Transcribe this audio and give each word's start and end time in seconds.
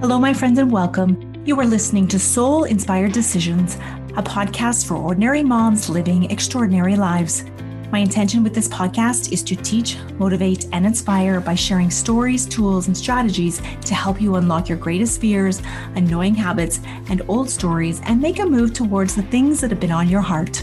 Hello, 0.00 0.16
my 0.16 0.32
friends, 0.32 0.60
and 0.60 0.70
welcome. 0.70 1.42
You 1.44 1.58
are 1.58 1.66
listening 1.66 2.06
to 2.06 2.20
Soul 2.20 2.62
Inspired 2.62 3.10
Decisions, 3.10 3.74
a 4.16 4.22
podcast 4.22 4.86
for 4.86 4.94
ordinary 4.94 5.42
moms 5.42 5.90
living 5.90 6.30
extraordinary 6.30 6.94
lives. 6.94 7.44
My 7.90 7.98
intention 7.98 8.44
with 8.44 8.54
this 8.54 8.68
podcast 8.68 9.32
is 9.32 9.42
to 9.42 9.56
teach, 9.56 9.98
motivate, 10.12 10.66
and 10.72 10.86
inspire 10.86 11.40
by 11.40 11.56
sharing 11.56 11.90
stories, 11.90 12.46
tools, 12.46 12.86
and 12.86 12.96
strategies 12.96 13.60
to 13.86 13.94
help 13.96 14.20
you 14.20 14.36
unlock 14.36 14.68
your 14.68 14.78
greatest 14.78 15.20
fears, 15.20 15.62
annoying 15.96 16.36
habits, 16.36 16.78
and 17.10 17.22
old 17.26 17.50
stories 17.50 18.00
and 18.04 18.20
make 18.20 18.38
a 18.38 18.46
move 18.46 18.72
towards 18.74 19.16
the 19.16 19.22
things 19.22 19.60
that 19.60 19.70
have 19.72 19.80
been 19.80 19.90
on 19.90 20.08
your 20.08 20.20
heart. 20.20 20.62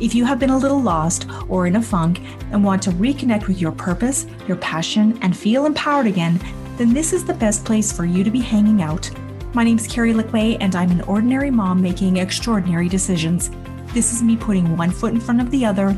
If 0.00 0.14
you 0.14 0.24
have 0.24 0.38
been 0.38 0.48
a 0.48 0.56
little 0.56 0.80
lost 0.80 1.26
or 1.50 1.66
in 1.66 1.76
a 1.76 1.82
funk 1.82 2.22
and 2.50 2.64
want 2.64 2.82
to 2.84 2.92
reconnect 2.92 3.46
with 3.46 3.60
your 3.60 3.72
purpose, 3.72 4.24
your 4.48 4.56
passion, 4.56 5.18
and 5.20 5.36
feel 5.36 5.66
empowered 5.66 6.06
again, 6.06 6.40
then 6.80 6.94
this 6.94 7.12
is 7.12 7.26
the 7.26 7.34
best 7.34 7.62
place 7.62 7.92
for 7.92 8.06
you 8.06 8.24
to 8.24 8.30
be 8.30 8.40
hanging 8.40 8.80
out. 8.80 9.10
My 9.52 9.64
name 9.64 9.76
is 9.76 9.86
Carrie 9.86 10.14
Lickway, 10.14 10.56
and 10.60 10.74
I'm 10.74 10.90
an 10.90 11.02
ordinary 11.02 11.50
mom 11.50 11.82
making 11.82 12.16
extraordinary 12.16 12.88
decisions. 12.88 13.50
This 13.92 14.14
is 14.14 14.22
me 14.22 14.34
putting 14.34 14.78
one 14.78 14.90
foot 14.90 15.12
in 15.12 15.20
front 15.20 15.42
of 15.42 15.50
the 15.50 15.62
other, 15.66 15.94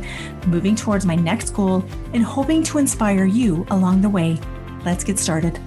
moving 0.48 0.74
towards 0.74 1.06
my 1.06 1.14
next 1.14 1.50
goal, 1.50 1.84
and 2.14 2.24
hoping 2.24 2.64
to 2.64 2.78
inspire 2.78 3.26
you 3.26 3.64
along 3.70 4.00
the 4.00 4.08
way. 4.08 4.40
Let's 4.84 5.04
get 5.04 5.20
started. 5.20 5.60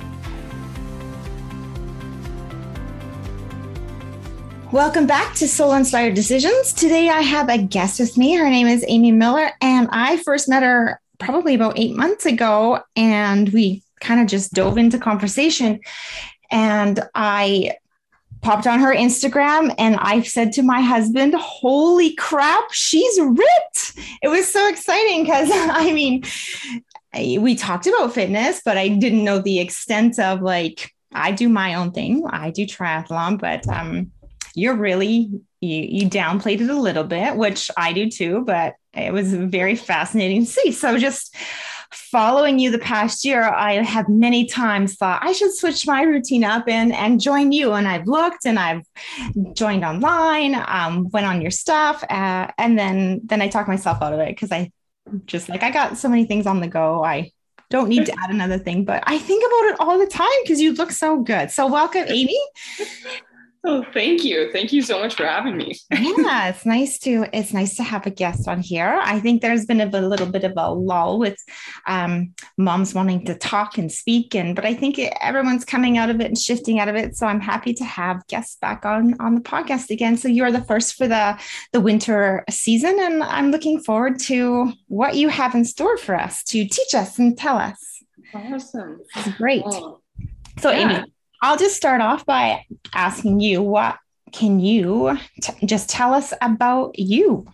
Welcome 4.73 5.07
back 5.07 5.33
to 5.35 5.47
Soul 5.47 5.75
Inspired 5.75 6.15
Decisions. 6.15 6.73
Today 6.73 7.07
I 7.07 7.21
have 7.21 7.47
a 7.47 7.57
guest 7.57 8.01
with 8.01 8.17
me. 8.17 8.35
Her 8.35 8.49
name 8.49 8.67
is 8.67 8.83
Amy 8.85 9.13
Miller, 9.13 9.51
and 9.61 9.87
I 9.93 10.17
first 10.17 10.49
met 10.49 10.61
her 10.61 10.99
probably 11.19 11.55
about 11.55 11.79
eight 11.79 11.95
months 11.95 12.25
ago, 12.25 12.81
and 12.97 13.47
we 13.53 13.81
kind 13.99 14.21
of 14.21 14.27
just 14.27 14.53
dove 14.53 14.77
into 14.77 14.97
conversation. 14.97 15.79
And 16.51 17.01
I 17.13 17.75
popped 18.41 18.67
on 18.67 18.79
her 18.79 18.95
Instagram 18.95 19.73
and 19.79 19.95
I 19.97 20.21
said 20.21 20.51
to 20.53 20.61
my 20.61 20.79
husband, 20.81 21.33
Holy 21.33 22.13
crap, 22.15 22.71
she's 22.71 23.19
ripped. 23.19 23.99
It 24.21 24.27
was 24.27 24.51
so 24.51 24.67
exciting 24.69 25.23
because 25.23 25.49
I 25.51 25.91
mean, 25.91 26.23
we 27.13 27.55
talked 27.55 27.87
about 27.87 28.13
fitness, 28.13 28.61
but 28.63 28.77
I 28.77 28.89
didn't 28.89 29.23
know 29.23 29.39
the 29.39 29.59
extent 29.59 30.19
of 30.19 30.41
like, 30.41 30.91
I 31.11 31.31
do 31.31 31.49
my 31.49 31.75
own 31.75 31.91
thing. 31.91 32.23
I 32.29 32.51
do 32.51 32.65
triathlon, 32.65 33.39
but 33.39 33.67
um, 33.67 34.11
you're 34.53 34.75
really, 34.75 35.31
you, 35.61 35.81
you 35.89 36.09
downplayed 36.09 36.61
it 36.61 36.69
a 36.69 36.79
little 36.79 37.03
bit, 37.03 37.37
which 37.37 37.71
I 37.77 37.93
do 37.93 38.09
too, 38.09 38.43
but 38.45 38.75
it 38.93 39.11
was 39.11 39.33
very 39.33 39.75
fascinating 39.75 40.45
to 40.45 40.51
see. 40.51 40.71
So 40.71 40.97
just 40.97 41.35
following 41.91 42.59
you 42.59 42.71
the 42.71 42.79
past 42.79 43.25
year, 43.25 43.43
I 43.43 43.83
have 43.83 44.09
many 44.09 44.45
times 44.45 44.95
thought 44.95 45.23
I 45.23 45.31
should 45.31 45.53
switch 45.53 45.87
my 45.87 46.03
routine 46.03 46.43
up 46.43 46.67
and, 46.67 46.93
and 46.93 47.19
join 47.19 47.51
you. 47.51 47.73
And 47.73 47.87
I've 47.87 48.07
looked 48.07 48.45
and 48.45 48.59
I've 48.59 48.83
joined 49.53 49.83
online, 49.83 50.55
um, 50.67 51.09
went 51.09 51.25
on 51.25 51.41
your 51.41 51.51
stuff, 51.51 52.03
uh, 52.09 52.47
and 52.57 52.77
then 52.77 53.21
then 53.23 53.41
I 53.41 53.47
talk 53.47 53.67
myself 53.67 54.01
out 54.01 54.13
of 54.13 54.19
it 54.19 54.29
because 54.29 54.51
I 54.51 54.71
just 55.25 55.49
like 55.49 55.63
I 55.63 55.71
got 55.71 55.97
so 55.97 56.09
many 56.09 56.25
things 56.25 56.47
on 56.47 56.59
the 56.59 56.67
go. 56.67 57.03
I 57.03 57.31
don't 57.69 57.89
need 57.89 58.05
to 58.05 58.13
add 58.23 58.29
another 58.29 58.59
thing, 58.59 58.85
but 58.85 59.03
I 59.07 59.17
think 59.17 59.43
about 59.43 59.73
it 59.73 59.79
all 59.79 59.97
the 59.97 60.07
time 60.07 60.29
because 60.43 60.61
you 60.61 60.73
look 60.73 60.91
so 60.91 61.21
good. 61.21 61.51
So 61.51 61.67
welcome, 61.67 62.05
Amy. 62.07 62.39
Oh, 63.67 63.83
thank 63.93 64.23
you. 64.23 64.51
Thank 64.51 64.71
you 64.71 64.83
so 64.83 64.99
much 64.99 65.15
for 65.15 65.25
having 65.25 65.57
me. 65.57 65.75
yeah, 65.91 66.49
it's 66.49 66.67
nice 66.67 66.99
to 66.99 67.25
it's 67.33 67.51
nice 67.51 67.75
to 67.77 67.83
have 67.83 68.05
a 68.05 68.11
guest 68.11 68.47
on 68.47 68.61
here. 68.61 68.99
I 69.01 69.19
think 69.19 69.41
there's 69.41 69.65
been 69.65 69.81
a, 69.81 69.87
a 69.87 70.01
little 70.01 70.27
bit 70.27 70.43
of 70.43 70.53
a 70.55 70.69
lull 70.71 71.17
with 71.17 71.37
um, 71.87 72.33
moms 72.59 72.93
wanting 72.93 73.25
to 73.25 73.33
talk 73.33 73.79
and 73.79 73.91
speak, 73.91 74.35
and 74.35 74.55
but 74.55 74.65
I 74.65 74.75
think 74.75 74.99
it, 74.99 75.17
everyone's 75.19 75.65
coming 75.65 75.97
out 75.97 76.11
of 76.11 76.21
it 76.21 76.27
and 76.27 76.37
shifting 76.37 76.79
out 76.79 76.89
of 76.89 76.95
it. 76.95 77.17
So 77.17 77.25
I'm 77.25 77.39
happy 77.39 77.73
to 77.73 77.83
have 77.83 78.25
guests 78.27 78.57
back 78.61 78.85
on 78.85 79.19
on 79.19 79.33
the 79.33 79.41
podcast 79.41 79.89
again. 79.89 80.15
So 80.15 80.27
you're 80.27 80.51
the 80.51 80.63
first 80.63 80.95
for 80.95 81.07
the 81.07 81.39
the 81.71 81.81
winter 81.81 82.43
season, 82.51 82.99
and 82.99 83.23
I'm 83.23 83.49
looking 83.49 83.81
forward 83.81 84.19
to 84.21 84.73
what 84.89 85.15
you 85.15 85.29
have 85.29 85.55
in 85.55 85.65
store 85.65 85.97
for 85.97 86.15
us 86.15 86.43
to 86.45 86.67
teach 86.67 86.93
us 86.93 87.17
and 87.17 87.35
tell 87.35 87.57
us. 87.57 88.03
Awesome, 88.35 89.01
great. 89.37 89.63
Oh. 89.65 90.01
So 90.59 90.69
yeah. 90.69 90.99
Amy 90.99 91.11
I'll 91.41 91.57
just 91.57 91.75
start 91.75 92.01
off 92.01 92.25
by 92.25 92.65
asking 92.93 93.39
you 93.39 93.61
what 93.61 93.97
can 94.31 94.59
you 94.59 95.17
t- 95.41 95.65
just 95.65 95.89
tell 95.89 96.13
us 96.13 96.33
about 96.41 96.97
you? 96.99 97.45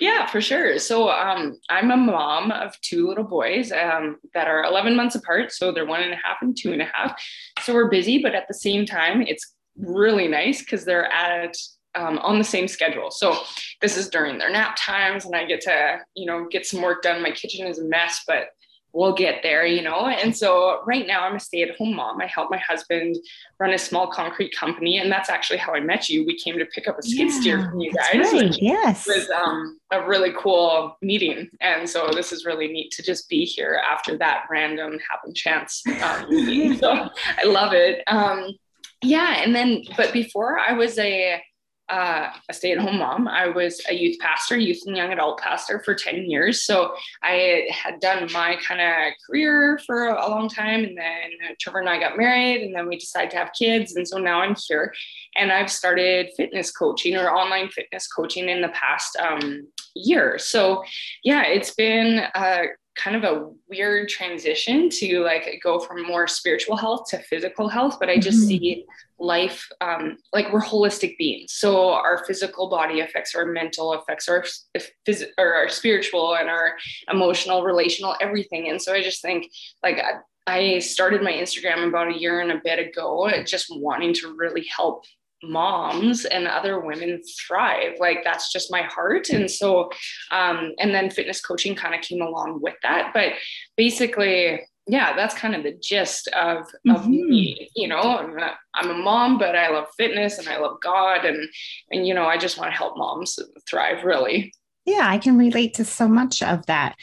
Yeah, 0.00 0.26
for 0.26 0.40
sure. 0.40 0.78
So 0.78 1.08
um, 1.08 1.58
I'm 1.68 1.90
a 1.90 1.96
mom 1.96 2.52
of 2.52 2.78
two 2.80 3.08
little 3.08 3.24
boys 3.24 3.72
um, 3.72 4.18
that 4.34 4.46
are 4.46 4.64
11 4.64 4.94
months 4.94 5.14
apart. 5.14 5.52
So 5.52 5.72
they're 5.72 5.86
one 5.86 6.02
and 6.02 6.12
a 6.12 6.16
half 6.16 6.36
and 6.42 6.56
two 6.56 6.72
and 6.72 6.82
a 6.82 6.90
half. 6.92 7.20
So 7.60 7.74
we're 7.74 7.90
busy, 7.90 8.18
but 8.22 8.34
at 8.34 8.46
the 8.48 8.54
same 8.54 8.86
time, 8.86 9.22
it's 9.22 9.54
really 9.76 10.28
nice 10.28 10.60
because 10.60 10.84
they're 10.84 11.10
at 11.12 11.56
um, 11.96 12.18
on 12.18 12.38
the 12.38 12.44
same 12.44 12.68
schedule. 12.68 13.10
So 13.10 13.36
this 13.80 13.96
is 13.96 14.08
during 14.08 14.38
their 14.38 14.50
nap 14.50 14.76
times, 14.78 15.24
and 15.24 15.34
I 15.34 15.44
get 15.44 15.60
to 15.62 15.98
you 16.14 16.26
know 16.26 16.46
get 16.50 16.66
some 16.66 16.82
work 16.82 17.02
done. 17.02 17.22
My 17.22 17.30
kitchen 17.30 17.66
is 17.66 17.78
a 17.78 17.84
mess, 17.84 18.22
but 18.26 18.48
we'll 18.94 19.12
get 19.12 19.42
there, 19.42 19.66
you 19.66 19.82
know? 19.82 20.06
And 20.06 20.34
so 20.34 20.80
right 20.86 21.06
now 21.06 21.24
I'm 21.24 21.34
a 21.34 21.40
stay 21.40 21.62
at 21.62 21.76
home 21.76 21.94
mom. 21.94 22.20
I 22.20 22.26
help 22.26 22.48
my 22.50 22.58
husband 22.58 23.16
run 23.58 23.72
a 23.72 23.78
small 23.78 24.06
concrete 24.06 24.54
company. 24.56 24.98
And 24.98 25.10
that's 25.10 25.28
actually 25.28 25.58
how 25.58 25.74
I 25.74 25.80
met 25.80 26.08
you. 26.08 26.24
We 26.24 26.38
came 26.38 26.56
to 26.58 26.64
pick 26.66 26.86
up 26.86 26.98
a 26.98 27.02
skid 27.02 27.28
yeah, 27.28 27.40
steer 27.40 27.70
from 27.70 27.80
you 27.80 27.92
guys. 27.92 28.32
Right. 28.32 28.56
Yes. 28.62 29.06
It 29.08 29.18
was 29.18 29.30
um, 29.30 29.80
a 29.90 30.06
really 30.06 30.32
cool 30.38 30.96
meeting. 31.02 31.50
And 31.60 31.90
so 31.90 32.08
this 32.14 32.32
is 32.32 32.44
really 32.46 32.68
neat 32.68 32.92
to 32.92 33.02
just 33.02 33.28
be 33.28 33.44
here 33.44 33.82
after 33.90 34.16
that 34.18 34.44
random 34.48 34.96
happen 35.10 35.34
chance 35.34 35.82
um, 36.02 36.26
meeting. 36.30 36.78
So 36.78 37.08
I 37.36 37.44
love 37.44 37.72
it. 37.72 38.04
Um, 38.06 38.52
yeah. 39.02 39.42
And 39.42 39.54
then, 39.54 39.82
but 39.96 40.12
before 40.12 40.58
I 40.60 40.72
was 40.72 40.98
a, 40.98 41.42
uh, 41.88 42.28
a 42.48 42.54
stay-at-home 42.54 42.98
mom. 42.98 43.28
I 43.28 43.48
was 43.48 43.80
a 43.88 43.94
youth 43.94 44.18
pastor, 44.18 44.56
youth 44.56 44.82
and 44.86 44.96
young 44.96 45.12
adult 45.12 45.38
pastor 45.40 45.82
for 45.84 45.94
10 45.94 46.30
years. 46.30 46.62
So 46.62 46.94
I 47.22 47.66
had 47.70 48.00
done 48.00 48.30
my 48.32 48.56
kind 48.66 48.80
of 48.80 49.12
career 49.26 49.78
for 49.86 50.08
a 50.08 50.28
long 50.28 50.48
time. 50.48 50.84
And 50.84 50.96
then 50.96 51.30
Trevor 51.60 51.80
and 51.80 51.88
I 51.88 51.98
got 51.98 52.16
married 52.16 52.62
and 52.62 52.74
then 52.74 52.88
we 52.88 52.96
decided 52.96 53.30
to 53.32 53.36
have 53.36 53.52
kids. 53.52 53.96
And 53.96 54.08
so 54.08 54.18
now 54.18 54.40
I'm 54.40 54.56
here 54.66 54.94
and 55.36 55.52
I've 55.52 55.70
started 55.70 56.30
fitness 56.36 56.70
coaching 56.70 57.16
or 57.16 57.30
online 57.30 57.68
fitness 57.68 58.06
coaching 58.06 58.48
in 58.48 58.62
the 58.62 58.68
past 58.68 59.16
um, 59.16 59.66
year. 59.94 60.38
So 60.38 60.84
yeah, 61.22 61.42
it's 61.44 61.74
been 61.74 62.20
uh, 62.34 62.62
kind 62.96 63.16
of 63.16 63.24
a 63.24 63.50
weird 63.68 64.08
transition 64.08 64.88
to 64.88 65.20
like 65.20 65.60
go 65.62 65.78
from 65.78 66.06
more 66.06 66.26
spiritual 66.26 66.76
health 66.76 67.08
to 67.10 67.18
physical 67.18 67.68
health 67.68 67.96
but 67.98 68.08
i 68.08 68.18
just 68.18 68.40
mm-hmm. 68.40 68.48
see 68.48 68.84
life 69.18 69.68
um, 69.80 70.16
like 70.32 70.52
we're 70.52 70.60
holistic 70.60 71.16
beings 71.18 71.52
so 71.52 71.92
our 71.92 72.24
physical 72.26 72.68
body 72.68 73.00
affects 73.00 73.34
our 73.34 73.46
mental 73.46 73.92
affects 73.94 74.28
our 74.28 74.44
phys- 75.06 75.26
or 75.38 75.54
our 75.54 75.68
spiritual 75.68 76.36
and 76.36 76.48
our 76.48 76.74
emotional 77.10 77.62
relational 77.62 78.16
everything 78.20 78.68
and 78.68 78.80
so 78.80 78.92
i 78.92 79.02
just 79.02 79.22
think 79.22 79.50
like 79.82 80.02
I 80.46 80.78
started 80.80 81.22
my 81.22 81.32
Instagram 81.32 81.88
about 81.88 82.14
a 82.14 82.18
year 82.18 82.40
and 82.40 82.52
a 82.52 82.60
bit 82.62 82.78
ago, 82.78 83.30
just 83.46 83.66
wanting 83.70 84.12
to 84.14 84.34
really 84.36 84.66
help 84.66 85.04
moms 85.42 86.24
and 86.24 86.46
other 86.46 86.80
women 86.80 87.20
thrive. 87.38 87.94
Like 87.98 88.18
that's 88.24 88.52
just 88.52 88.70
my 88.70 88.82
heart. 88.82 89.28
And 89.30 89.50
so 89.50 89.90
um 90.30 90.72
and 90.78 90.94
then 90.94 91.10
fitness 91.10 91.40
coaching 91.40 91.74
kind 91.74 91.94
of 91.94 92.00
came 92.00 92.22
along 92.22 92.60
with 92.62 92.74
that. 92.82 93.12
But 93.14 93.32
basically 93.76 94.66
yeah 94.86 95.16
that's 95.16 95.34
kind 95.34 95.54
of 95.54 95.62
the 95.62 95.72
gist 95.72 96.28
of 96.28 96.58
of 96.58 97.02
mm-hmm. 97.02 97.10
me 97.10 97.70
you 97.74 97.88
know? 97.88 98.00
I'm 98.00 98.38
a, 98.38 98.52
I'm 98.74 98.90
a 98.90 98.94
mom 98.94 99.38
but 99.38 99.56
i 99.56 99.70
love 99.70 99.86
fitness 99.96 100.38
and 100.38 100.48
i 100.48 100.58
love 100.58 100.78
god. 100.82 101.24
And 101.24 101.48
and 101.90 102.06
you 102.06 102.14
know 102.14 102.26
i 102.26 102.36
just 102.36 102.58
want 102.58 102.70
to 102.70 102.76
help 102.76 102.96
moms 102.96 103.38
thrive 103.68 104.04
really. 104.04 104.52
Yeah 104.84 105.06
i 105.08 105.18
can 105.18 105.38
relate 105.38 105.74
to 105.74 105.84
so 105.84 106.08
much 106.08 106.42
of 106.42 106.66
that. 106.66 106.96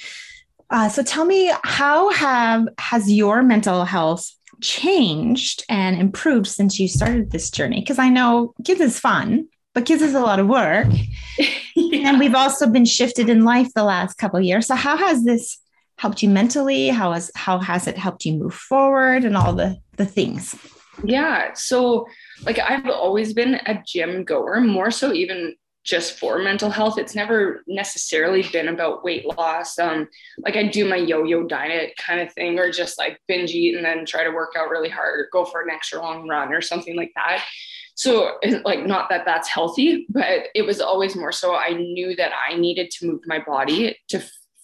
Uh, 0.69 0.87
so 0.87 1.03
tell 1.03 1.25
me 1.25 1.51
how 1.63 2.09
have 2.11 2.66
has 2.77 3.11
your 3.11 3.43
mental 3.43 3.84
health 3.84 4.31
changed 4.61 5.63
and 5.69 5.99
improved 5.99 6.47
since 6.47 6.79
you 6.79 6.87
started 6.87 7.31
this 7.31 7.49
journey? 7.49 7.81
Because 7.81 7.99
I 7.99 8.09
know 8.09 8.53
kids 8.66 8.81
is 8.81 8.99
fun, 8.99 9.47
but 9.73 9.85
kids 9.85 10.02
is 10.02 10.13
a 10.13 10.19
lot 10.19 10.40
of 10.40 10.47
work. 10.47 10.87
yeah. 11.75 12.09
And 12.09 12.19
we've 12.19 12.35
also 12.35 12.67
been 12.67 12.85
shifted 12.85 13.29
in 13.29 13.43
life 13.43 13.73
the 13.73 13.84
last 13.84 14.17
couple 14.17 14.40
years. 14.40 14.67
So 14.67 14.75
how 14.75 14.97
has 14.97 15.23
this 15.23 15.58
helped 15.97 16.23
you 16.23 16.29
mentally? 16.29 16.90
How 16.90 17.13
has 17.13 17.31
how 17.35 17.59
has 17.59 17.87
it 17.87 17.97
helped 17.97 18.25
you 18.25 18.34
move 18.34 18.53
forward 18.53 19.23
and 19.23 19.37
all 19.37 19.53
the 19.53 19.78
the 19.97 20.05
things? 20.05 20.55
Yeah. 21.03 21.53
So 21.53 22.08
like 22.43 22.59
I've 22.59 22.90
always 22.90 23.34
been 23.34 23.55
a 23.66 23.81
gym 23.85 24.23
goer, 24.23 24.61
more 24.61 24.91
so 24.91 25.13
even 25.13 25.55
just 25.83 26.19
for 26.19 26.37
mental 26.37 26.69
health. 26.69 26.97
It's 26.97 27.16
never 27.16 27.63
necessarily 27.67 28.43
been 28.51 28.67
about 28.67 29.03
weight 29.03 29.25
loss. 29.25 29.79
Um, 29.79 30.07
like 30.45 30.55
I 30.55 30.67
do 30.67 30.87
my 30.87 30.97
yo-yo 30.97 31.43
diet 31.43 31.93
kind 31.97 32.22
of 32.22 32.31
thing, 32.33 32.59
or 32.59 32.72
just 32.72 32.97
like 32.97 33.19
binge 33.28 33.51
eat 33.51 33.75
and 33.75 33.85
then 33.85 34.05
try 34.05 34.23
to 34.23 34.31
work 34.31 34.53
out 34.57 34.69
really 34.69 34.89
hard, 34.89 35.19
or 35.19 35.29
go 35.31 35.45
for 35.45 35.61
an 35.61 35.69
extra 35.69 35.99
long 35.99 36.28
run 36.28 36.53
or 36.53 36.61
something 36.61 36.95
like 36.95 37.11
that. 37.16 37.43
So 37.95 38.37
like 38.63 38.85
not 38.85 39.09
that 39.09 39.25
that's 39.25 39.49
healthy, 39.49 40.05
but 40.09 40.47
it 40.55 40.63
was 40.63 40.81
always 40.81 41.16
more 41.16 41.31
so 41.31 41.55
I 41.55 41.73
knew 41.73 42.16
that 42.16 42.31
I 42.49 42.55
needed 42.55 42.89
to 42.91 43.07
move 43.07 43.22
my 43.25 43.39
body 43.39 43.97
to 44.09 44.23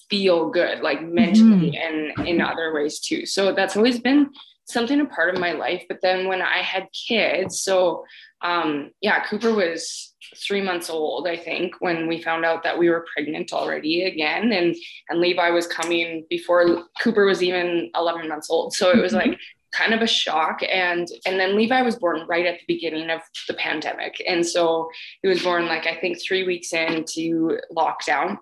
feel 0.09 0.49
good, 0.49 0.79
like 0.79 1.03
mentally 1.03 1.71
mm-hmm. 1.71 2.17
and 2.17 2.27
in 2.27 2.41
other 2.41 2.73
ways 2.73 2.99
too. 2.99 3.25
So 3.25 3.53
that's 3.53 3.75
always 3.75 3.99
been 3.99 4.29
something 4.65 4.99
a 5.01 5.05
part 5.05 5.33
of 5.33 5.39
my 5.39 5.51
life. 5.51 5.83
But 5.89 5.99
then 6.01 6.27
when 6.27 6.41
I 6.41 6.59
had 6.59 6.87
kids, 7.07 7.61
so 7.61 8.05
um, 8.41 8.91
yeah, 9.01 9.23
Cooper 9.25 9.53
was 9.53 10.13
three 10.35 10.61
months 10.61 10.89
old, 10.89 11.27
I 11.27 11.37
think, 11.37 11.75
when 11.79 12.07
we 12.07 12.21
found 12.21 12.45
out 12.45 12.63
that 12.63 12.77
we 12.77 12.89
were 12.89 13.05
pregnant 13.13 13.53
already 13.53 14.03
again. 14.03 14.51
And 14.51 14.75
and 15.09 15.19
Levi 15.19 15.49
was 15.49 15.67
coming 15.67 16.25
before 16.29 16.83
Cooper 17.01 17.25
was 17.25 17.41
even 17.41 17.89
11 17.95 18.27
months 18.27 18.49
old. 18.49 18.73
So 18.73 18.91
it 18.91 19.01
was 19.01 19.13
mm-hmm. 19.13 19.31
like 19.31 19.39
kind 19.73 19.93
of 19.93 20.01
a 20.01 20.07
shock. 20.07 20.59
And 20.69 21.07
and 21.25 21.39
then 21.39 21.55
Levi 21.55 21.81
was 21.81 21.95
born 21.95 22.27
right 22.27 22.45
at 22.45 22.59
the 22.59 22.73
beginning 22.73 23.09
of 23.09 23.21
the 23.47 23.53
pandemic. 23.55 24.21
And 24.27 24.45
so 24.45 24.89
he 25.21 25.27
was 25.27 25.41
born 25.41 25.65
like 25.65 25.87
I 25.87 25.95
think 25.95 26.17
three 26.21 26.45
weeks 26.45 26.73
into 26.73 27.57
lockdown. 27.75 28.37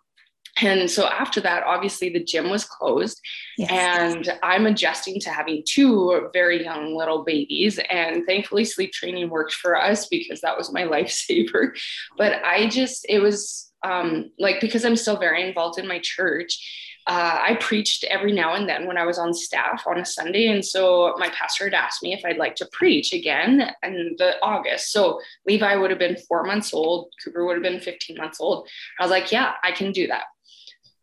And 0.61 0.89
so 0.89 1.07
after 1.07 1.41
that, 1.41 1.63
obviously 1.63 2.09
the 2.09 2.23
gym 2.23 2.49
was 2.49 2.63
closed. 2.63 3.21
Yes. 3.57 3.69
And 3.71 4.39
I'm 4.41 4.65
adjusting 4.65 5.19
to 5.21 5.29
having 5.29 5.63
two 5.67 6.29
very 6.31 6.63
young 6.63 6.95
little 6.95 7.23
babies. 7.23 7.79
And 7.89 8.25
thankfully, 8.25 8.63
sleep 8.63 8.93
training 8.93 9.29
worked 9.29 9.53
for 9.53 9.75
us 9.75 10.07
because 10.07 10.41
that 10.41 10.57
was 10.57 10.71
my 10.71 10.83
lifesaver. 10.85 11.77
But 12.17 12.43
I 12.45 12.69
just, 12.69 13.05
it 13.09 13.19
was 13.19 13.71
um, 13.83 14.31
like 14.39 14.61
because 14.61 14.85
I'm 14.85 14.95
still 14.95 15.17
very 15.17 15.47
involved 15.47 15.77
in 15.77 15.87
my 15.87 15.99
church. 16.01 16.93
Uh, 17.07 17.39
I 17.49 17.57
preached 17.59 18.03
every 18.05 18.31
now 18.31 18.55
and 18.55 18.67
then 18.67 18.87
when 18.87 18.97
I 18.97 19.05
was 19.05 19.19
on 19.19 19.31
staff 19.31 19.83
on 19.85 19.99
a 19.99 20.05
Sunday. 20.05 20.47
And 20.47 20.65
so 20.65 21.13
my 21.19 21.29
pastor 21.29 21.65
had 21.65 21.75
asked 21.75 22.01
me 22.01 22.13
if 22.13 22.25
I'd 22.25 22.37
like 22.37 22.55
to 22.55 22.69
preach 22.71 23.13
again 23.13 23.71
in 23.83 24.15
the 24.17 24.41
August. 24.41 24.91
So 24.91 25.19
Levi 25.45 25.75
would 25.75 25.91
have 25.91 25.99
been 25.99 26.17
four 26.27 26.43
months 26.43 26.73
old, 26.73 27.11
Cooper 27.23 27.45
would 27.45 27.57
have 27.57 27.63
been 27.63 27.79
15 27.79 28.17
months 28.17 28.39
old. 28.41 28.67
I 28.99 29.03
was 29.03 29.11
like, 29.11 29.31
yeah, 29.31 29.53
I 29.63 29.71
can 29.71 29.91
do 29.91 30.07
that 30.07 30.23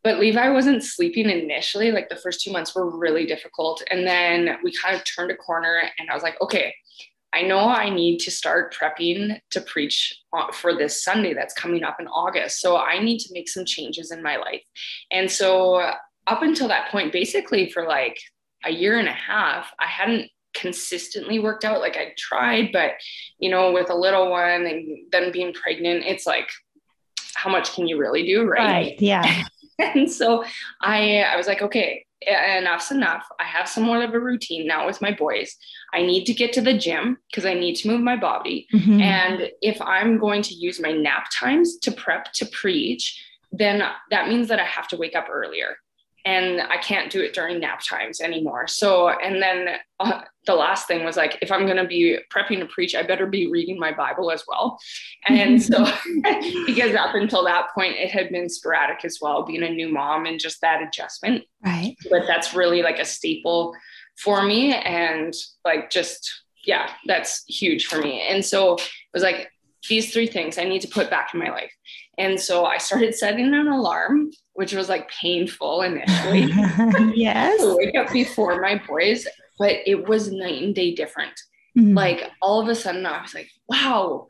but 0.04 0.18
Levi 0.18 0.48
wasn't 0.50 0.82
sleeping 0.82 1.30
initially. 1.30 1.92
Like 1.92 2.08
the 2.08 2.16
first 2.16 2.40
two 2.40 2.52
months 2.52 2.74
were 2.74 2.98
really 2.98 3.26
difficult. 3.26 3.82
And 3.90 4.06
then 4.06 4.58
we 4.64 4.72
kind 4.72 4.96
of 4.96 5.04
turned 5.04 5.30
a 5.30 5.36
corner 5.36 5.82
and 5.98 6.10
I 6.10 6.14
was 6.14 6.22
like, 6.22 6.40
okay, 6.40 6.74
I 7.34 7.42
know 7.42 7.60
I 7.60 7.88
need 7.88 8.18
to 8.20 8.30
start 8.30 8.74
prepping 8.74 9.40
to 9.52 9.60
preach 9.62 10.14
for 10.52 10.76
this 10.76 11.02
Sunday 11.02 11.32
that's 11.32 11.54
coming 11.54 11.82
up 11.82 11.96
in 11.98 12.06
August. 12.08 12.60
So 12.60 12.76
I 12.76 12.98
need 12.98 13.20
to 13.20 13.32
make 13.32 13.48
some 13.48 13.64
changes 13.64 14.10
in 14.10 14.22
my 14.22 14.36
life. 14.36 14.62
And 15.10 15.30
so 15.30 15.76
up 16.26 16.42
until 16.42 16.68
that 16.68 16.90
point, 16.90 17.12
basically 17.12 17.70
for 17.70 17.86
like 17.86 18.18
a 18.64 18.70
year 18.70 18.98
and 18.98 19.08
a 19.08 19.12
half, 19.12 19.72
I 19.80 19.86
hadn't 19.86 20.30
consistently 20.52 21.38
worked 21.38 21.64
out. 21.64 21.80
Like 21.80 21.96
I 21.96 22.12
tried, 22.18 22.70
but 22.72 22.92
you 23.38 23.50
know, 23.50 23.72
with 23.72 23.88
a 23.88 23.94
little 23.94 24.30
one 24.30 24.66
and 24.66 24.98
then 25.10 25.32
being 25.32 25.54
pregnant, 25.54 26.04
it's 26.04 26.26
like, 26.26 26.50
how 27.34 27.50
much 27.50 27.74
can 27.74 27.88
you 27.88 27.98
really 27.98 28.26
do? 28.26 28.44
Right. 28.44 28.60
Right. 28.60 29.00
Yeah. 29.00 29.44
and 29.78 30.10
so 30.10 30.44
I, 30.80 31.22
I 31.22 31.36
was 31.36 31.46
like, 31.46 31.62
okay, 31.62 32.04
enough's 32.26 32.90
enough. 32.90 33.26
I 33.40 33.44
have 33.44 33.68
somewhat 33.68 34.02
of 34.02 34.14
a 34.14 34.20
routine 34.20 34.66
now 34.66 34.86
with 34.86 35.00
my 35.02 35.12
boys. 35.12 35.56
I 35.92 36.02
need 36.02 36.24
to 36.26 36.34
get 36.34 36.52
to 36.54 36.60
the 36.60 36.76
gym 36.76 37.18
because 37.30 37.44
I 37.44 37.54
need 37.54 37.74
to 37.76 37.88
move 37.88 38.00
my 38.00 38.16
body. 38.16 38.66
Mm-hmm. 38.72 39.00
And 39.00 39.50
if 39.60 39.80
I'm 39.82 40.18
going 40.18 40.42
to 40.42 40.54
use 40.54 40.80
my 40.80 40.92
nap 40.92 41.26
times 41.32 41.78
to 41.78 41.92
prep 41.92 42.32
to 42.34 42.46
preach, 42.46 43.24
then 43.50 43.82
that 44.10 44.28
means 44.28 44.48
that 44.48 44.60
I 44.60 44.64
have 44.64 44.88
to 44.88 44.96
wake 44.96 45.14
up 45.16 45.26
earlier 45.30 45.76
and 46.24 46.60
I 46.60 46.76
can't 46.76 47.10
do 47.10 47.20
it 47.20 47.34
during 47.34 47.60
nap 47.60 47.80
times 47.84 48.20
anymore. 48.20 48.68
So, 48.68 49.08
and 49.08 49.42
then 49.42 49.76
uh, 50.00 50.22
the 50.46 50.54
last 50.54 50.86
thing 50.86 51.04
was 51.04 51.16
like, 51.16 51.38
if 51.42 51.50
I'm 51.50 51.64
going 51.64 51.78
to 51.78 51.86
be 51.86 52.18
prepping 52.32 52.60
to 52.60 52.66
preach, 52.66 52.94
I 52.94 53.02
better 53.02 53.26
be 53.26 53.50
reading 53.50 53.78
my 53.78 53.92
Bible 53.92 54.30
as 54.30 54.44
well. 54.46 54.78
And 55.26 55.62
so, 55.62 55.84
because 56.66 56.94
up 56.94 57.14
until 57.14 57.44
that 57.44 57.68
point, 57.74 57.94
it 57.96 58.10
had 58.10 58.30
been 58.30 58.48
sporadic 58.48 59.04
as 59.04 59.18
well, 59.20 59.44
being 59.44 59.62
a 59.62 59.68
new 59.68 59.88
mom 59.88 60.26
and 60.26 60.38
just 60.38 60.60
that 60.60 60.82
adjustment. 60.82 61.44
Right. 61.64 61.96
But 62.10 62.26
that's 62.26 62.54
really 62.54 62.82
like 62.82 62.98
a 62.98 63.04
staple 63.04 63.74
for 64.16 64.42
me. 64.42 64.74
And 64.74 65.34
like, 65.64 65.90
just, 65.90 66.42
yeah, 66.64 66.90
that's 67.06 67.44
huge 67.46 67.86
for 67.86 67.98
me. 67.98 68.26
And 68.28 68.44
so 68.44 68.74
it 68.74 68.90
was 69.14 69.22
like, 69.22 69.51
these 69.88 70.12
three 70.12 70.26
things 70.26 70.58
I 70.58 70.64
need 70.64 70.82
to 70.82 70.88
put 70.88 71.10
back 71.10 71.34
in 71.34 71.40
my 71.40 71.50
life. 71.50 71.72
And 72.18 72.38
so 72.38 72.64
I 72.64 72.78
started 72.78 73.14
setting 73.14 73.54
an 73.54 73.68
alarm, 73.68 74.30
which 74.54 74.72
was 74.74 74.88
like 74.88 75.10
painful 75.10 75.82
initially. 75.82 76.42
yes. 77.14 77.60
to 77.60 77.76
wake 77.76 77.96
up 77.96 78.12
before 78.12 78.60
my 78.60 78.80
boys, 78.86 79.26
but 79.58 79.76
it 79.86 80.08
was 80.08 80.30
night 80.30 80.62
and 80.62 80.74
day 80.74 80.94
different. 80.94 81.32
Mm-hmm. 81.76 81.96
Like 81.96 82.30
all 82.40 82.60
of 82.60 82.68
a 82.68 82.74
sudden, 82.74 83.06
I 83.06 83.22
was 83.22 83.34
like, 83.34 83.50
wow, 83.68 84.26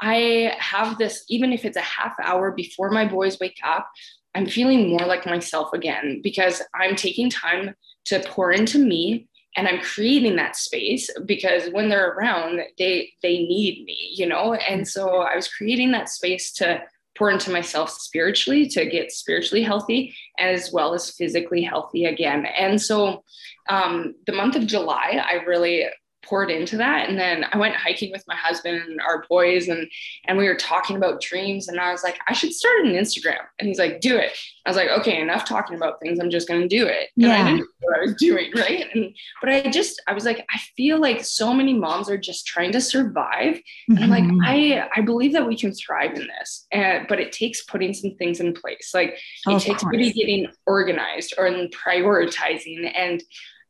I 0.00 0.54
have 0.58 0.98
this, 0.98 1.24
even 1.28 1.52
if 1.52 1.64
it's 1.64 1.76
a 1.76 1.82
half 1.82 2.14
hour 2.22 2.52
before 2.52 2.90
my 2.90 3.04
boys 3.04 3.38
wake 3.40 3.58
up, 3.64 3.88
I'm 4.34 4.46
feeling 4.46 4.88
more 4.88 5.06
like 5.06 5.26
myself 5.26 5.72
again 5.72 6.20
because 6.22 6.62
I'm 6.74 6.96
taking 6.96 7.30
time 7.30 7.74
to 8.06 8.20
pour 8.20 8.52
into 8.52 8.78
me 8.78 9.27
and 9.56 9.68
i'm 9.68 9.80
creating 9.80 10.36
that 10.36 10.56
space 10.56 11.10
because 11.26 11.70
when 11.70 11.88
they're 11.88 12.12
around 12.12 12.60
they 12.78 13.10
they 13.22 13.38
need 13.38 13.84
me 13.84 14.12
you 14.14 14.26
know? 14.26 14.54
And 14.54 14.86
so 14.86 15.18
i 15.18 15.34
was 15.34 15.48
creating 15.48 15.92
that 15.92 16.08
space 16.08 16.52
to 16.54 16.82
pour 17.16 17.30
into 17.30 17.50
myself 17.50 17.90
spiritually 17.90 18.68
to 18.68 18.86
get 18.86 19.10
spiritually 19.10 19.62
healthy 19.62 20.14
as 20.38 20.72
well 20.72 20.94
as 20.94 21.10
physically 21.10 21.62
healthy 21.62 22.04
again. 22.04 22.46
And 22.46 22.80
so 22.80 23.24
um, 23.68 24.14
the 24.26 24.32
month 24.32 24.56
of 24.56 24.66
july 24.66 25.22
i 25.24 25.42
really 25.44 25.86
poured 26.28 26.50
into 26.50 26.76
that. 26.76 27.08
And 27.08 27.18
then 27.18 27.44
i 27.52 27.58
went 27.58 27.74
hiking 27.74 28.10
with 28.12 28.24
my 28.28 28.36
husband 28.36 28.82
and 28.82 29.00
our 29.00 29.24
boys 29.28 29.68
and 29.68 29.88
and 30.26 30.36
we 30.36 30.46
were 30.46 30.56
talking 30.56 30.96
about 30.96 31.20
dreams. 31.20 31.68
And 31.68 31.80
i 31.80 31.90
was 31.92 32.02
like 32.02 32.18
i 32.28 32.32
should 32.32 32.52
start 32.52 32.84
an 32.84 32.92
instagram. 32.92 33.40
And 33.58 33.68
he's 33.68 33.78
like 33.78 34.00
do 34.00 34.16
it. 34.16 34.32
I 34.66 34.70
was 34.70 34.76
like 34.76 34.88
okay 35.00 35.20
enough 35.20 35.44
talking 35.44 35.76
about 35.76 36.00
things. 36.00 36.18
I'm 36.18 36.30
just 36.30 36.48
going 36.48 36.60
to 36.60 36.68
do 36.68 36.86
it. 36.86 37.08
And 37.16 37.26
yeah. 37.26 37.32
i 37.32 37.44
didn't 37.44 37.60
know 37.60 37.66
what 37.80 37.98
i 37.98 38.00
was 38.02 38.14
doing 38.14 38.50
right? 38.54 38.86
And 38.94 39.14
but 39.40 39.50
i 39.50 39.70
just 39.70 40.00
i 40.06 40.12
was 40.12 40.24
like 40.24 40.44
i 40.50 40.58
feel 40.76 41.00
like 41.00 41.24
so 41.24 41.52
many 41.52 41.74
moms 41.74 42.10
are 42.10 42.18
just 42.18 42.46
trying 42.46 42.72
to 42.72 42.80
survive. 42.80 43.54
Mm-hmm. 43.56 43.96
and 43.96 44.04
i'm 44.04 44.10
like 44.10 44.24
mm-hmm. 44.24 44.40
i 44.44 44.88
i 44.96 45.00
believe 45.00 45.32
that 45.32 45.46
we 45.46 45.56
can 45.56 45.72
thrive 45.72 46.14
in 46.14 46.28
this. 46.38 46.66
And 46.72 47.06
but 47.08 47.20
it 47.20 47.32
takes 47.32 47.64
putting 47.64 47.94
some 47.94 48.14
things 48.16 48.40
in 48.40 48.52
place. 48.52 48.90
Like 48.92 49.18
it 49.46 49.60
takes 49.60 49.84
really 49.84 50.12
getting 50.12 50.48
organized 50.66 51.34
or 51.38 51.48
prioritizing. 51.68 52.92
And 52.94 53.22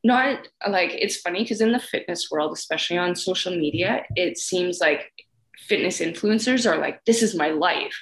not 0.04 0.48
like 0.68 0.94
it's 0.94 1.16
funny 1.16 1.42
because 1.42 1.60
in 1.60 1.72
the 1.72 1.78
fitness 1.78 2.30
world, 2.30 2.52
especially 2.52 2.98
on 2.98 3.16
social 3.16 3.56
media, 3.56 4.04
it 4.16 4.38
seems 4.38 4.80
like 4.80 5.10
fitness 5.58 6.00
influencers 6.00 6.70
are 6.70 6.78
like, 6.78 7.04
this 7.04 7.22
is 7.22 7.34
my 7.34 7.50
life. 7.50 7.94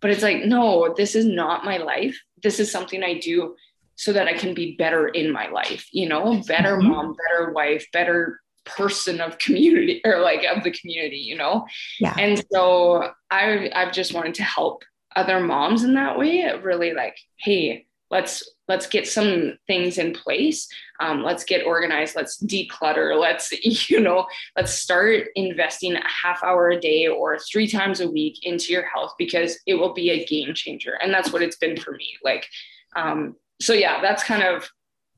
But 0.00 0.10
it's 0.10 0.22
like, 0.22 0.44
no, 0.44 0.94
this 0.96 1.14
is 1.14 1.24
not 1.24 1.64
my 1.64 1.76
life. 1.76 2.18
This 2.42 2.58
is 2.58 2.72
something 2.72 3.02
I 3.02 3.18
do 3.18 3.54
so 3.94 4.12
that 4.12 4.26
I 4.26 4.32
can 4.32 4.54
be 4.54 4.74
better 4.76 5.08
in 5.08 5.30
my 5.30 5.48
life, 5.48 5.86
you 5.92 6.08
know, 6.08 6.42
better 6.48 6.76
mm-hmm. 6.76 6.88
mom, 6.88 7.16
better 7.28 7.52
wife, 7.52 7.86
better 7.92 8.40
person 8.64 9.20
of 9.20 9.38
community 9.38 10.00
or 10.04 10.20
like 10.20 10.44
of 10.44 10.64
the 10.64 10.72
community, 10.72 11.18
you 11.18 11.36
know? 11.36 11.66
Yeah. 12.00 12.14
And 12.18 12.42
so 12.52 13.10
I 13.30 13.70
I've 13.74 13.92
just 13.92 14.14
wanted 14.14 14.34
to 14.34 14.42
help 14.42 14.82
other 15.14 15.40
moms 15.40 15.84
in 15.84 15.94
that 15.94 16.18
way, 16.18 16.50
really 16.62 16.94
like, 16.94 17.16
hey, 17.36 17.86
let's 18.12 18.48
let's 18.68 18.86
get 18.86 19.08
some 19.08 19.58
things 19.66 19.98
in 19.98 20.12
place. 20.12 20.68
Um, 21.00 21.24
let's 21.24 21.42
get 21.42 21.66
organized. 21.66 22.14
Let's 22.14 22.40
declutter. 22.44 23.20
Let's 23.20 23.50
you 23.90 23.98
know 23.98 24.26
let's 24.56 24.72
start 24.72 25.24
investing 25.34 25.96
a 25.96 26.08
half 26.08 26.44
hour 26.44 26.70
a 26.70 26.80
day 26.80 27.08
or 27.08 27.40
three 27.40 27.66
times 27.66 28.00
a 28.00 28.08
week 28.08 28.38
into 28.44 28.72
your 28.72 28.86
health 28.86 29.14
because 29.18 29.58
it 29.66 29.74
will 29.74 29.92
be 29.92 30.10
a 30.10 30.24
game 30.26 30.54
changer. 30.54 30.92
And 31.02 31.12
that's 31.12 31.32
what 31.32 31.42
it's 31.42 31.56
been 31.56 31.76
for 31.76 31.90
me. 31.92 32.14
Like 32.22 32.46
um, 32.94 33.34
so 33.62 33.72
yeah 33.72 34.00
that's 34.00 34.24
kind 34.24 34.42
of 34.42 34.68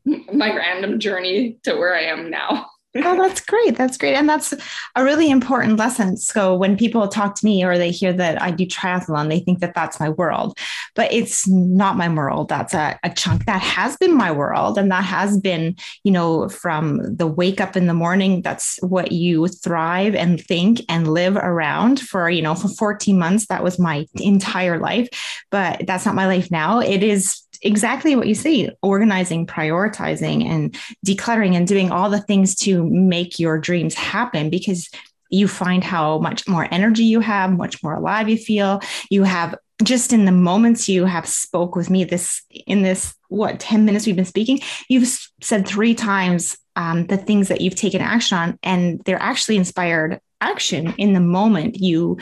my 0.35 0.55
random 0.55 1.01
journey 1.01 1.59
to 1.63 1.75
where 1.77 1.95
i 1.95 2.03
am 2.03 2.31
now 2.31 2.69
oh, 2.97 3.17
that's 3.17 3.41
great. 3.41 3.77
That's 3.77 3.97
great. 3.97 4.15
And 4.15 4.29
that's 4.29 4.55
a 4.95 5.05
really 5.05 5.31
important 5.31 5.79
lesson. 5.79 6.17
So 6.17 6.55
when 6.55 6.77
people 6.77 7.09
talk 7.09 7.35
to 7.37 7.45
me 7.45 7.65
or 7.65 7.77
they 7.77 7.91
hear 7.91 8.13
that 8.13 8.41
I 8.41 8.51
do 8.51 8.67
triathlon, 8.67 9.29
they 9.29 9.41
think 9.41 9.61
that 9.61 9.75
that's 9.75 9.99
my 9.99 10.11
world, 10.11 10.57
but 10.95 11.13
it's 11.13 11.49
not 11.49 11.97
my 11.97 12.09
world. 12.09 12.49
That's 12.49 12.75
a, 12.75 12.99
a 13.03 13.11
chunk 13.11 13.47
that 13.47 13.61
has 13.61 13.97
been 13.97 14.17
my 14.17 14.31
world. 14.31 14.79
And 14.79 14.91
that 14.93 15.05
has 15.05 15.39
been, 15.39 15.77
you 16.05 16.13
know, 16.13 16.49
from 16.49 17.17
the 17.17 17.27
wake 17.27 17.61
up 17.61 17.77
in 17.77 17.87
the 17.87 17.95
morning, 17.95 18.43
that's 18.43 18.79
what 18.83 19.13
you 19.13 19.49
thrive 19.49 20.15
and 20.15 20.41
think 20.41 20.81
and 20.89 21.13
live 21.13 21.37
around 21.37 22.01
for, 22.01 22.31
you 22.31 22.43
know, 22.43 22.55
for 22.55 22.69
14 22.69 23.19
months. 23.19 23.47
That 23.47 23.65
was 23.65 23.79
my 23.79 24.07
entire 24.15 24.79
life, 24.79 25.09
but 25.51 25.85
that's 25.87 26.07
not 26.07 26.15
my 26.15 26.27
life 26.27 26.51
now. 26.51 26.79
It 26.79 27.03
is 27.03 27.44
exactly 27.65 28.15
what 28.15 28.29
you 28.29 28.35
see 28.35 28.71
organizing 28.83 29.47
prioritizing 29.47 30.45
and 30.45 30.77
decluttering 31.05 31.55
and 31.55 31.67
doing 31.67 31.91
all 31.91 32.11
the 32.11 32.21
things 32.21 32.55
to 32.55 32.85
make 32.85 33.39
your 33.39 33.59
dreams 33.59 33.95
happen 33.95 34.51
because 34.51 34.89
you 35.31 35.49
find 35.49 35.83
how 35.83 36.19
much 36.19 36.47
more 36.47 36.69
energy 36.71 37.05
you 37.05 37.21
have 37.21 37.51
much 37.51 37.83
more 37.83 37.95
alive 37.95 38.29
you 38.29 38.37
feel. 38.37 38.81
You 39.11 39.25
have 39.25 39.57
just 39.83 40.13
in 40.13 40.25
the 40.25 40.33
moments 40.33 40.89
you 40.89 41.05
have 41.05 41.27
spoke 41.27 41.75
with 41.75 41.91
me 41.91 42.05
this 42.05 42.43
in 42.67 42.83
this 42.83 43.15
what 43.29 43.59
10 43.59 43.85
minutes 43.85 44.07
we've 44.07 44.15
been 44.15 44.25
speaking 44.25 44.61
you've 44.89 45.09
said 45.41 45.67
three 45.67 45.95
times 45.95 46.57
um, 46.77 47.07
the 47.09 47.17
things 47.17 47.49
that 47.49 47.61
you've 47.61 47.75
taken 47.75 48.01
action 48.01 48.39
on 48.39 48.59
and 48.63 49.01
they're 49.05 49.21
actually 49.21 49.57
inspired 49.57 50.21
action 50.41 50.95
in 50.97 51.13
the 51.13 51.21
moment 51.21 51.77
you 51.77 52.17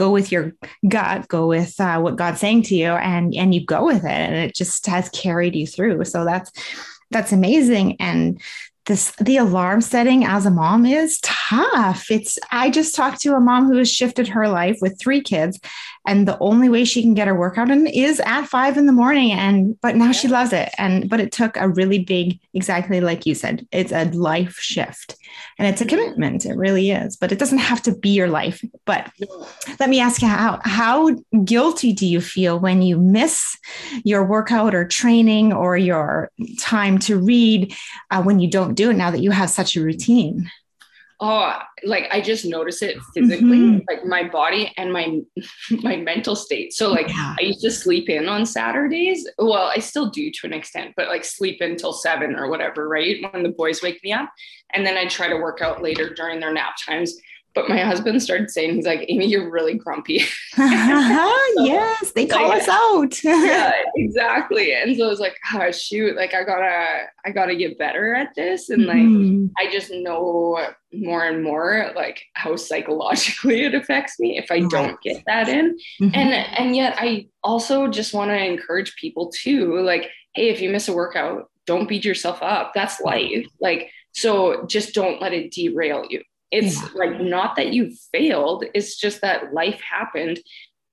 go 0.00 0.10
with 0.10 0.32
your 0.32 0.54
gut, 0.88 1.28
go 1.28 1.46
with 1.46 1.78
uh, 1.78 2.00
what 2.00 2.16
God's 2.16 2.40
saying 2.40 2.62
to 2.62 2.74
you, 2.74 2.88
and 2.88 3.34
and 3.34 3.54
you 3.54 3.64
go 3.64 3.84
with 3.84 4.02
it, 4.02 4.06
and 4.06 4.34
it 4.34 4.54
just 4.54 4.86
has 4.86 5.10
carried 5.10 5.54
you 5.54 5.66
through. 5.66 6.06
So 6.06 6.24
that's 6.24 6.50
that's 7.10 7.32
amazing. 7.32 8.00
And 8.00 8.40
this 8.86 9.12
the 9.20 9.36
alarm 9.36 9.82
setting 9.82 10.24
as 10.24 10.46
a 10.46 10.50
mom 10.50 10.86
is 10.86 11.20
tough. 11.20 12.10
It's 12.10 12.38
I 12.50 12.70
just 12.70 12.94
talked 12.94 13.20
to 13.20 13.34
a 13.34 13.40
mom 13.40 13.66
who 13.66 13.76
has 13.76 13.92
shifted 13.92 14.26
her 14.28 14.48
life 14.48 14.78
with 14.80 14.98
three 14.98 15.20
kids 15.20 15.60
and 16.06 16.26
the 16.26 16.38
only 16.38 16.68
way 16.68 16.84
she 16.84 17.02
can 17.02 17.14
get 17.14 17.28
her 17.28 17.34
workout 17.34 17.70
in 17.70 17.86
is 17.86 18.20
at 18.20 18.46
five 18.46 18.78
in 18.78 18.86
the 18.86 18.92
morning. 18.92 19.32
And 19.32 19.78
but 19.80 19.96
now 19.96 20.06
yeah. 20.06 20.12
she 20.12 20.28
loves 20.28 20.52
it. 20.52 20.70
And 20.78 21.08
but 21.10 21.20
it 21.20 21.30
took 21.30 21.56
a 21.56 21.68
really 21.68 21.98
big 21.98 22.38
exactly 22.54 23.00
like 23.00 23.26
you 23.26 23.34
said 23.34 23.66
it's 23.70 23.92
a 23.92 24.04
life 24.06 24.58
shift. 24.58 25.16
And 25.58 25.68
it's 25.68 25.80
a 25.80 25.84
mm-hmm. 25.84 25.96
commitment. 25.96 26.46
It 26.46 26.56
really 26.56 26.90
is. 26.90 27.16
But 27.16 27.32
it 27.32 27.38
doesn't 27.38 27.58
have 27.58 27.82
to 27.82 27.94
be 27.94 28.10
your 28.10 28.28
life. 28.28 28.64
But 28.86 29.10
let 29.78 29.90
me 29.90 30.00
ask 30.00 30.22
you 30.22 30.28
how 30.28 30.58
how 30.64 31.10
guilty 31.44 31.92
do 31.92 32.06
you 32.06 32.20
feel 32.20 32.58
when 32.58 32.80
you 32.80 32.98
miss 32.98 33.58
your 34.02 34.24
workout 34.24 34.74
or 34.74 34.88
training 34.88 35.52
or 35.52 35.76
your 35.76 36.30
time 36.58 36.98
to 37.00 37.18
read 37.18 37.74
uh, 38.10 38.22
when 38.22 38.40
you 38.40 38.50
don't 38.50 38.74
do 38.74 38.90
it 38.90 38.96
now 38.96 39.10
that 39.10 39.20
you 39.20 39.30
have 39.30 39.50
such 39.50 39.76
a 39.76 39.82
routine 39.82 40.50
oh 41.20 41.58
like 41.84 42.06
i 42.10 42.20
just 42.20 42.44
notice 42.44 42.82
it 42.82 42.96
physically 43.14 43.58
mm-hmm. 43.58 43.78
like 43.88 44.04
my 44.04 44.26
body 44.26 44.72
and 44.76 44.92
my 44.92 45.18
my 45.82 45.96
mental 45.96 46.34
state 46.34 46.72
so 46.72 46.90
like 46.90 47.08
yeah. 47.08 47.34
i 47.38 47.42
used 47.42 47.60
to 47.60 47.70
sleep 47.70 48.08
in 48.08 48.28
on 48.28 48.46
saturdays 48.46 49.28
well 49.38 49.70
i 49.74 49.78
still 49.78 50.08
do 50.08 50.30
to 50.30 50.46
an 50.46 50.52
extent 50.52 50.92
but 50.96 51.08
like 51.08 51.24
sleep 51.24 51.60
until 51.60 51.92
seven 51.92 52.34
or 52.36 52.48
whatever 52.48 52.88
right 52.88 53.16
when 53.32 53.42
the 53.42 53.50
boys 53.50 53.82
wake 53.82 54.02
me 54.02 54.12
up 54.12 54.30
and 54.72 54.86
then 54.86 54.96
i 54.96 55.06
try 55.06 55.28
to 55.28 55.36
work 55.36 55.60
out 55.60 55.82
later 55.82 56.12
during 56.14 56.40
their 56.40 56.52
nap 56.52 56.74
times 56.84 57.14
but 57.52 57.68
my 57.68 57.80
husband 57.80 58.22
started 58.22 58.48
saying, 58.48 58.76
he's 58.76 58.86
like, 58.86 59.04
Amy, 59.08 59.26
you're 59.26 59.50
really 59.50 59.74
grumpy. 59.74 60.20
so, 60.20 60.26
yes, 61.56 62.12
they 62.12 62.26
call 62.26 62.48
like, 62.48 62.62
us 62.62 62.68
out. 62.68 63.24
yeah, 63.24 63.72
exactly. 63.96 64.72
And 64.72 64.96
so 64.96 65.06
I 65.06 65.08
was 65.08 65.18
like, 65.18 65.36
oh, 65.52 65.72
shoot, 65.72 66.14
like 66.16 66.32
I 66.32 66.44
gotta, 66.44 67.06
I 67.24 67.30
gotta 67.30 67.56
get 67.56 67.76
better 67.76 68.14
at 68.14 68.34
this. 68.36 68.70
And 68.70 68.86
like, 68.86 68.98
mm-hmm. 68.98 69.46
I 69.58 69.70
just 69.70 69.90
know 69.90 70.64
more 70.92 71.24
and 71.24 71.42
more 71.42 71.92
like 71.94 72.22
how 72.34 72.56
psychologically 72.56 73.62
it 73.62 73.74
affects 73.74 74.18
me 74.18 74.38
if 74.38 74.50
I 74.50 74.60
don't 74.60 75.00
get 75.00 75.22
that 75.26 75.48
in. 75.48 75.78
Mm-hmm. 76.00 76.14
And, 76.14 76.32
and 76.32 76.76
yet 76.76 76.96
I 76.98 77.28
also 77.42 77.88
just 77.88 78.14
want 78.14 78.30
to 78.30 78.44
encourage 78.44 78.96
people 78.96 79.30
too, 79.30 79.80
like, 79.80 80.10
Hey, 80.34 80.50
if 80.50 80.60
you 80.60 80.70
miss 80.70 80.88
a 80.88 80.92
workout, 80.92 81.50
don't 81.66 81.88
beat 81.88 82.04
yourself 82.04 82.38
up. 82.42 82.72
That's 82.74 83.00
life. 83.00 83.46
Like, 83.60 83.90
so 84.12 84.66
just 84.66 84.94
don't 84.94 85.20
let 85.20 85.32
it 85.32 85.52
derail 85.52 86.04
you 86.08 86.22
it's 86.50 86.80
yeah. 86.80 86.88
like 86.94 87.20
not 87.20 87.56
that 87.56 87.72
you 87.72 87.92
failed, 88.12 88.64
it's 88.74 88.96
just 88.96 89.20
that 89.20 89.52
life 89.52 89.80
happened. 89.80 90.40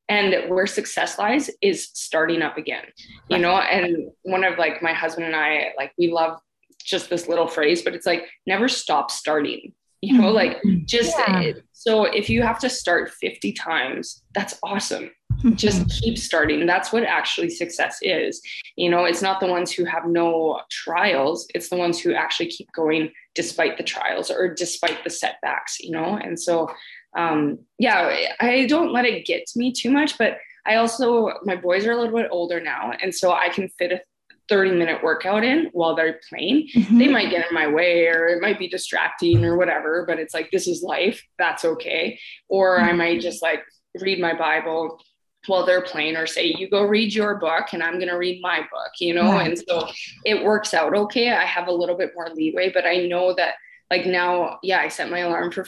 And 0.10 0.50
where 0.50 0.68
success 0.68 1.20
lies 1.20 1.50
is 1.62 1.90
starting 1.94 2.42
up 2.42 2.58
again, 2.58 2.86
you 3.30 3.40
know? 3.40 3.58
And 3.58 4.12
one 4.22 4.46
of 4.46 4.58
like 4.58 4.82
my 4.82 4.94
husband 4.94 5.26
and 5.26 5.36
I, 5.36 5.74
like, 5.78 5.92
we 5.98 6.14
love 6.14 6.40
just 6.82 7.10
this 7.10 7.28
little 7.28 7.48
phrase, 7.48 7.82
but 7.82 7.94
it's 7.94 8.06
like 8.06 8.26
never 8.46 8.70
stop 8.70 9.12
starting, 9.12 9.74
you 10.02 10.18
know? 10.18 10.32
Like, 10.32 10.58
mm-hmm. 10.58 10.86
just 10.86 11.16
yeah. 11.18 11.54
so 11.74 12.06
if 12.06 12.30
you 12.30 12.42
have 12.42 12.60
to 12.60 12.70
start 12.70 13.12
50 13.12 13.54
times, 13.54 14.24
that's 14.34 14.60
awesome 14.64 15.10
just 15.56 15.82
mm-hmm. 15.82 15.88
keep 15.90 16.18
starting 16.18 16.66
that's 16.66 16.92
what 16.92 17.04
actually 17.04 17.50
success 17.50 18.00
is 18.02 18.42
you 18.76 18.90
know 18.90 19.06
it's 19.06 19.22
not 19.22 19.40
the 19.40 19.48
ones 19.48 19.72
who 19.72 19.86
have 19.86 20.06
no 20.06 20.60
trials 20.72 21.48
it's 21.54 21.70
the 21.70 21.76
ones 21.76 22.00
who 22.00 22.14
actually 22.14 22.48
keep 22.48 22.72
going 22.74 23.12
despite 23.36 23.78
the 23.78 23.84
trials 23.84 24.32
or 24.32 24.54
despite 24.54 25.04
the 25.04 25.10
setbacks 25.10 25.80
you 25.80 25.92
know 25.92 26.18
and 26.24 26.40
so 26.40 26.70
um 27.16 27.60
yeah 27.78 28.16
i 28.40 28.66
don't 28.66 28.92
let 28.92 29.06
it 29.06 29.26
get 29.26 29.46
to 29.46 29.60
me 29.60 29.72
too 29.72 29.92
much 29.92 30.18
but 30.18 30.38
i 30.66 30.76
also 30.76 31.32
my 31.44 31.56
boys 31.56 31.86
are 31.86 31.92
a 31.92 31.98
little 31.98 32.16
bit 32.16 32.30
older 32.32 32.60
now 32.60 32.92
and 33.02 33.14
so 33.14 33.32
i 33.32 33.50
can 33.50 33.70
fit 33.78 33.92
a 33.92 34.02
30 34.50 34.72
minute 34.72 35.04
workout 35.04 35.44
in 35.44 35.70
while 35.74 35.96
they're 35.96 36.20
playing 36.30 36.68
mm-hmm. 36.74 36.98
they 36.98 37.08
might 37.08 37.30
get 37.30 37.48
in 37.48 37.54
my 37.54 37.68
way 37.68 38.08
or 38.08 38.28
it 38.28 38.42
might 38.42 38.60
be 38.60 38.68
distracting 38.68 39.44
or 39.44 39.58
whatever 39.58 40.06
but 40.08 40.20
it's 40.20 40.34
like 40.34 40.50
this 40.52 40.68
is 40.68 40.82
life 40.82 41.24
that's 41.38 41.66
okay 41.66 42.20
or 42.48 42.80
i 42.80 42.92
might 42.92 43.22
just 43.22 43.42
like 43.42 43.64
read 44.02 44.20
my 44.20 44.38
bible 44.38 45.00
while 45.48 45.66
they're 45.66 45.82
playing 45.82 46.16
or 46.16 46.28
say 46.28 46.46
you 46.46 46.70
go 46.70 46.84
read 46.84 47.14
your 47.14 47.36
book 47.36 47.68
and 47.74 47.84
i'm 47.84 47.96
going 47.96 48.08
to 48.08 48.16
read 48.16 48.42
my 48.42 48.60
book 48.60 48.92
you 49.00 49.14
know 49.14 49.32
right. 49.32 49.48
and 49.48 49.64
so 49.68 49.88
it 50.26 50.44
works 50.44 50.74
out 50.74 50.96
okay 50.96 51.32
i 51.32 51.46
have 51.46 51.68
a 51.68 51.72
little 51.72 51.98
bit 51.98 52.12
more 52.16 52.30
leeway 52.34 52.72
but 52.72 52.86
i 52.86 52.98
know 52.98 53.34
that 53.34 53.56
like 53.90 54.06
now 54.06 54.60
yeah 54.64 54.80
i 54.80 54.88
set 54.88 55.10
my 55.10 55.20
alarm 55.20 55.52
for 55.52 55.66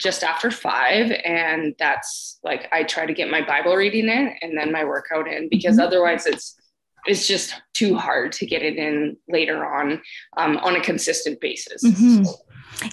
just 0.00 0.22
after 0.22 0.50
five 0.50 1.10
and 1.24 1.74
that's 1.78 2.38
like 2.44 2.68
i 2.72 2.82
try 2.82 3.04
to 3.04 3.12
get 3.12 3.30
my 3.30 3.44
bible 3.44 3.74
reading 3.74 4.08
in 4.08 4.34
and 4.42 4.56
then 4.56 4.72
my 4.72 4.84
workout 4.84 5.28
in 5.28 5.48
because 5.50 5.76
mm-hmm. 5.76 5.86
otherwise 5.86 6.26
it's 6.26 6.56
it's 7.06 7.26
just 7.26 7.54
too 7.74 7.96
hard 7.96 8.32
to 8.32 8.46
get 8.46 8.62
it 8.62 8.76
in 8.76 9.16
later 9.28 9.64
on 9.64 10.00
um, 10.36 10.56
on 10.58 10.76
a 10.76 10.80
consistent 10.80 11.40
basis 11.40 11.84
mm-hmm. 11.84 12.24
so, 12.24 12.34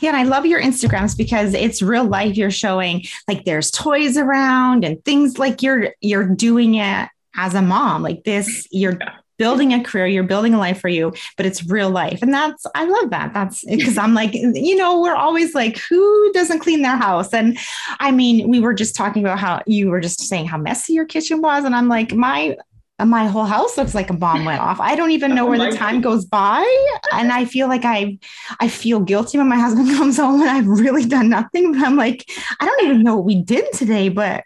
yeah, 0.01 0.09
and 0.09 0.17
I 0.17 0.23
love 0.23 0.45
your 0.45 0.61
Instagrams 0.61 1.17
because 1.17 1.53
it's 1.53 1.81
real 1.81 2.05
life. 2.05 2.37
You're 2.37 2.51
showing 2.51 3.03
like 3.27 3.43
there's 3.45 3.69
toys 3.69 4.17
around 4.17 4.85
and 4.85 5.03
things 5.03 5.37
like 5.37 5.61
you're 5.61 5.93
you're 5.99 6.27
doing 6.27 6.75
it 6.75 7.09
as 7.35 7.53
a 7.53 7.61
mom. 7.61 8.01
Like 8.01 8.23
this, 8.23 8.67
you're 8.71 8.97
building 9.37 9.73
a 9.73 9.83
career, 9.83 10.07
you're 10.07 10.23
building 10.23 10.53
a 10.53 10.59
life 10.59 10.79
for 10.79 10.87
you, 10.87 11.11
but 11.37 11.45
it's 11.45 11.65
real 11.69 11.89
life. 11.89 12.21
And 12.21 12.33
that's 12.33 12.65
I 12.75 12.85
love 12.85 13.09
that. 13.09 13.33
That's 13.33 13.65
because 13.69 13.97
I'm 13.97 14.13
like, 14.13 14.33
you 14.33 14.75
know, 14.75 15.01
we're 15.01 15.15
always 15.15 15.53
like, 15.53 15.77
who 15.89 16.31
doesn't 16.33 16.59
clean 16.59 16.81
their 16.81 16.97
house? 16.97 17.33
And 17.33 17.57
I 17.99 18.11
mean, 18.11 18.49
we 18.49 18.59
were 18.59 18.73
just 18.73 18.95
talking 18.95 19.23
about 19.23 19.39
how 19.39 19.61
you 19.65 19.89
were 19.89 19.99
just 19.99 20.21
saying 20.21 20.47
how 20.47 20.57
messy 20.57 20.93
your 20.93 21.05
kitchen 21.05 21.41
was. 21.41 21.65
And 21.65 21.75
I'm 21.75 21.89
like, 21.89 22.13
my 22.13 22.55
Uh, 22.99 23.05
my 23.05 23.25
whole 23.25 23.45
house 23.45 23.75
looks 23.77 23.95
like 23.95 24.09
a 24.09 24.13
bomb 24.13 24.45
went 24.45 24.61
off. 24.61 24.79
I 24.79 24.95
don't 24.95 25.11
even 25.11 25.33
know 25.33 25.47
oh 25.47 25.49
where 25.49 25.71
the 25.71 25.75
time 25.75 25.99
goes 25.99 26.25
by. 26.25 26.63
And 27.11 27.31
I 27.31 27.45
feel 27.45 27.67
like 27.67 27.85
I 27.85 28.19
I 28.59 28.67
feel 28.67 28.99
guilty 28.99 29.37
when 29.39 29.49
my 29.49 29.57
husband 29.57 29.89
comes 29.97 30.17
home 30.17 30.41
and 30.41 30.49
I've 30.49 30.67
really 30.67 31.05
done 31.05 31.29
nothing. 31.29 31.73
But 31.73 31.83
I'm 31.83 31.95
like, 31.95 32.29
I 32.59 32.65
don't 32.65 32.85
even 32.85 33.03
know 33.03 33.15
what 33.15 33.25
we 33.25 33.41
did 33.41 33.71
today, 33.73 34.09
but 34.09 34.43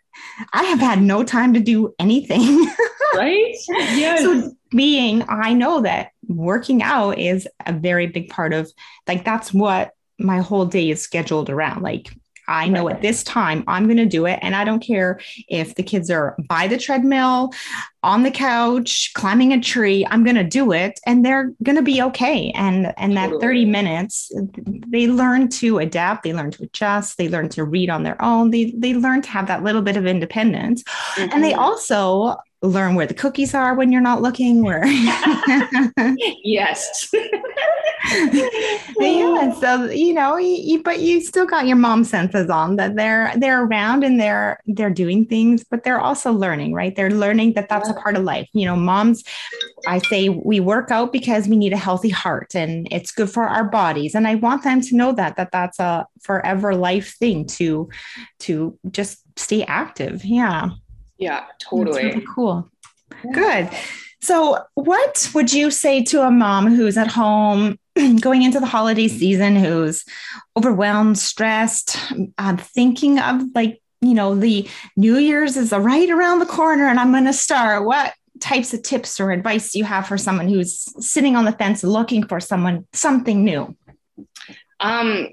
I 0.54 0.64
have 0.64 0.80
had 0.80 1.02
no 1.02 1.24
time 1.24 1.54
to 1.56 1.60
do 1.60 1.94
anything. 2.00 2.68
right? 3.16 3.56
Yes. 3.68 4.22
So 4.22 4.52
being, 4.72 5.26
I 5.28 5.54
know 5.54 5.82
that 5.82 6.12
working 6.28 6.82
out 6.82 7.18
is 7.18 7.48
a 7.66 7.74
very 7.74 8.08
big 8.08 8.30
part 8.30 8.54
of 8.54 8.72
like 9.08 9.26
that's 9.26 9.54
what 9.54 9.92
my 10.20 10.40
whole 10.40 10.66
day 10.66 10.90
is 10.90 11.02
scheduled 11.02 11.50
around. 11.50 11.82
Like 11.82 12.14
I 12.48 12.68
know 12.68 12.90
at 12.90 13.02
this 13.02 13.24
time 13.24 13.64
I'm 13.68 13.86
going 13.86 13.98
to 13.98 14.06
do 14.06 14.26
it. 14.26 14.40
And 14.42 14.56
I 14.56 14.64
don't 14.64 14.80
care 14.80 15.20
if 15.48 15.76
the 15.76 15.84
kids 15.84 16.10
are 16.10 16.36
by 16.48 16.68
the 16.68 16.78
treadmill, 16.78 17.54
on 18.04 18.24
the 18.24 18.32
couch, 18.32 19.12
climbing 19.16 19.52
a 19.52 19.60
tree, 19.60 20.06
I'm 20.10 20.24
going 20.24 20.38
to 20.38 20.44
do 20.44 20.72
it 20.72 21.00
and 21.06 21.26
they're 21.26 21.52
going 21.62 21.76
to 21.76 21.82
be 21.82 22.02
okay. 22.04 22.52
And, 22.52 22.94
and 22.98 23.18
that 23.18 23.32
30 23.42 23.66
minutes, 23.66 24.32
they 24.88 25.08
learn 25.08 25.50
to 25.50 25.80
adapt, 25.80 26.24
they 26.24 26.34
learn 26.34 26.52
to 26.52 26.64
adjust, 26.64 27.18
they 27.18 27.28
learn 27.28 27.50
to 27.50 27.66
read 27.66 27.90
on 27.90 28.04
their 28.04 28.22
own, 28.24 28.52
they, 28.52 28.72
they 28.78 28.94
learn 28.94 29.22
to 29.24 29.30
have 29.30 29.48
that 29.48 29.64
little 29.64 29.82
bit 29.82 29.98
of 29.98 30.06
independence. 30.06 30.84
Mm-hmm. 30.84 31.34
And 31.34 31.44
they 31.44 31.52
mm-hmm. 31.52 31.60
also 31.60 32.38
learn 32.62 32.96
where 32.96 33.06
the 33.06 33.14
cookies 33.14 33.54
are 33.54 33.76
when 33.76 33.92
you're 33.92 34.02
not 34.02 34.22
looking 34.22 34.64
where 34.64 34.86
yes. 36.44 37.10
Yeah 39.00 39.54
so 39.60 39.86
you 39.86 40.14
know 40.14 40.38
you, 40.38 40.82
but 40.82 41.00
you 41.00 41.22
still 41.22 41.46
got 41.46 41.68
your 41.68 41.76
mom 41.76 42.04
senses 42.04 42.50
on 42.50 42.76
that 42.78 42.96
they're 42.96 43.32
they're 43.38 43.64
around 43.64 44.04
and 44.04 44.20
they're 44.20 44.60
they're 44.66 44.90
doing 44.90 45.26
things 45.26 45.64
but 45.64 45.84
they're 45.84 46.00
also 46.00 46.32
learning 46.32 46.74
right? 46.74 46.96
They're 46.96 47.12
learning 47.12 47.54
that 47.54 47.70
that's 47.70 47.90
a 47.90 47.94
part 47.94 48.16
of 48.16 48.24
life. 48.24 48.48
You 48.54 48.66
know 48.66 48.76
moms 48.76 49.24
i 49.88 50.00
say 50.00 50.30
we 50.30 50.60
work 50.60 50.92
out 50.92 51.12
because 51.12 51.48
we 51.48 51.56
need 51.56 51.74
a 51.74 51.78
healthy 51.78 52.10
heart 52.10 52.56
and 52.56 52.88
it's 52.92 53.12
good 53.12 53.30
for 53.30 53.44
our 53.44 53.66
bodies. 53.66 54.16
And 54.16 54.28
i 54.28 54.36
want 54.36 54.64
them 54.64 54.82
to 54.82 54.96
know 54.96 55.12
that 55.14 55.36
that 55.38 55.52
that's 55.52 55.80
a 55.80 56.06
forever 56.22 56.76
life 56.76 57.16
thing 57.20 57.46
to 57.46 57.90
to 58.40 58.78
just 58.92 59.24
stay 59.38 59.64
active. 59.64 60.26
Yeah 60.26 60.70
yeah, 61.18 61.46
totally. 61.60 62.06
Really 62.06 62.26
cool. 62.34 62.70
Good. 63.34 63.70
So, 64.22 64.64
what 64.74 65.30
would 65.34 65.54
you 65.54 65.72
say 65.72 66.04
to 66.06 66.24
a 66.24 66.32
mom 66.32 66.76
who's 66.76 66.98
at 66.98 67.08
home 67.08 67.78
going 68.20 68.44
into 68.44 68.60
the 68.60 68.66
holiday 68.66 69.08
season, 69.08 69.56
who's 69.56 70.04
overwhelmed, 70.56 71.18
stressed, 71.18 71.98
um, 72.38 72.58
thinking 72.58 73.20
of 73.20 73.42
like, 73.54 73.82
you 74.02 74.14
know, 74.14 74.36
the 74.36 74.68
New 74.96 75.18
Year's 75.18 75.58
is 75.58 75.72
right 75.72 76.10
around 76.10 76.40
the 76.40 76.46
corner 76.46 76.88
and 76.88 77.00
I'm 77.00 77.12
going 77.12 77.26
to 77.26 77.34
start? 77.34 77.86
What 77.86 78.14
types 78.40 78.74
of 78.74 78.82
tips 78.84 79.20
or 79.20 79.32
advice 79.32 79.72
do 79.72 79.80
you 79.80 79.86
have 79.86 80.08
for 80.08 80.18
someone 80.18 80.48
who's 80.48 80.86
sitting 81.06 81.36
on 81.36 81.46
the 81.46 81.52
fence 81.52 81.84
looking 81.84 82.26
for 82.26 82.40
someone, 82.40 82.88
something 82.94 83.44
new? 83.44 83.76
Um, 84.80 85.30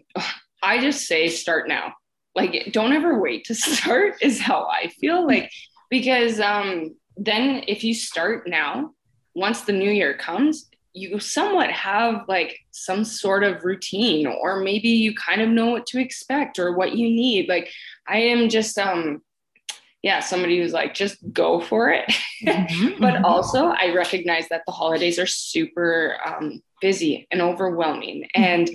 I 0.62 0.80
just 0.80 1.06
say 1.06 1.28
start 1.28 1.68
now. 1.68 1.94
Like, 2.34 2.70
don't 2.72 2.92
ever 2.92 3.20
wait 3.20 3.44
to 3.46 3.54
start, 3.54 4.16
is 4.20 4.40
how 4.40 4.66
I 4.66 4.88
feel. 4.88 5.26
Like, 5.26 5.50
because 5.94 6.40
um, 6.40 6.96
then 7.16 7.62
if 7.68 7.84
you 7.84 7.94
start 7.94 8.48
now, 8.48 8.90
once 9.36 9.60
the 9.60 9.72
new 9.72 9.92
year 9.92 10.12
comes, 10.12 10.68
you 10.92 11.20
somewhat 11.20 11.70
have 11.70 12.24
like 12.26 12.58
some 12.72 13.04
sort 13.04 13.44
of 13.44 13.62
routine, 13.62 14.26
or 14.26 14.58
maybe 14.58 14.88
you 14.88 15.14
kind 15.14 15.40
of 15.40 15.48
know 15.48 15.70
what 15.70 15.86
to 15.86 16.00
expect 16.00 16.58
or 16.58 16.76
what 16.76 16.96
you 16.96 17.08
need. 17.08 17.48
Like 17.48 17.70
I 18.08 18.18
am 18.18 18.48
just 18.48 18.76
um 18.76 19.22
yeah, 20.02 20.18
somebody 20.18 20.58
who's 20.58 20.72
like, 20.72 20.92
just 20.92 21.16
go 21.32 21.60
for 21.60 21.90
it. 21.90 22.04
Mm-hmm, 22.44 22.88
but 23.00 23.14
mm-hmm. 23.14 23.24
also, 23.24 23.68
I 23.68 23.94
recognize 23.94 24.48
that 24.50 24.62
the 24.66 24.72
holidays 24.72 25.18
are 25.18 25.26
super 25.26 26.18
um, 26.26 26.60
busy 26.82 27.26
and 27.30 27.40
overwhelming. 27.40 28.28
And 28.34 28.68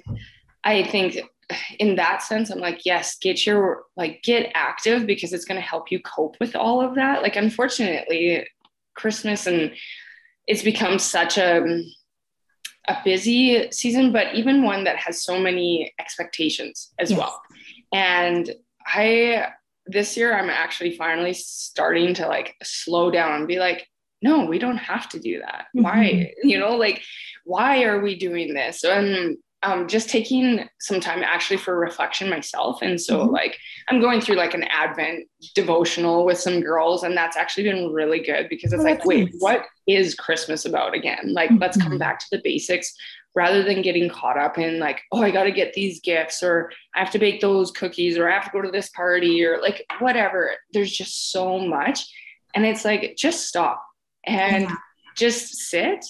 I 0.64 0.82
think 0.82 1.20
in 1.80 1.96
that 1.96 2.22
sense, 2.22 2.50
I'm 2.50 2.60
like, 2.60 2.86
yes, 2.86 3.18
get 3.20 3.46
your, 3.46 3.84
like, 3.98 4.22
get 4.24 4.52
active 4.54 5.06
because 5.06 5.34
it's 5.34 5.46
going 5.46 5.60
to 5.60 5.66
help 5.66 5.92
you 5.92 6.00
cope 6.02 6.36
with 6.40 6.56
all 6.56 6.82
of 6.82 6.96
that. 6.96 7.22
Like, 7.22 7.36
unfortunately, 7.36 8.48
Christmas 8.96 9.48
and 9.48 9.72
it's 10.48 10.64
become 10.64 11.00
such 11.00 11.38
a, 11.38 11.64
a 12.88 12.98
busy 13.04 13.72
season, 13.72 14.12
but 14.12 14.36
even 14.36 14.64
one 14.64 14.84
that 14.84 14.98
has 14.98 15.24
so 15.24 15.40
many 15.40 15.94
expectations 16.00 16.92
as 17.00 17.12
yes. 17.12 17.20
well. 17.20 17.42
And 17.92 18.52
I, 18.86 19.50
this 19.86 20.18
year, 20.18 20.38
I'm 20.38 20.50
actually 20.50 20.98
finally 20.98 21.34
starting 21.34 22.14
to 22.16 22.28
like 22.28 22.56
slow 22.64 23.10
down 23.10 23.36
and 23.36 23.48
be 23.48 23.60
like, 23.60 23.88
no, 24.22 24.46
we 24.46 24.60
don't 24.60 24.78
have 24.78 25.08
to 25.10 25.20
do 25.20 25.40
that. 25.40 25.66
Mm-hmm. 25.76 25.84
Why? 25.84 26.34
You 26.44 26.60
know, 26.60 26.76
like, 26.76 27.02
why 27.46 27.84
are 27.84 28.02
we 28.02 28.18
doing 28.18 28.54
this? 28.54 28.84
And 28.84 29.38
um, 29.62 29.88
just 29.88 30.10
taking 30.10 30.68
some 30.80 31.00
time 31.00 31.22
actually 31.22 31.58
for 31.58 31.78
reflection 31.78 32.30
myself. 32.30 32.82
And 32.82 33.00
so, 33.00 33.20
mm-hmm. 33.20 33.34
like, 33.34 33.58
I'm 33.90 34.00
going 34.00 34.22
through 34.22 34.38
like 34.38 34.54
an 34.54 34.64
Advent 34.64 35.28
devotional 35.54 36.26
with 36.26 36.40
some 36.40 36.62
girls, 36.62 37.04
and 37.04 37.16
that's 37.16 37.36
actually 37.36 37.64
been 37.64 37.92
really 37.92 38.20
good 38.20 38.48
because 38.50 38.72
it's 38.72 38.82
oh, 38.82 38.86
like, 38.86 39.04
wait, 39.04 39.26
nice. 39.26 39.36
what 39.40 39.66
is 39.88 40.16
Christmas 40.16 40.66
about 40.66 40.94
again? 40.94 41.34
Like, 41.34 41.50
mm-hmm. 41.50 41.62
let's 41.62 41.78
come 41.78 41.90
mm-hmm. 41.90 42.00
back 42.00 42.20
to 42.20 42.26
the 42.32 42.42
basics 42.44 42.94
rather 43.36 43.62
than 43.64 43.82
getting 43.82 44.10
caught 44.10 44.38
up 44.38 44.58
in 44.58 44.80
like, 44.80 45.02
oh, 45.12 45.22
I 45.22 45.32
got 45.32 45.44
to 45.44 45.52
get 45.52 45.74
these 45.74 46.00
gifts, 46.00 46.42
or 46.42 46.72
I 46.96 47.00
have 47.00 47.12
to 47.12 47.20
bake 47.20 47.42
those 47.42 47.72
cookies, 47.72 48.18
or 48.18 48.30
I 48.30 48.34
have 48.34 48.46
to 48.46 48.52
go 48.52 48.62
to 48.62 48.72
this 48.72 48.90
party, 48.90 49.44
or 49.46 49.62
like 49.62 49.86
whatever. 50.00 50.52
There's 50.72 50.92
just 50.92 51.32
so 51.32 51.60
much. 51.60 52.08
And 52.56 52.66
it's 52.66 52.86
like, 52.86 53.16
just 53.18 53.48
stop 53.48 53.86
and 54.24 54.64
yeah. 54.64 54.76
just 55.16 55.54
sit 55.56 56.04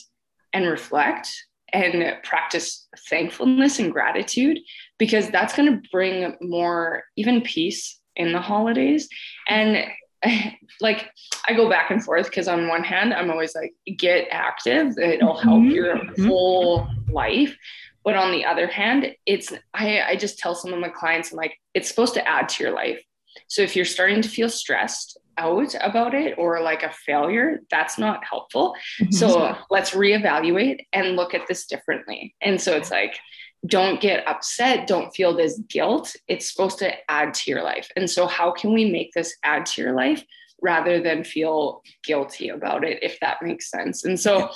and 0.54 0.68
reflect 0.68 1.30
and 1.74 2.22
practice 2.24 2.88
thankfulness 3.10 3.80
and 3.80 3.92
gratitude 3.92 4.60
because 4.98 5.30
that's 5.30 5.56
going 5.56 5.72
to 5.72 5.90
bring 5.92 6.36
more 6.42 7.04
even 7.16 7.42
peace 7.42 8.00
in 8.16 8.32
the 8.34 8.42
holidays 8.42 9.08
and 9.48 9.86
like 10.82 11.10
I 11.48 11.54
go 11.54 11.70
back 11.70 11.92
and 11.92 12.04
forth 12.04 12.26
because 12.26 12.48
on 12.48 12.68
one 12.68 12.84
hand 12.84 13.14
I'm 13.14 13.32
always 13.32 13.56
like 13.56 13.74
get 13.98 14.28
active 14.32 14.98
it'll 14.98 15.38
help 15.38 15.62
mm-hmm. 15.62 15.72
your 15.72 15.96
mm-hmm. 15.96 16.28
whole 16.28 16.88
life 17.10 17.56
but 18.04 18.16
on 18.16 18.32
the 18.32 18.46
other 18.46 18.68
hand 18.68 19.14
it's 19.26 19.54
I 19.74 20.02
I 20.02 20.16
just 20.16 20.38
tell 20.38 20.56
some 20.56 20.74
of 20.74 20.80
my 20.80 20.90
clients 20.90 21.32
I'm 21.32 21.38
like 21.38 21.54
it's 21.74 21.88
supposed 21.88 22.14
to 22.16 22.28
add 22.28 22.50
to 22.50 22.64
your 22.64 22.74
life 22.74 23.02
so 23.48 23.62
if 23.62 23.76
you're 23.76 23.86
starting 23.86 24.22
to 24.22 24.30
feel 24.30 24.50
stressed 24.50 25.18
out 25.40 25.74
about 25.82 26.14
it 26.14 26.36
or 26.38 26.62
like 26.62 26.84
a 26.84 26.92
failure, 26.92 27.62
that's 27.72 27.98
not 27.98 28.24
helpful. 28.24 28.76
Mm-hmm. 29.02 29.12
So 29.12 29.56
let's 29.70 29.92
reevaluate 29.92 30.86
and 30.94 31.16
look 31.16 31.34
at 31.34 31.48
this 31.48 31.66
differently. 31.66 32.36
And 32.42 32.60
so 32.62 32.76
it's 32.76 32.92
like, 32.92 33.18
don't 33.66 34.00
get 34.00 34.28
upset. 34.28 34.88
Don't 34.88 35.12
feel 35.12 35.36
this 35.36 35.60
guilt. 35.70 36.16
It's 36.28 36.50
supposed 36.52 36.80
to 36.80 36.94
add 37.10 37.34
to 37.36 37.52
your 37.52 37.64
life. 37.64 37.90
And 37.96 38.10
so, 38.10 38.26
how 38.26 38.52
can 38.52 38.74
we 38.74 38.90
make 38.90 39.12
this 39.14 39.36
add 39.44 39.66
to 39.68 39.82
your 39.82 39.94
life? 39.94 40.24
Rather 40.62 41.02
than 41.02 41.24
feel 41.24 41.82
guilty 42.04 42.50
about 42.50 42.84
it, 42.84 43.02
if 43.02 43.20
that 43.20 43.42
makes 43.42 43.70
sense. 43.70 44.06
And 44.06 44.20
so 44.20 44.50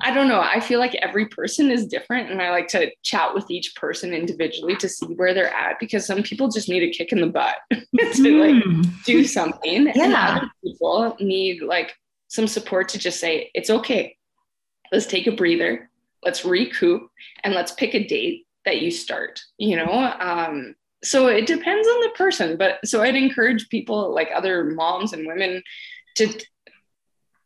I 0.00 0.12
don't 0.12 0.28
know. 0.28 0.40
I 0.40 0.60
feel 0.60 0.80
like 0.80 0.94
every 0.96 1.26
person 1.26 1.70
is 1.70 1.86
different. 1.86 2.30
And 2.30 2.42
I 2.42 2.50
like 2.50 2.68
to 2.68 2.90
chat 3.02 3.34
with 3.34 3.50
each 3.50 3.74
person 3.76 4.12
individually 4.12 4.76
to 4.76 4.88
see 4.88 5.06
where 5.06 5.34
they're 5.34 5.52
at 5.52 5.78
because 5.78 6.06
some 6.06 6.22
people 6.22 6.48
just 6.48 6.68
need 6.68 6.82
a 6.82 6.90
kick 6.90 7.12
in 7.12 7.20
the 7.20 7.26
butt 7.26 7.56
to 7.70 8.40
like 8.40 8.62
hmm. 8.62 8.82
do 9.04 9.24
something. 9.24 9.86
Yeah. 9.86 10.04
And 10.04 10.14
other 10.14 10.50
people 10.62 11.16
need 11.20 11.62
like 11.62 11.94
some 12.28 12.48
support 12.48 12.88
to 12.90 12.98
just 12.98 13.20
say, 13.20 13.50
it's 13.54 13.70
okay. 13.70 14.16
Let's 14.92 15.06
take 15.06 15.26
a 15.26 15.32
breather. 15.32 15.90
Let's 16.22 16.44
recoup 16.44 17.10
and 17.42 17.54
let's 17.54 17.72
pick 17.72 17.94
a 17.94 18.04
date 18.04 18.46
that 18.64 18.80
you 18.80 18.90
start, 18.90 19.42
you 19.58 19.76
know? 19.76 20.14
Um, 20.18 20.74
so 21.04 21.28
it 21.28 21.46
depends 21.46 21.86
on 21.86 22.00
the 22.02 22.12
person 22.16 22.56
but 22.56 22.78
so 22.84 23.02
i'd 23.02 23.16
encourage 23.16 23.68
people 23.68 24.12
like 24.14 24.30
other 24.34 24.64
moms 24.64 25.12
and 25.12 25.26
women 25.26 25.62
to 26.16 26.28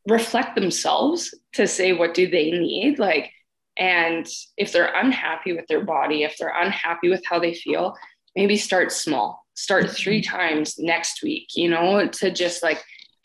reflect 0.06 0.54
themselves 0.54 1.34
to 1.52 1.66
say 1.66 1.92
what 1.92 2.14
do 2.14 2.28
they 2.28 2.50
need 2.50 2.98
like 2.98 3.30
and 3.76 4.26
if 4.56 4.72
they're 4.72 4.94
unhappy 4.94 5.52
with 5.52 5.66
their 5.66 5.84
body 5.84 6.22
if 6.22 6.36
they're 6.38 6.60
unhappy 6.60 7.08
with 7.08 7.24
how 7.26 7.38
they 7.38 7.54
feel 7.54 7.94
maybe 8.34 8.56
start 8.56 8.90
small 8.90 9.44
start 9.54 9.84
mm-hmm. 9.84 9.94
three 9.94 10.22
times 10.22 10.78
next 10.78 11.22
week 11.22 11.48
you 11.54 11.68
know 11.68 12.06
to 12.08 12.30
just 12.30 12.62
like 12.62 12.82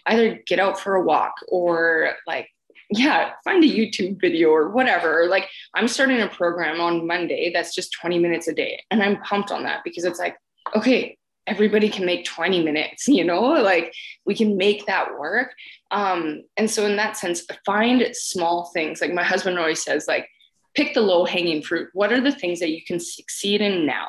either 0.07 0.41
get 0.47 0.59
out 0.59 0.79
for 0.79 0.95
a 0.95 1.03
walk 1.03 1.33
or 1.47 2.13
like 2.27 2.47
yeah, 2.97 3.31
find 3.43 3.63
a 3.63 3.67
YouTube 3.67 4.19
video 4.21 4.49
or 4.49 4.69
whatever. 4.69 5.27
Like 5.27 5.49
I'm 5.73 5.87
starting 5.87 6.21
a 6.21 6.27
program 6.27 6.79
on 6.79 7.07
Monday 7.07 7.51
that's 7.53 7.73
just 7.73 7.93
20 7.93 8.19
minutes 8.19 8.47
a 8.47 8.53
day. 8.53 8.83
And 8.91 9.01
I'm 9.01 9.21
pumped 9.21 9.51
on 9.51 9.63
that 9.63 9.81
because 9.83 10.03
it's 10.05 10.19
like, 10.19 10.37
okay, 10.75 11.17
everybody 11.47 11.89
can 11.89 12.05
make 12.05 12.25
20 12.25 12.63
minutes, 12.63 13.07
you 13.07 13.23
know, 13.23 13.41
like 13.41 13.93
we 14.25 14.35
can 14.35 14.57
make 14.57 14.85
that 14.85 15.17
work. 15.17 15.53
Um, 15.91 16.43
and 16.57 16.69
so 16.69 16.85
in 16.85 16.95
that 16.97 17.17
sense, 17.17 17.43
find 17.65 18.03
small 18.13 18.71
things. 18.73 19.01
Like 19.01 19.13
my 19.13 19.23
husband 19.23 19.59
always 19.59 19.83
says, 19.83 20.05
like, 20.07 20.27
pick 20.75 20.93
the 20.93 21.01
low 21.01 21.23
hanging 21.25 21.61
fruit. 21.61 21.89
What 21.93 22.11
are 22.11 22.21
the 22.21 22.31
things 22.31 22.59
that 22.59 22.71
you 22.71 22.83
can 22.83 22.99
succeed 22.99 23.61
in 23.61 23.85
now? 23.85 24.07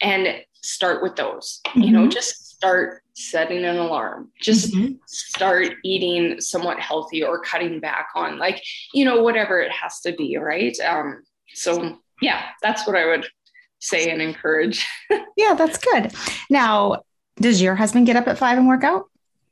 And 0.00 0.42
start 0.62 1.02
with 1.02 1.16
those, 1.16 1.60
mm-hmm. 1.68 1.80
you 1.82 1.90
know, 1.92 2.00
mm-hmm. 2.00 2.10
just 2.10 2.49
start 2.60 3.02
setting 3.14 3.64
an 3.64 3.78
alarm. 3.78 4.30
Just 4.38 4.74
mm-hmm. 4.74 4.96
start 5.06 5.72
eating 5.82 6.38
somewhat 6.42 6.78
healthy 6.78 7.24
or 7.24 7.40
cutting 7.40 7.80
back 7.80 8.08
on 8.14 8.38
like 8.38 8.62
you 8.92 9.06
know 9.06 9.22
whatever 9.22 9.60
it 9.60 9.72
has 9.72 10.00
to 10.00 10.12
be 10.12 10.36
right? 10.36 10.78
Um 10.80 11.22
so 11.54 11.98
yeah 12.20 12.44
that's 12.62 12.86
what 12.86 12.94
i 12.94 13.06
would 13.06 13.26
say 13.78 14.10
and 14.10 14.20
encourage. 14.20 14.86
Yeah 15.36 15.54
that's 15.54 15.78
good. 15.78 16.12
Now 16.50 17.02
does 17.36 17.62
your 17.62 17.74
husband 17.74 18.04
get 18.04 18.16
up 18.16 18.28
at 18.28 18.36
five 18.36 18.58
and 18.58 18.68
work 18.68 18.84
out? 18.84 19.06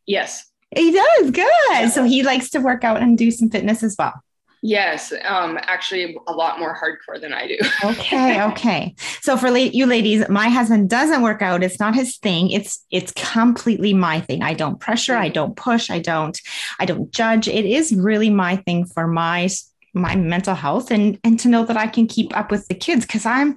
Yes. 0.05 0.45
He 0.77 0.93
does 0.93 1.31
good. 1.31 1.51
Yeah. 1.71 1.89
so 1.89 2.05
he 2.05 2.23
likes 2.23 2.51
to 2.51 2.61
work 2.61 2.85
out 2.85 3.01
and 3.01 3.17
do 3.17 3.31
some 3.31 3.49
fitness 3.49 3.83
as 3.83 3.97
well 3.99 4.23
Yes, 4.63 5.13
um, 5.25 5.59
actually, 5.63 6.17
a 6.27 6.33
lot 6.33 6.59
more 6.59 6.77
hardcore 6.77 7.21
than 7.21 7.33
I 7.33 7.47
do. 7.47 7.59
okay, 7.85 8.43
okay. 8.43 8.95
So 9.21 9.37
for 9.37 9.51
la- 9.51 9.57
you 9.59 9.87
ladies, 9.87 10.29
my 10.29 10.49
husband 10.49 10.91
doesn't 10.91 11.23
work 11.23 11.43
out. 11.43 11.63
It's 11.63 11.79
not 11.79 11.95
his 11.95 12.17
thing. 12.19 12.51
It's 12.51 12.85
it's 12.91 13.13
completely 13.13 13.95
my 13.95 14.21
thing. 14.21 14.43
I 14.43 14.55
don't 14.55 14.81
pressure. 14.81 15.17
I 15.17 15.29
don't 15.29 15.57
push. 15.57 15.91
I 15.91 16.01
don't 16.01 16.39
I 16.81 16.87
don't 16.87 17.11
judge. 17.13 17.47
It 17.47 17.65
is 17.65 17.95
really 17.95 18.31
my 18.31 18.57
thing 18.57 18.85
for 18.87 19.07
my 19.07 19.49
my 19.95 20.15
mental 20.17 20.55
health 20.55 20.91
and 20.91 21.19
and 21.25 21.39
to 21.41 21.49
know 21.49 21.65
that 21.65 21.77
I 21.77 21.87
can 21.87 22.07
keep 22.07 22.37
up 22.37 22.51
with 22.51 22.67
the 22.69 22.75
kids 22.75 23.07
because 23.07 23.27
I'm, 23.27 23.57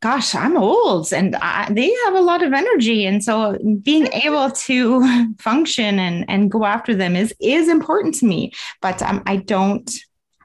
gosh, 0.00 0.34
I'm 0.34 0.56
old 0.56 1.12
and 1.12 1.36
I, 1.36 1.70
they 1.72 1.92
have 2.04 2.14
a 2.14 2.20
lot 2.20 2.42
of 2.42 2.52
energy, 2.52 3.06
and 3.06 3.22
so 3.22 3.58
being 3.82 4.06
able 4.12 4.50
to 4.50 5.34
function 5.38 5.98
and 5.98 6.24
and 6.28 6.50
go 6.50 6.64
after 6.64 6.94
them 6.94 7.16
is 7.16 7.34
is 7.40 7.68
important 7.68 8.14
to 8.16 8.26
me. 8.26 8.52
But 8.80 9.02
um, 9.02 9.22
I 9.26 9.36
don't 9.36 9.90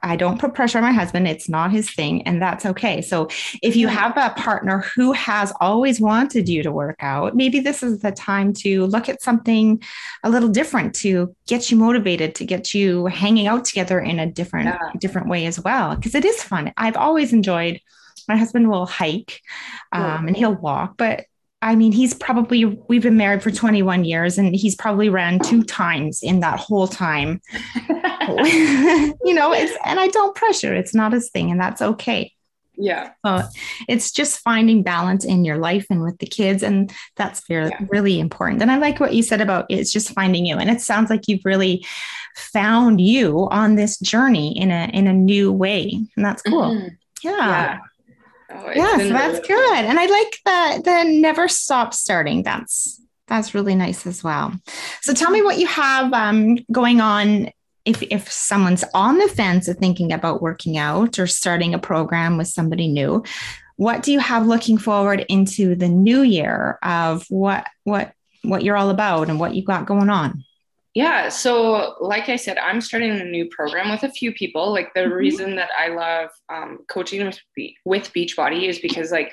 I 0.06 0.16
don't 0.16 0.40
put 0.40 0.54
pressure 0.54 0.78
on 0.78 0.84
my 0.84 0.92
husband. 0.92 1.26
It's 1.26 1.48
not 1.48 1.72
his 1.72 1.90
thing, 1.90 2.22
and 2.22 2.40
that's 2.40 2.64
okay. 2.64 3.02
So, 3.02 3.28
if 3.62 3.76
you 3.76 3.88
have 3.88 4.16
a 4.16 4.30
partner 4.40 4.84
who 4.94 5.12
has 5.12 5.52
always 5.60 6.00
wanted 6.00 6.48
you 6.48 6.62
to 6.62 6.70
work 6.70 6.96
out, 7.00 7.34
maybe 7.34 7.60
this 7.60 7.82
is 7.82 8.00
the 8.00 8.12
time 8.12 8.52
to 8.54 8.86
look 8.86 9.08
at 9.08 9.22
something 9.22 9.82
a 10.22 10.30
little 10.30 10.48
different 10.48 10.94
to 10.96 11.34
get 11.46 11.70
you 11.70 11.76
motivated, 11.76 12.34
to 12.36 12.44
get 12.44 12.72
you 12.72 13.06
hanging 13.06 13.46
out 13.46 13.64
together 13.64 13.98
in 13.98 14.18
a 14.18 14.26
different 14.26 14.66
yeah. 14.66 14.92
different 14.98 15.28
way 15.28 15.46
as 15.46 15.60
well. 15.60 15.96
Because 15.96 16.14
it 16.14 16.24
is 16.24 16.42
fun. 16.42 16.72
I've 16.76 16.96
always 16.96 17.32
enjoyed. 17.32 17.80
My 18.28 18.36
husband 18.36 18.68
will 18.68 18.86
hike, 18.86 19.40
um, 19.92 20.26
and 20.26 20.36
he'll 20.36 20.54
walk, 20.54 20.96
but 20.96 21.26
I 21.62 21.74
mean, 21.74 21.92
he's 21.92 22.14
probably, 22.14 22.64
we've 22.64 23.02
been 23.02 23.16
married 23.16 23.42
for 23.42 23.50
21 23.50 24.04
years 24.04 24.38
and 24.38 24.54
he's 24.54 24.74
probably 24.74 25.08
ran 25.08 25.38
two 25.38 25.64
times 25.64 26.22
in 26.22 26.40
that 26.40 26.60
whole 26.60 26.86
time. 26.86 27.40
you 29.24 29.34
know, 29.34 29.52
it's, 29.52 29.76
and 29.84 30.00
I 30.00 30.08
don't 30.08 30.34
pressure, 30.34 30.74
it's 30.74 30.94
not 30.94 31.12
his 31.12 31.30
thing, 31.30 31.50
and 31.50 31.60
that's 31.60 31.82
okay. 31.82 32.32
Yeah. 32.78 33.12
So 33.24 33.42
it's 33.88 34.12
just 34.12 34.40
finding 34.40 34.82
balance 34.82 35.24
in 35.24 35.44
your 35.44 35.56
life 35.56 35.86
and 35.90 36.02
with 36.02 36.18
the 36.18 36.26
kids. 36.26 36.62
And 36.62 36.92
that's 37.16 37.46
very, 37.48 37.68
yeah. 37.68 37.80
really 37.88 38.20
important. 38.20 38.62
And 38.62 38.70
I 38.70 38.76
like 38.76 39.00
what 39.00 39.14
you 39.14 39.22
said 39.22 39.40
about 39.40 39.66
it's 39.70 39.90
just 39.90 40.12
finding 40.12 40.44
you. 40.44 40.56
And 40.56 40.70
it 40.70 40.80
sounds 40.80 41.10
like 41.10 41.26
you've 41.26 41.44
really 41.44 41.86
found 42.36 43.00
you 43.00 43.48
on 43.50 43.76
this 43.76 43.98
journey 43.98 44.56
in 44.58 44.70
a 44.70 44.90
in 44.92 45.06
a 45.06 45.12
new 45.12 45.52
way. 45.52 46.06
And 46.16 46.24
that's 46.24 46.42
cool. 46.42 46.74
Mm-hmm. 46.74 46.88
yeah. 47.22 47.32
yeah. 47.32 47.78
Oh, 48.48 48.70
yes, 48.72 49.08
that's 49.10 49.48
really 49.48 49.48
good. 49.48 49.84
And 49.86 49.98
I 49.98 50.06
like 50.06 50.38
that 50.44 50.84
the 50.84 51.04
never 51.04 51.48
stop 51.48 51.92
starting. 51.92 52.42
That's 52.42 53.00
that's 53.26 53.54
really 53.54 53.74
nice 53.74 54.06
as 54.06 54.22
well. 54.22 54.52
So 55.02 55.12
tell 55.14 55.30
me 55.30 55.42
what 55.42 55.58
you 55.58 55.66
have 55.66 56.12
um, 56.12 56.58
going 56.70 57.00
on 57.00 57.50
if 57.86 58.02
if 58.02 58.30
someone's 58.30 58.84
on 58.92 59.18
the 59.18 59.28
fence 59.28 59.68
of 59.68 59.78
thinking 59.78 60.12
about 60.12 60.42
working 60.42 60.76
out 60.76 61.18
or 61.18 61.26
starting 61.26 61.72
a 61.72 61.78
program 61.78 62.36
with 62.36 62.48
somebody 62.48 62.88
new. 62.88 63.22
What 63.76 64.02
do 64.02 64.10
you 64.10 64.20
have 64.20 64.46
looking 64.46 64.78
forward 64.78 65.24
into 65.28 65.74
the 65.74 65.88
new 65.88 66.22
year 66.22 66.78
of 66.82 67.24
what 67.28 67.66
what 67.84 68.12
what 68.42 68.62
you're 68.62 68.76
all 68.76 68.90
about 68.90 69.28
and 69.28 69.40
what 69.40 69.54
you've 69.54 69.66
got 69.66 69.86
going 69.86 70.10
on? 70.10 70.44
Yeah. 70.94 71.28
So, 71.28 71.94
like 72.00 72.30
I 72.30 72.36
said, 72.36 72.56
I'm 72.56 72.80
starting 72.80 73.10
a 73.10 73.24
new 73.24 73.50
program 73.50 73.90
with 73.90 74.02
a 74.02 74.10
few 74.10 74.32
people. 74.32 74.72
Like 74.72 74.94
the 74.94 75.00
mm-hmm. 75.00 75.12
reason 75.12 75.56
that 75.56 75.68
I 75.78 75.88
love 75.88 76.30
um, 76.48 76.78
coaching 76.88 77.26
with, 77.26 77.38
with 77.84 78.10
Beachbody 78.14 78.66
is 78.66 78.78
because, 78.78 79.12
like, 79.12 79.30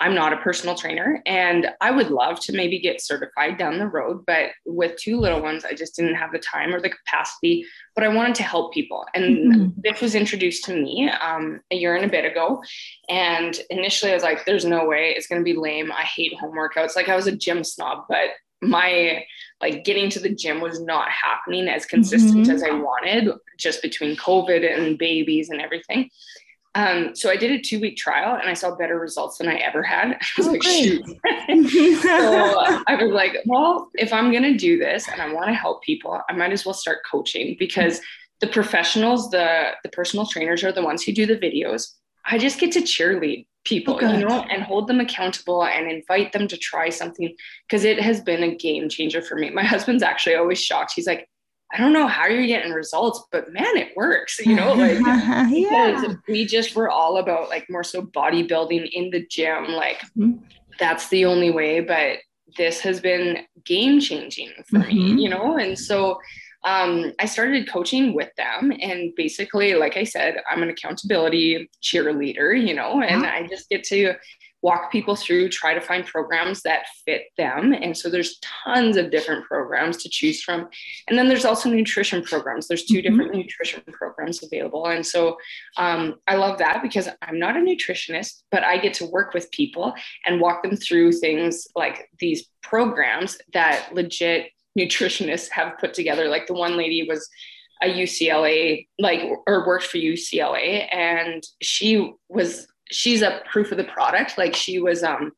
I'm 0.00 0.14
not 0.14 0.32
a 0.32 0.38
personal 0.38 0.74
trainer 0.74 1.22
and 1.24 1.68
I 1.80 1.92
would 1.92 2.10
love 2.10 2.40
to 2.40 2.52
maybe 2.52 2.80
get 2.80 3.00
certified 3.00 3.58
down 3.58 3.78
the 3.78 3.86
road, 3.86 4.24
but 4.26 4.50
with 4.66 4.96
two 4.96 5.18
little 5.18 5.40
ones, 5.40 5.64
I 5.64 5.72
just 5.72 5.94
didn't 5.94 6.16
have 6.16 6.32
the 6.32 6.40
time 6.40 6.74
or 6.74 6.80
the 6.80 6.90
capacity. 6.90 7.64
But 7.94 8.02
I 8.02 8.08
wanted 8.08 8.34
to 8.36 8.42
help 8.42 8.74
people. 8.74 9.06
And 9.14 9.54
mm-hmm. 9.54 9.80
this 9.84 10.00
was 10.00 10.16
introduced 10.16 10.64
to 10.64 10.74
me 10.74 11.08
um, 11.08 11.60
a 11.70 11.76
year 11.76 11.94
and 11.94 12.04
a 12.04 12.08
bit 12.08 12.24
ago. 12.24 12.60
And 13.08 13.56
initially, 13.70 14.10
I 14.10 14.14
was 14.14 14.24
like, 14.24 14.44
there's 14.44 14.64
no 14.64 14.84
way 14.84 15.14
it's 15.16 15.28
going 15.28 15.40
to 15.40 15.44
be 15.44 15.56
lame. 15.56 15.92
I 15.92 16.02
hate 16.02 16.36
home 16.40 16.56
workouts. 16.56 16.96
Like, 16.96 17.08
I 17.08 17.14
was 17.14 17.28
a 17.28 17.36
gym 17.36 17.62
snob, 17.62 18.06
but 18.08 18.30
my 18.62 19.24
like 19.60 19.84
getting 19.84 20.10
to 20.10 20.18
the 20.20 20.34
gym 20.34 20.60
was 20.60 20.80
not 20.80 21.08
happening 21.10 21.68
as 21.68 21.84
consistent 21.86 22.46
mm-hmm. 22.46 22.50
as 22.50 22.62
I 22.62 22.70
wanted 22.70 23.30
just 23.58 23.82
between 23.82 24.16
COVID 24.16 24.76
and 24.76 24.98
babies 24.98 25.50
and 25.50 25.60
everything. 25.60 26.10
Um, 26.76 27.14
so 27.14 27.30
I 27.30 27.36
did 27.36 27.52
a 27.52 27.60
two 27.60 27.80
week 27.80 27.96
trial 27.96 28.36
and 28.36 28.48
I 28.48 28.54
saw 28.54 28.74
better 28.74 28.98
results 28.98 29.38
than 29.38 29.48
I 29.48 29.56
ever 29.56 29.82
had. 29.82 30.12
I 30.20 30.26
was 30.36 30.48
oh, 30.48 30.52
like, 30.52 30.62
shoot. 30.62 31.04
so 31.06 32.64
I 32.86 32.98
was 33.00 33.12
like, 33.12 33.36
well, 33.46 33.90
if 33.94 34.12
I'm 34.12 34.30
going 34.30 34.42
to 34.42 34.56
do 34.56 34.78
this 34.78 35.08
and 35.08 35.22
I 35.22 35.32
want 35.32 35.48
to 35.48 35.54
help 35.54 35.82
people, 35.82 36.20
I 36.28 36.32
might 36.32 36.52
as 36.52 36.64
well 36.64 36.74
start 36.74 36.98
coaching 37.08 37.56
because 37.58 38.00
the 38.40 38.48
professionals, 38.48 39.30
the, 39.30 39.70
the 39.82 39.88
personal 39.90 40.26
trainers 40.26 40.64
are 40.64 40.72
the 40.72 40.82
ones 40.82 41.02
who 41.02 41.12
do 41.12 41.26
the 41.26 41.36
videos. 41.36 41.92
I 42.26 42.38
just 42.38 42.58
get 42.58 42.72
to 42.72 42.80
cheerlead 42.80 43.46
people, 43.64 43.98
oh, 44.02 44.12
you 44.12 44.26
know, 44.26 44.44
and 44.50 44.62
hold 44.62 44.88
them 44.88 45.00
accountable 45.00 45.64
and 45.64 45.90
invite 45.90 46.32
them 46.32 46.48
to 46.48 46.56
try 46.56 46.90
something 46.90 47.34
because 47.66 47.84
it 47.84 48.00
has 48.00 48.20
been 48.20 48.42
a 48.42 48.54
game 48.54 48.88
changer 48.88 49.22
for 49.22 49.36
me. 49.36 49.50
My 49.50 49.64
husband's 49.64 50.02
actually 50.02 50.34
always 50.34 50.62
shocked. 50.62 50.92
He's 50.94 51.06
like, 51.06 51.28
I 51.74 51.78
don't 51.78 51.92
know 51.92 52.06
how 52.06 52.26
you're 52.26 52.46
getting 52.46 52.72
results, 52.72 53.24
but 53.32 53.52
man, 53.52 53.76
it 53.76 53.96
works, 53.96 54.38
you 54.38 54.54
know, 54.54 54.74
like 54.74 54.98
yeah. 55.50 56.14
we 56.28 56.46
just 56.46 56.76
were 56.76 56.88
all 56.88 57.18
about 57.18 57.48
like 57.48 57.68
more 57.68 57.82
so 57.82 58.02
bodybuilding 58.02 58.88
in 58.92 59.10
the 59.10 59.26
gym. 59.26 59.68
Like 59.68 60.00
mm-hmm. 60.16 60.44
that's 60.78 61.08
the 61.08 61.24
only 61.24 61.50
way. 61.50 61.80
But 61.80 62.18
this 62.56 62.80
has 62.80 63.00
been 63.00 63.38
game 63.64 63.98
changing 63.98 64.52
for 64.68 64.78
mm-hmm. 64.78 65.16
me, 65.16 65.22
you 65.22 65.28
know? 65.28 65.58
And 65.58 65.76
so 65.76 66.20
um, 66.62 67.12
I 67.18 67.26
started 67.26 67.68
coaching 67.68 68.14
with 68.14 68.30
them. 68.36 68.72
And 68.80 69.12
basically, 69.16 69.74
like 69.74 69.96
I 69.96 70.04
said, 70.04 70.36
I'm 70.48 70.62
an 70.62 70.70
accountability 70.70 71.68
cheerleader, 71.82 72.56
you 72.56 72.74
know, 72.74 73.02
and 73.02 73.26
I 73.26 73.48
just 73.48 73.68
get 73.68 73.82
to 73.84 74.14
walk 74.64 74.90
people 74.90 75.14
through, 75.14 75.46
try 75.50 75.74
to 75.74 75.80
find 75.80 76.06
programs 76.06 76.62
that 76.62 76.86
fit 77.04 77.24
them. 77.36 77.74
And 77.74 77.94
so 77.94 78.08
there's 78.08 78.38
tons 78.40 78.96
of 78.96 79.10
different 79.10 79.44
programs 79.44 79.98
to 79.98 80.08
choose 80.08 80.42
from. 80.42 80.70
And 81.06 81.18
then 81.18 81.28
there's 81.28 81.44
also 81.44 81.68
nutrition 81.68 82.22
programs. 82.22 82.66
There's 82.66 82.86
2 82.86 82.94
mm-hmm. 82.94 83.02
different 83.02 83.34
nutrition 83.34 83.82
programs 83.92 84.42
available. 84.42 84.86
And 84.86 85.06
so 85.06 85.36
um, 85.76 86.14
I 86.26 86.36
love 86.36 86.56
that 86.60 86.80
because 86.82 87.10
I'm 87.20 87.38
not 87.38 87.58
a 87.58 87.60
nutritionist, 87.60 88.42
but 88.50 88.64
I 88.64 88.78
get 88.78 88.94
to 88.94 89.06
work 89.06 89.34
with 89.34 89.50
people 89.50 89.92
and 90.24 90.40
walk 90.40 90.62
them 90.62 90.76
through 90.76 91.12
things 91.12 91.68
like 91.76 92.08
these 92.18 92.48
programs 92.62 93.36
that 93.52 93.90
legit 93.92 94.48
nutritionists 94.78 95.50
have 95.50 95.76
put 95.78 95.92
together. 95.92 96.28
Like 96.28 96.46
the 96.46 96.54
one 96.54 96.78
lady 96.78 97.06
was 97.06 97.28
a 97.82 97.86
UCLA, 97.86 98.88
like, 98.98 99.20
or 99.46 99.66
worked 99.66 99.84
for 99.84 99.98
UCLA, 99.98 100.88
and 100.90 101.42
she 101.60 102.14
was 102.30 102.66
she's 102.90 103.22
a 103.22 103.40
proof 103.50 103.70
of 103.72 103.78
the 103.78 103.84
product. 103.84 104.38
Like 104.38 104.54
she 104.54 104.78
was 104.78 105.02
um 105.02 105.32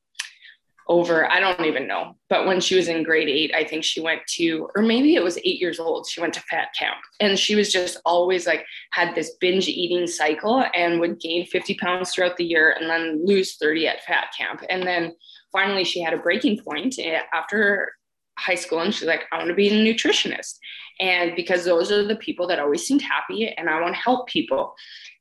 over, 0.88 1.30
I 1.30 1.40
don't 1.40 1.66
even 1.66 1.86
know, 1.86 2.16
but 2.28 2.46
when 2.46 2.60
she 2.60 2.76
was 2.76 2.88
in 2.88 3.02
grade 3.02 3.28
eight, 3.28 3.52
I 3.54 3.64
think 3.64 3.82
she 3.82 4.00
went 4.00 4.20
to, 4.36 4.68
or 4.76 4.82
maybe 4.82 5.16
it 5.16 5.22
was 5.22 5.38
eight 5.38 5.60
years 5.60 5.80
old, 5.80 6.06
she 6.06 6.20
went 6.20 6.34
to 6.34 6.40
fat 6.42 6.68
camp. 6.78 6.96
And 7.18 7.38
she 7.38 7.56
was 7.56 7.72
just 7.72 7.98
always 8.04 8.46
like, 8.46 8.64
had 8.92 9.14
this 9.14 9.36
binge 9.40 9.66
eating 9.66 10.06
cycle 10.06 10.64
and 10.74 11.00
would 11.00 11.18
gain 11.18 11.44
50 11.46 11.74
pounds 11.74 12.12
throughout 12.12 12.36
the 12.36 12.44
year 12.44 12.76
and 12.78 12.88
then 12.88 13.26
lose 13.26 13.56
30 13.56 13.88
at 13.88 14.04
fat 14.04 14.28
camp. 14.38 14.62
And 14.70 14.86
then 14.86 15.12
finally, 15.50 15.84
she 15.84 16.00
had 16.00 16.14
a 16.14 16.18
breaking 16.18 16.60
point 16.62 16.96
eh, 17.00 17.20
after 17.32 17.90
high 18.38 18.54
school 18.54 18.80
and 18.80 18.94
she's 18.94 19.08
like, 19.08 19.22
I 19.32 19.38
want 19.38 19.48
to 19.48 19.54
be 19.54 19.68
a 19.68 19.72
nutritionist. 19.72 20.58
And 21.00 21.36
because 21.36 21.64
those 21.64 21.92
are 21.92 22.06
the 22.06 22.16
people 22.16 22.46
that 22.48 22.58
always 22.58 22.86
seemed 22.86 23.02
happy 23.02 23.48
and 23.48 23.68
I 23.68 23.80
want 23.80 23.94
to 23.94 24.00
help 24.00 24.28
people. 24.28 24.74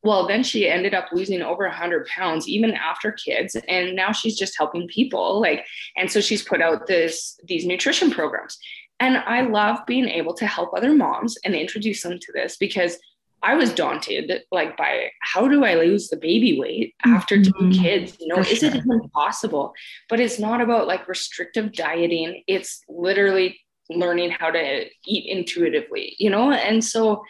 Well, 0.04 0.28
then 0.28 0.43
she 0.43 0.69
ended 0.69 0.93
up 0.93 1.08
losing 1.12 1.41
over 1.41 1.65
100 1.65 2.06
pounds 2.08 2.47
even 2.47 2.73
after 2.73 3.12
kids. 3.12 3.56
And 3.67 3.95
now 3.95 4.12
she's 4.12 4.38
just 4.38 4.58
helping 4.58 4.88
people. 4.88 5.41
Like, 5.41 5.65
and 5.97 6.10
so 6.10 6.21
she's 6.21 6.43
put 6.43 6.62
out 6.62 6.88
this, 6.88 7.39
these 7.43 7.65
nutrition 7.65 8.12
programs. 8.12 8.58
And 8.99 9.17
I 9.17 9.41
love 9.41 9.80
being 9.86 10.08
able 10.08 10.34
to 10.36 10.47
help 10.47 10.73
other 10.73 10.93
moms 10.93 11.38
and 11.43 11.54
introduce 11.54 12.04
them 12.04 12.17
to 12.19 12.32
this 12.34 12.56
because 12.58 12.97
I 13.45 13.53
was 13.53 13.73
daunted, 13.73 14.41
like 14.51 14.75
by 14.75 15.12
how 15.21 15.47
do 15.47 15.63
I 15.63 15.75
lose 15.75 16.08
the 16.08 16.17
baby 16.17 16.60
weight 16.60 16.95
after 17.05 17.38
mm-hmm. 17.38 17.71
two 17.71 17.79
kids? 17.79 18.17
You 18.19 18.29
know, 18.29 18.43
For 18.43 18.49
is 18.49 18.58
sure. 18.58 18.69
it 18.69 18.75
even 18.75 19.08
possible? 19.10 19.73
But 20.10 20.19
it's 20.19 20.39
not 20.39 20.62
about 20.62 20.88
like 20.88 21.08
restrictive 21.08 21.71
dieting. 21.71 22.41
It's 22.47 22.81
literally 22.89 23.60
learning 23.89 24.31
how 24.31 24.49
to 24.49 24.86
eat 25.05 25.29
intuitively, 25.29 26.15
you 26.17 26.31
know? 26.31 26.51
And 26.51 26.84
so 26.84 27.23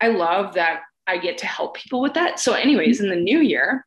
I 0.00 0.08
love 0.08 0.54
that 0.54 0.80
I 1.06 1.18
get 1.18 1.38
to 1.38 1.46
help 1.46 1.76
people 1.76 2.00
with 2.00 2.14
that. 2.14 2.40
So, 2.40 2.54
anyways, 2.54 3.00
in 3.00 3.08
the 3.08 3.14
new 3.14 3.38
year, 3.38 3.86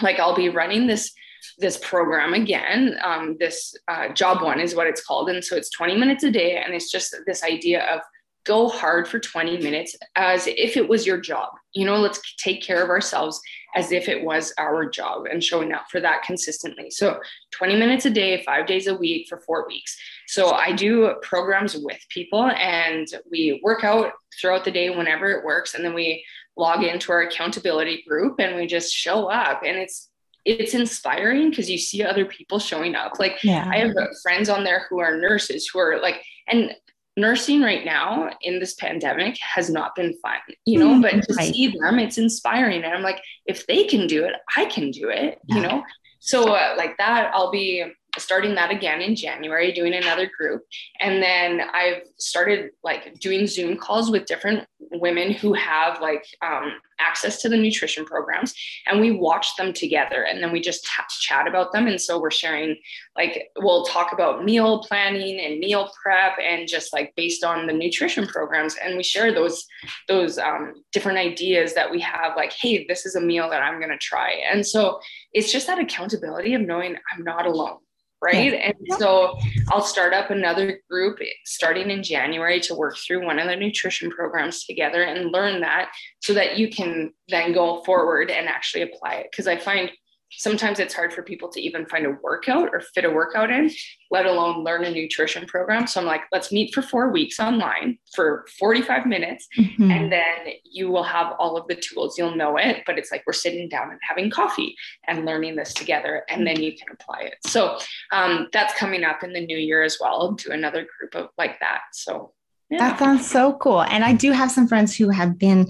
like 0.00 0.20
I'll 0.20 0.36
be 0.36 0.48
running 0.48 0.86
this 0.86 1.12
this 1.58 1.76
program 1.78 2.34
again. 2.34 2.98
Um, 3.02 3.36
this 3.38 3.74
uh, 3.88 4.08
job 4.10 4.42
one 4.42 4.60
is 4.60 4.74
what 4.74 4.86
it's 4.86 5.04
called, 5.04 5.28
and 5.28 5.44
so 5.44 5.56
it's 5.56 5.70
20 5.70 5.96
minutes 5.96 6.24
a 6.24 6.30
day, 6.30 6.56
and 6.56 6.74
it's 6.74 6.90
just 6.90 7.14
this 7.26 7.42
idea 7.42 7.84
of 7.92 8.00
go 8.46 8.68
hard 8.68 9.08
for 9.08 9.18
20 9.18 9.58
minutes 9.58 9.96
as 10.14 10.46
if 10.46 10.76
it 10.76 10.88
was 10.88 11.06
your 11.06 11.20
job. 11.20 11.50
You 11.72 11.84
know, 11.84 11.96
let's 11.96 12.20
take 12.36 12.62
care 12.62 12.82
of 12.82 12.88
ourselves 12.88 13.40
as 13.74 13.92
if 13.92 14.08
it 14.08 14.24
was 14.24 14.54
our 14.56 14.88
job 14.88 15.26
and 15.30 15.42
showing 15.42 15.72
up 15.72 15.86
for 15.90 16.00
that 16.00 16.22
consistently. 16.22 16.90
So 16.90 17.18
20 17.52 17.76
minutes 17.76 18.06
a 18.06 18.10
day, 18.10 18.42
five 18.44 18.66
days 18.66 18.86
a 18.86 18.94
week 18.94 19.26
for 19.28 19.40
four 19.40 19.66
weeks. 19.66 19.98
So 20.28 20.52
I 20.52 20.72
do 20.72 21.14
programs 21.22 21.76
with 21.76 21.98
people 22.08 22.46
and 22.46 23.06
we 23.30 23.60
work 23.62 23.84
out 23.84 24.12
throughout 24.40 24.64
the 24.64 24.70
day 24.70 24.90
whenever 24.90 25.30
it 25.30 25.44
works. 25.44 25.74
And 25.74 25.84
then 25.84 25.92
we 25.92 26.24
log 26.56 26.84
into 26.84 27.12
our 27.12 27.22
accountability 27.22 28.04
group 28.08 28.38
and 28.38 28.56
we 28.56 28.66
just 28.66 28.94
show 28.94 29.26
up. 29.26 29.62
And 29.64 29.76
it's 29.76 30.10
it's 30.46 30.74
inspiring 30.74 31.50
because 31.50 31.68
you 31.68 31.76
see 31.76 32.04
other 32.04 32.24
people 32.24 32.60
showing 32.60 32.94
up. 32.94 33.18
Like 33.18 33.42
yeah. 33.42 33.68
I 33.68 33.78
have 33.78 33.92
friends 34.22 34.48
on 34.48 34.62
there 34.62 34.86
who 34.88 35.00
are 35.00 35.18
nurses 35.18 35.66
who 35.66 35.80
are 35.80 36.00
like, 36.00 36.22
and 36.46 36.72
nursing 37.16 37.62
right 37.62 37.84
now 37.84 38.30
in 38.42 38.58
this 38.58 38.74
pandemic 38.74 39.38
has 39.40 39.70
not 39.70 39.94
been 39.94 40.16
fun, 40.18 40.38
you 40.64 40.78
know, 40.78 41.00
but 41.00 41.22
to 41.22 41.34
right. 41.34 41.52
see 41.52 41.74
them, 41.78 41.98
it's 41.98 42.18
inspiring. 42.18 42.84
And 42.84 42.92
I'm 42.92 43.02
like, 43.02 43.20
if 43.46 43.66
they 43.66 43.84
can 43.84 44.06
do 44.06 44.24
it, 44.24 44.34
I 44.56 44.66
can 44.66 44.90
do 44.90 45.08
it, 45.08 45.38
yeah. 45.46 45.56
you 45.56 45.62
know? 45.62 45.84
So, 46.20 46.54
uh, 46.54 46.74
like 46.76 46.96
that, 46.98 47.30
I'll 47.32 47.50
be 47.50 47.84
starting 48.18 48.54
that 48.54 48.70
again 48.70 49.00
in 49.00 49.16
January, 49.16 49.72
doing 49.72 49.94
another 49.94 50.30
group. 50.36 50.62
And 51.00 51.22
then 51.22 51.62
I've 51.72 52.02
started 52.18 52.70
like 52.82 53.18
doing 53.20 53.46
Zoom 53.46 53.76
calls 53.76 54.10
with 54.10 54.26
different 54.26 54.66
women 54.92 55.32
who 55.32 55.52
have 55.52 56.00
like 56.00 56.24
um, 56.42 56.72
access 56.98 57.42
to 57.42 57.48
the 57.48 57.56
nutrition 57.56 58.04
programs 58.04 58.54
and 58.86 59.00
we 59.00 59.10
watch 59.10 59.56
them 59.56 59.72
together 59.72 60.22
and 60.24 60.42
then 60.42 60.52
we 60.52 60.60
just 60.60 60.84
t- 60.84 61.02
chat 61.20 61.46
about 61.46 61.72
them. 61.72 61.86
And 61.86 62.00
so 62.00 62.20
we're 62.20 62.30
sharing, 62.30 62.76
like, 63.16 63.50
we'll 63.58 63.84
talk 63.84 64.12
about 64.12 64.44
meal 64.44 64.82
planning 64.82 65.40
and 65.40 65.58
meal 65.58 65.90
prep 66.02 66.32
and 66.42 66.68
just 66.68 66.92
like 66.92 67.12
based 67.16 67.44
on 67.44 67.66
the 67.66 67.72
nutrition 67.72 68.26
programs. 68.26 68.76
And 68.76 68.96
we 68.96 69.02
share 69.02 69.32
those, 69.32 69.66
those 70.08 70.38
um, 70.38 70.74
different 70.92 71.18
ideas 71.18 71.74
that 71.74 71.90
we 71.90 72.00
have, 72.00 72.36
like, 72.36 72.52
hey, 72.52 72.86
this 72.86 73.06
is 73.06 73.14
a 73.14 73.20
meal 73.20 73.50
that 73.50 73.62
I'm 73.62 73.78
going 73.78 73.90
to 73.90 73.98
try. 73.98 74.40
And 74.50 74.66
so 74.66 75.00
it's 75.32 75.52
just 75.52 75.66
that 75.66 75.78
accountability 75.78 76.54
of 76.54 76.62
knowing 76.62 76.96
I'm 77.12 77.24
not 77.24 77.46
alone 77.46 77.78
right? 78.22 78.52
Yeah. 78.52 78.72
And 78.72 78.98
so 78.98 79.38
I'll 79.70 79.82
start 79.82 80.14
up 80.14 80.30
another 80.30 80.80
group 80.90 81.18
starting 81.44 81.90
in 81.90 82.02
January 82.02 82.60
to 82.60 82.74
work 82.74 82.96
through 82.98 83.24
one 83.24 83.38
of 83.38 83.48
the 83.48 83.56
nutrition 83.56 84.10
programs 84.10 84.64
together 84.64 85.02
and 85.02 85.32
learn 85.32 85.60
that 85.60 85.90
so 86.22 86.34
that 86.34 86.58
you 86.58 86.70
can 86.70 87.12
then 87.28 87.52
go 87.52 87.82
forward 87.84 88.30
and 88.30 88.48
actually 88.48 88.82
apply 88.82 89.14
it. 89.14 89.28
Because 89.30 89.46
I 89.46 89.56
find 89.56 89.90
sometimes 90.36 90.78
it's 90.78 90.94
hard 90.94 91.12
for 91.12 91.22
people 91.22 91.48
to 91.50 91.60
even 91.60 91.86
find 91.86 92.06
a 92.06 92.16
workout 92.22 92.70
or 92.72 92.80
fit 92.80 93.04
a 93.04 93.10
workout 93.10 93.50
in, 93.50 93.70
let 94.10 94.26
alone 94.26 94.64
learn 94.64 94.84
a 94.84 94.90
nutrition 94.90 95.46
program. 95.46 95.86
So 95.86 96.00
I'm 96.00 96.06
like, 96.06 96.22
let's 96.32 96.52
meet 96.52 96.74
for 96.74 96.82
four 96.82 97.10
weeks 97.10 97.40
online 97.40 97.98
for 98.14 98.46
45 98.58 99.06
minutes. 99.06 99.46
Mm-hmm. 99.58 99.90
And 99.90 100.12
then 100.12 100.54
you 100.64 100.88
will 100.88 101.02
have 101.02 101.34
all 101.38 101.56
of 101.56 101.66
the 101.68 101.76
tools. 101.76 102.18
You'll 102.18 102.36
know 102.36 102.56
it, 102.56 102.82
but 102.86 102.98
it's 102.98 103.10
like 103.10 103.22
we're 103.26 103.32
sitting 103.32 103.68
down 103.68 103.90
and 103.90 104.00
having 104.02 104.30
coffee 104.30 104.74
and 105.06 105.24
learning 105.24 105.56
this 105.56 105.72
together. 105.74 106.24
And 106.28 106.46
then 106.46 106.62
you 106.62 106.72
can 106.76 106.88
apply 106.92 107.20
it. 107.22 107.36
So 107.46 107.78
um, 108.12 108.48
that's 108.52 108.74
coming 108.74 109.04
up 109.04 109.22
in 109.22 109.32
the 109.32 109.44
new 109.44 109.58
year 109.58 109.82
as 109.82 109.98
well 110.00 110.34
to 110.36 110.52
another 110.52 110.86
group 110.98 111.14
of 111.14 111.30
like 111.38 111.60
that. 111.60 111.80
So 111.92 112.32
yeah. 112.70 112.78
That 112.78 112.98
sounds 112.98 113.30
so 113.30 113.52
cool. 113.54 113.82
And 113.82 114.04
I 114.04 114.12
do 114.12 114.32
have 114.32 114.50
some 114.50 114.66
friends 114.66 114.96
who 114.96 115.10
have 115.10 115.38
been 115.38 115.68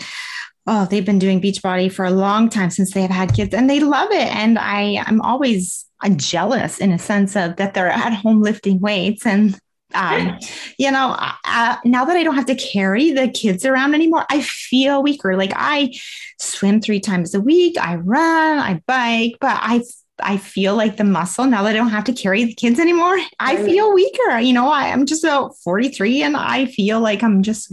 oh, 0.67 0.87
they've 0.87 1.05
been 1.05 1.19
doing 1.19 1.41
Beachbody 1.41 1.93
for 1.93 2.05
a 2.05 2.11
long 2.11 2.49
time 2.49 2.71
since 2.71 2.93
they've 2.93 3.11
had 3.11 3.35
kids 3.35 3.55
and 3.55 3.71
they 3.71 3.81
love 3.81 4.11
it. 4.11 4.35
And 4.35 4.59
I, 4.59 5.03
I'm 5.07 5.21
always 5.21 5.85
jealous 6.17 6.79
in 6.79 6.93
a 6.93 6.99
sense 6.99 7.37
of 7.37 7.57
that 7.57 7.75
they're 7.75 7.89
at 7.89 8.13
home 8.13 8.43
lifting 8.43 8.81
weights 8.81 9.27
and 9.27 9.59
um, 9.95 10.39
you 10.79 10.91
know, 10.91 11.17
uh, 11.45 11.77
now 11.85 12.05
that 12.05 12.17
I 12.17 12.25
don't 12.25 12.35
have 12.35 12.47
to 12.47 12.57
carry 12.57 13.13
the 13.13 13.29
kids 13.29 13.65
around 13.65 13.95
anymore, 13.95 14.27
I 14.29 14.43
feel 14.43 15.03
weaker. 15.03 15.37
Like 15.37 15.53
I 15.55 15.95
swim 16.41 16.81
three 16.81 17.01
times 17.01 17.35
a 17.35 17.41
week, 17.41 17.79
I 17.79 17.95
run, 17.95 18.59
I 18.59 18.83
bike, 18.87 19.37
but 19.41 19.59
I 19.63 19.83
I 20.21 20.39
feel 20.39 20.75
like 20.77 20.97
the 20.97 21.05
muscle 21.05 21.47
now 21.47 21.63
that 21.63 21.71
I 21.71 21.73
don't 21.75 21.91
have 21.91 22.05
to 22.05 22.13
carry 22.13 22.45
the 22.45 22.55
kids 22.55 22.81
anymore. 22.81 23.19
I 23.39 23.57
feel 23.57 23.93
weaker. 23.93 24.39
You 24.39 24.53
know, 24.53 24.69
I, 24.69 24.89
am 24.89 25.07
just 25.07 25.25
about 25.25 25.57
43 25.59 26.23
and 26.23 26.37
I 26.37 26.67
feel 26.67 27.01
like 27.01 27.23
I'm 27.23 27.43
just 27.43 27.73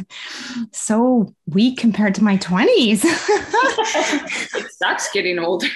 so 0.72 1.34
weak 1.48 1.78
compared 1.78 2.16
to 2.16 2.24
my 2.24 2.38
20s. 2.38 3.02
it 4.56 4.72
sucks 4.74 5.12
getting 5.12 5.40
older. 5.40 5.68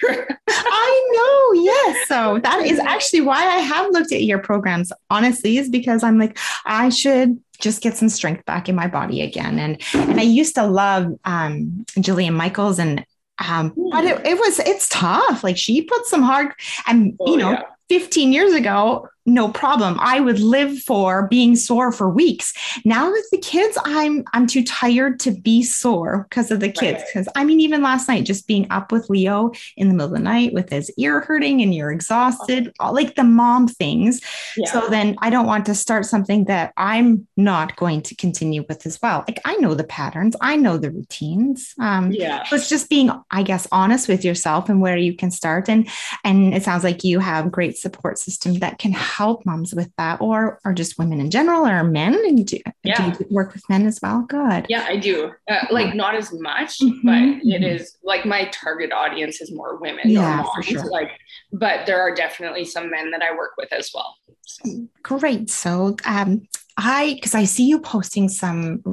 I 0.49 1.09
know. 1.13 1.61
Yes. 1.61 2.07
So 2.07 2.39
that 2.43 2.65
is 2.65 2.79
actually 2.79 3.21
why 3.21 3.45
I 3.45 3.59
have 3.59 3.91
looked 3.91 4.11
at 4.11 4.23
your 4.23 4.39
programs, 4.39 4.91
honestly, 5.09 5.57
is 5.57 5.69
because 5.69 6.03
I'm 6.03 6.19
like, 6.19 6.37
I 6.65 6.89
should 6.89 7.39
just 7.59 7.81
get 7.81 7.97
some 7.97 8.09
strength 8.09 8.45
back 8.45 8.69
in 8.69 8.75
my 8.75 8.87
body 8.87 9.21
again. 9.21 9.57
And 9.59 9.81
and 9.93 10.19
I 10.19 10.23
used 10.23 10.55
to 10.55 10.65
love 10.65 11.13
um 11.25 11.85
Jillian 11.97 12.33
Michaels 12.33 12.79
and 12.79 13.05
um, 13.45 13.73
but 13.91 14.03
it, 14.03 14.25
it 14.25 14.37
was 14.37 14.59
it's 14.59 14.89
tough. 14.89 15.43
Like 15.43 15.57
she 15.57 15.81
put 15.81 16.05
some 16.05 16.23
hard 16.23 16.53
and 16.87 17.15
oh, 17.19 17.31
you 17.31 17.37
know, 17.37 17.51
yeah. 17.51 17.63
15 17.89 18.33
years 18.33 18.53
ago, 18.53 19.07
no 19.27 19.49
problem. 19.49 19.97
I 19.99 20.21
would 20.21 20.39
live 20.39 20.79
for 20.79 21.27
being 21.27 21.57
sore 21.57 21.91
for 21.91 22.09
weeks. 22.09 22.53
Now 22.85 23.11
with 23.11 23.29
the 23.29 23.37
kids, 23.37 23.77
I'm 23.83 24.23
I'm 24.33 24.47
too 24.47 24.63
tired 24.63 25.19
to 25.21 25.31
be 25.31 25.63
sore 25.63 26.25
because 26.29 26.49
of 26.49 26.61
the 26.61 26.71
kids. 26.71 27.03
Because 27.05 27.27
right. 27.27 27.41
I 27.41 27.43
mean, 27.43 27.59
even 27.59 27.83
last 27.83 28.07
night, 28.07 28.23
just 28.23 28.47
being 28.47 28.67
up 28.71 28.91
with 28.91 29.09
Leo 29.09 29.51
in 29.75 29.89
the 29.89 29.93
middle 29.93 30.13
of 30.13 30.17
the 30.17 30.23
night 30.23 30.53
with 30.53 30.69
his 30.69 30.89
ear 30.97 31.19
hurting 31.19 31.61
and 31.61 31.75
you're 31.75 31.91
exhausted, 31.91 32.73
all, 32.79 32.93
like 32.93 33.15
the 33.15 33.25
mom 33.25 33.67
things. 33.67 34.21
Yeah. 34.55 34.71
So 34.71 34.87
then 34.87 35.17
I 35.21 35.29
don't 35.29 35.45
want 35.45 35.65
to 35.65 35.75
start 35.75 36.05
something 36.05 36.45
that 36.45 36.71
I'm 36.77 37.27
not 37.35 37.75
going 37.75 38.03
to 38.03 38.15
continue 38.15 38.63
with 38.69 38.85
as 38.85 38.97
well. 39.01 39.25
Like 39.27 39.41
I 39.43 39.57
know 39.57 39.73
the 39.73 39.83
patterns, 39.83 40.37
I 40.39 40.55
know 40.55 40.77
the 40.77 40.91
routines. 40.91 41.75
Um, 41.81 42.13
yeah. 42.13 42.45
So 42.45 42.55
it's 42.55 42.69
just 42.69 42.89
being, 42.89 43.11
I 43.29 43.43
guess, 43.43 43.67
honest 43.73 44.07
with 44.07 44.23
yourself 44.23 44.69
and 44.69 44.79
where 44.79 44.95
you 44.95 45.13
can 45.13 45.31
start. 45.31 45.67
And 45.67 45.89
and 46.23 46.53
it 46.53 46.63
sounds 46.63 46.85
like 46.85 47.03
you 47.03 47.19
have 47.19 47.51
great 47.51 47.77
support 47.77 48.19
system 48.19 48.59
that 48.59 48.79
can 48.79 48.93
help 48.93 49.16
moms 49.45 49.73
with 49.73 49.91
that 49.97 50.21
or 50.21 50.59
or 50.63 50.73
just 50.73 50.97
women 50.97 51.19
in 51.19 51.31
general 51.31 51.65
or 51.65 51.83
men 51.83 52.13
and 52.13 52.45
do, 52.45 52.57
yeah. 52.83 53.11
do 53.11 53.17
you 53.19 53.27
work 53.29 53.53
with 53.53 53.67
men 53.69 53.85
as 53.85 53.99
well 54.01 54.21
good 54.23 54.65
yeah 54.69 54.85
i 54.87 54.95
do 54.95 55.31
uh, 55.49 55.65
like 55.71 55.95
not 55.95 56.15
as 56.15 56.31
much 56.33 56.79
mm-hmm. 56.79 57.05
but 57.05 57.45
it 57.45 57.61
mm-hmm. 57.61 58.07
like 58.07 58.25
my 58.25 58.45
target 58.45 58.91
audience 58.91 59.41
is 59.41 59.51
more 59.51 59.77
women 59.77 60.09
yeah, 60.09 60.37
moms, 60.37 60.49
for 60.55 60.63
sure. 60.63 60.85
like 60.85 61.11
but 61.51 61.85
there 61.85 61.99
are 61.99 62.13
definitely 62.13 62.65
some 62.65 62.89
men 62.89 63.11
that 63.11 63.21
i 63.21 63.31
work 63.35 63.51
with 63.57 63.71
as 63.73 63.89
well 63.93 64.15
so. 64.45 64.87
great 65.03 65.49
so 65.49 65.95
um 66.05 66.47
I 66.77 67.15
because 67.15 67.33
I 67.33 67.45
see 67.45 67.67
you 67.67 67.79
posting 67.79 68.29
some 68.29 68.83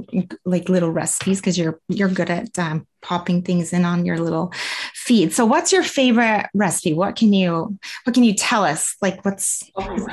like 0.47 0.69
little 0.71 0.91
recipes 0.91 1.41
because 1.41 1.59
you're 1.59 1.81
you're 1.89 2.09
good 2.09 2.31
at 2.31 2.59
um, 2.59 2.87
popping 3.03 3.43
things 3.43 3.75
in 3.75 3.85
on 3.85 4.07
your 4.07 4.19
little 4.19 4.53
feed. 4.95 5.35
So 5.35 5.45
what's 5.45 5.71
your 5.71 5.83
favorite 5.83 6.49
recipe? 6.55 6.95
What 6.95 7.15
can 7.15 7.35
you 7.35 7.79
what 8.05 8.15
can 8.15 8.25
you 8.25 8.35
tell 8.35 8.65
us? 8.65 8.97
Like 9.03 9.23
what's 9.25 9.71
oh, 9.77 10.07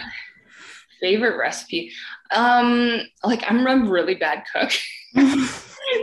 favorite 0.99 1.38
recipe? 1.38 1.91
Um 2.31 3.01
like 3.23 3.43
I'm 3.49 3.65
a 3.65 3.89
really 3.89 4.15
bad 4.15 4.43
cook. 4.53 4.71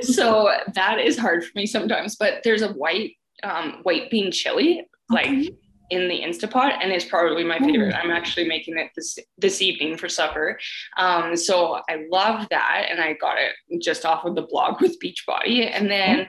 so 0.02 0.50
that 0.74 1.00
is 1.00 1.18
hard 1.18 1.44
for 1.44 1.52
me 1.54 1.66
sometimes, 1.66 2.16
but 2.16 2.42
there's 2.44 2.62
a 2.62 2.72
white 2.72 3.16
um 3.42 3.80
white 3.82 4.10
bean 4.10 4.32
chili 4.32 4.88
like 5.10 5.28
okay 5.28 5.56
in 5.90 6.08
the 6.08 6.20
Instapot 6.20 6.78
and 6.82 6.92
it's 6.92 7.04
probably 7.04 7.44
my 7.44 7.58
favorite. 7.58 7.94
I'm 7.94 8.10
actually 8.10 8.46
making 8.46 8.78
it 8.78 8.90
this 8.94 9.18
this 9.38 9.62
evening 9.62 9.96
for 9.96 10.08
supper. 10.08 10.58
Um, 10.96 11.36
so 11.36 11.80
I 11.88 12.06
love 12.10 12.46
that 12.50 12.86
and 12.90 13.00
I 13.00 13.14
got 13.14 13.36
it 13.38 13.82
just 13.82 14.04
off 14.04 14.24
of 14.24 14.34
the 14.34 14.42
blog 14.42 14.80
with 14.80 14.98
Beachbody. 15.00 15.70
And 15.72 15.90
then 15.90 16.28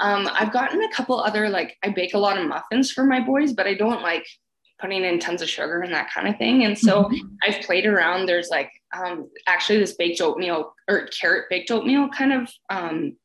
um, 0.00 0.28
I've 0.32 0.52
gotten 0.52 0.82
a 0.82 0.92
couple 0.92 1.18
other 1.18 1.48
like 1.48 1.76
I 1.82 1.90
bake 1.90 2.14
a 2.14 2.18
lot 2.18 2.38
of 2.38 2.46
muffins 2.46 2.90
for 2.90 3.04
my 3.04 3.20
boys, 3.20 3.52
but 3.52 3.66
I 3.66 3.74
don't 3.74 4.02
like 4.02 4.26
putting 4.80 5.04
in 5.04 5.18
tons 5.18 5.42
of 5.42 5.48
sugar 5.48 5.82
and 5.82 5.92
that 5.92 6.10
kind 6.10 6.26
of 6.26 6.36
thing. 6.38 6.64
And 6.64 6.78
so 6.78 7.04
mm-hmm. 7.04 7.26
I've 7.42 7.62
played 7.64 7.86
around. 7.86 8.26
There's 8.26 8.48
like 8.48 8.70
um, 8.96 9.28
actually 9.46 9.78
this 9.78 9.94
baked 9.94 10.20
oatmeal 10.20 10.72
or 10.88 11.08
carrot 11.08 11.46
baked 11.50 11.70
oatmeal 11.70 12.08
kind 12.08 12.32
of 12.32 12.50
um, 12.70 13.16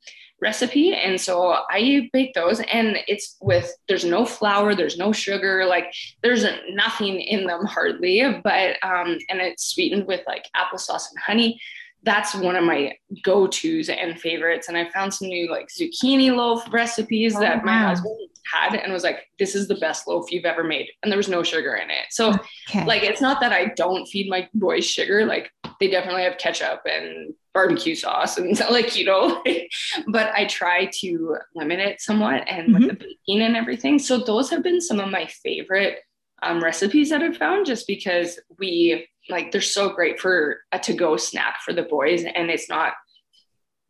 recipe. 0.45 0.93
And 0.93 1.19
so 1.19 1.57
I 1.69 2.09
bake 2.13 2.33
those 2.35 2.59
and 2.61 2.97
it's 3.07 3.35
with, 3.41 3.67
there's 3.87 4.05
no 4.05 4.25
flour, 4.25 4.75
there's 4.75 4.97
no 4.97 5.11
sugar, 5.11 5.65
like 5.65 5.87
there's 6.21 6.45
nothing 6.69 7.19
in 7.19 7.47
them 7.47 7.65
hardly, 7.65 8.23
but, 8.43 8.77
um, 8.83 9.17
and 9.29 9.41
it's 9.41 9.73
sweetened 9.73 10.05
with 10.05 10.21
like 10.27 10.45
applesauce 10.55 11.09
and 11.09 11.19
honey. 11.19 11.59
That's 12.03 12.35
one 12.35 12.55
of 12.55 12.63
my 12.63 12.93
go-tos 13.23 13.89
and 13.89 14.21
favorites. 14.21 14.67
And 14.67 14.77
I 14.77 14.87
found 14.91 15.11
some 15.11 15.27
new 15.27 15.49
like 15.49 15.67
zucchini 15.77 16.29
loaf 16.35 16.61
recipes 16.71 17.35
oh, 17.35 17.39
that 17.39 17.65
my 17.65 17.81
wow. 17.81 17.87
husband 17.87 18.29
had 18.53 18.75
and 18.75 18.93
was 18.93 19.03
like, 19.03 19.25
this 19.39 19.55
is 19.55 19.67
the 19.67 19.81
best 19.85 20.07
loaf 20.07 20.31
you've 20.31 20.45
ever 20.45 20.63
made. 20.63 20.87
And 21.01 21.11
there 21.11 21.17
was 21.17 21.27
no 21.27 21.41
sugar 21.41 21.73
in 21.73 21.89
it. 21.89 22.05
So 22.11 22.35
okay. 22.69 22.85
like, 22.85 23.01
it's 23.01 23.21
not 23.21 23.41
that 23.41 23.51
I 23.51 23.73
don't 23.75 24.05
feed 24.05 24.29
my 24.29 24.47
boys 24.53 24.85
sugar. 24.85 25.25
Like 25.25 25.49
they 25.79 25.89
definitely 25.89 26.25
have 26.27 26.37
ketchup 26.37 26.81
and 26.85 27.33
barbecue 27.55 27.95
sauce 27.95 28.37
and 28.37 28.59
like 28.69 28.95
you 28.95 29.05
know 29.05 29.41
but 30.07 30.31
i 30.35 30.45
try 30.45 30.85
to 30.93 31.37
limit 31.55 31.79
it 31.79 31.99
somewhat 31.99 32.43
and 32.47 32.67
mm-hmm. 32.67 32.85
with 32.85 32.99
the 32.99 33.05
baking 33.05 33.41
and 33.41 33.55
everything 33.55 33.97
so 33.97 34.19
those 34.19 34.49
have 34.51 34.61
been 34.61 34.81
some 34.81 34.99
of 34.99 35.09
my 35.09 35.25
favorite 35.25 35.99
um, 36.43 36.61
recipes 36.61 37.09
that 37.09 37.23
i've 37.23 37.37
found 37.37 37.65
just 37.65 37.87
because 37.87 38.37
we 38.59 39.07
like 39.29 39.51
they're 39.51 39.61
so 39.61 39.89
great 39.89 40.19
for 40.19 40.59
a 40.73 40.77
to-go 40.77 41.15
snack 41.15 41.61
for 41.63 41.73
the 41.73 41.83
boys 41.83 42.25
and 42.25 42.51
it's 42.51 42.69
not 42.69 42.93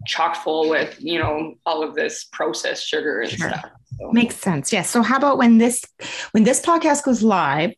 chock 0.06 0.36
full 0.36 0.70
with 0.70 0.96
you 1.00 1.20
know 1.20 1.56
all 1.66 1.84
of 1.84 1.96
this 1.96 2.26
processed 2.26 2.88
sugar 2.88 3.22
and 3.22 3.32
sure. 3.32 3.50
stuff 3.50 3.70
so. 4.00 4.12
Makes 4.12 4.36
sense. 4.38 4.74
Yes. 4.74 4.90
So 4.90 5.02
how 5.02 5.18
about 5.18 5.38
when 5.38 5.58
this 5.58 5.84
when 6.32 6.44
this 6.44 6.62
podcast 6.62 7.04
goes 7.04 7.24
live, 7.24 7.72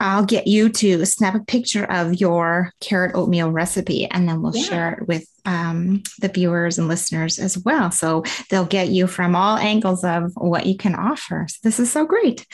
I'll 0.00 0.24
get 0.24 0.46
you 0.46 0.68
to 0.68 1.04
snap 1.06 1.34
a 1.34 1.40
picture 1.40 1.84
of 1.84 2.14
your 2.14 2.72
carrot 2.80 3.14
oatmeal 3.14 3.50
recipe 3.50 4.06
and 4.06 4.28
then 4.28 4.42
we'll 4.42 4.56
yeah. 4.56 4.64
share 4.64 4.92
it 4.94 5.08
with 5.08 5.26
um, 5.46 6.02
the 6.20 6.28
viewers 6.28 6.78
and 6.78 6.88
listeners 6.88 7.38
as 7.38 7.56
well. 7.58 7.90
So 7.90 8.24
they'll 8.50 8.66
get 8.66 8.88
you 8.88 9.06
from 9.06 9.34
all 9.34 9.56
angles 9.56 10.04
of 10.04 10.32
what 10.36 10.66
you 10.66 10.76
can 10.76 10.94
offer. 10.94 11.46
So 11.48 11.58
this 11.62 11.80
is 11.80 11.90
so 11.90 12.04
great. 12.04 12.46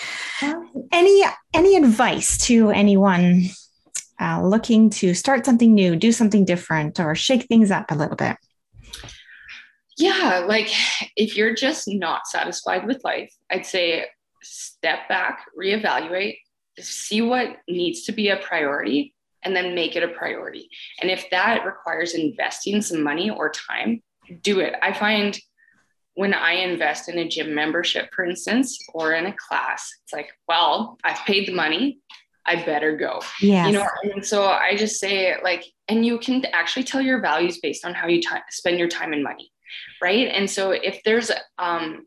Any 0.92 1.24
any 1.52 1.76
advice 1.76 2.38
to 2.46 2.70
anyone 2.70 3.46
uh, 4.20 4.42
looking 4.42 4.90
to 4.90 5.14
start 5.14 5.46
something 5.46 5.74
new, 5.74 5.96
do 5.96 6.12
something 6.12 6.44
different, 6.44 7.00
or 7.00 7.14
shake 7.14 7.44
things 7.44 7.70
up 7.70 7.90
a 7.90 7.96
little 7.96 8.16
bit? 8.16 8.36
Yeah, 10.00 10.44
like 10.46 10.70
if 11.16 11.36
you're 11.36 11.54
just 11.54 11.86
not 11.86 12.26
satisfied 12.26 12.86
with 12.86 13.04
life, 13.04 13.32
I'd 13.50 13.66
say 13.66 14.06
step 14.42 15.08
back, 15.08 15.44
reevaluate, 15.58 16.38
see 16.78 17.20
what 17.20 17.56
needs 17.68 18.04
to 18.04 18.12
be 18.12 18.28
a 18.28 18.36
priority, 18.36 19.14
and 19.42 19.54
then 19.54 19.74
make 19.74 19.96
it 19.96 20.02
a 20.02 20.08
priority. 20.08 20.68
And 21.00 21.10
if 21.10 21.28
that 21.30 21.66
requires 21.66 22.14
investing 22.14 22.80
some 22.82 23.02
money 23.02 23.30
or 23.30 23.50
time, 23.50 24.02
do 24.42 24.60
it. 24.60 24.74
I 24.80 24.92
find 24.92 25.38
when 26.14 26.34
I 26.34 26.52
invest 26.52 27.08
in 27.08 27.18
a 27.18 27.28
gym 27.28 27.54
membership, 27.54 28.12
for 28.14 28.24
instance, 28.24 28.78
or 28.94 29.12
in 29.12 29.26
a 29.26 29.34
class, 29.36 29.90
it's 30.04 30.12
like, 30.12 30.30
well, 30.48 30.98
I've 31.04 31.24
paid 31.26 31.46
the 31.46 31.54
money. 31.54 31.98
I 32.46 32.64
better 32.64 32.96
go. 32.96 33.22
Yeah. 33.40 33.66
You 33.66 33.72
know, 33.72 33.86
and 34.02 34.24
so 34.24 34.44
I 34.44 34.74
just 34.76 34.98
say 34.98 35.36
like, 35.42 35.64
and 35.88 36.04
you 36.04 36.18
can 36.18 36.44
actually 36.52 36.84
tell 36.84 37.00
your 37.00 37.20
values 37.20 37.58
based 37.58 37.84
on 37.84 37.94
how 37.94 38.06
you 38.08 38.20
t- 38.20 38.28
spend 38.48 38.78
your 38.78 38.88
time 38.88 39.12
and 39.12 39.22
money 39.22 39.52
right? 40.02 40.28
And 40.28 40.48
so 40.50 40.70
if 40.70 41.00
there's 41.04 41.30
um, 41.58 42.06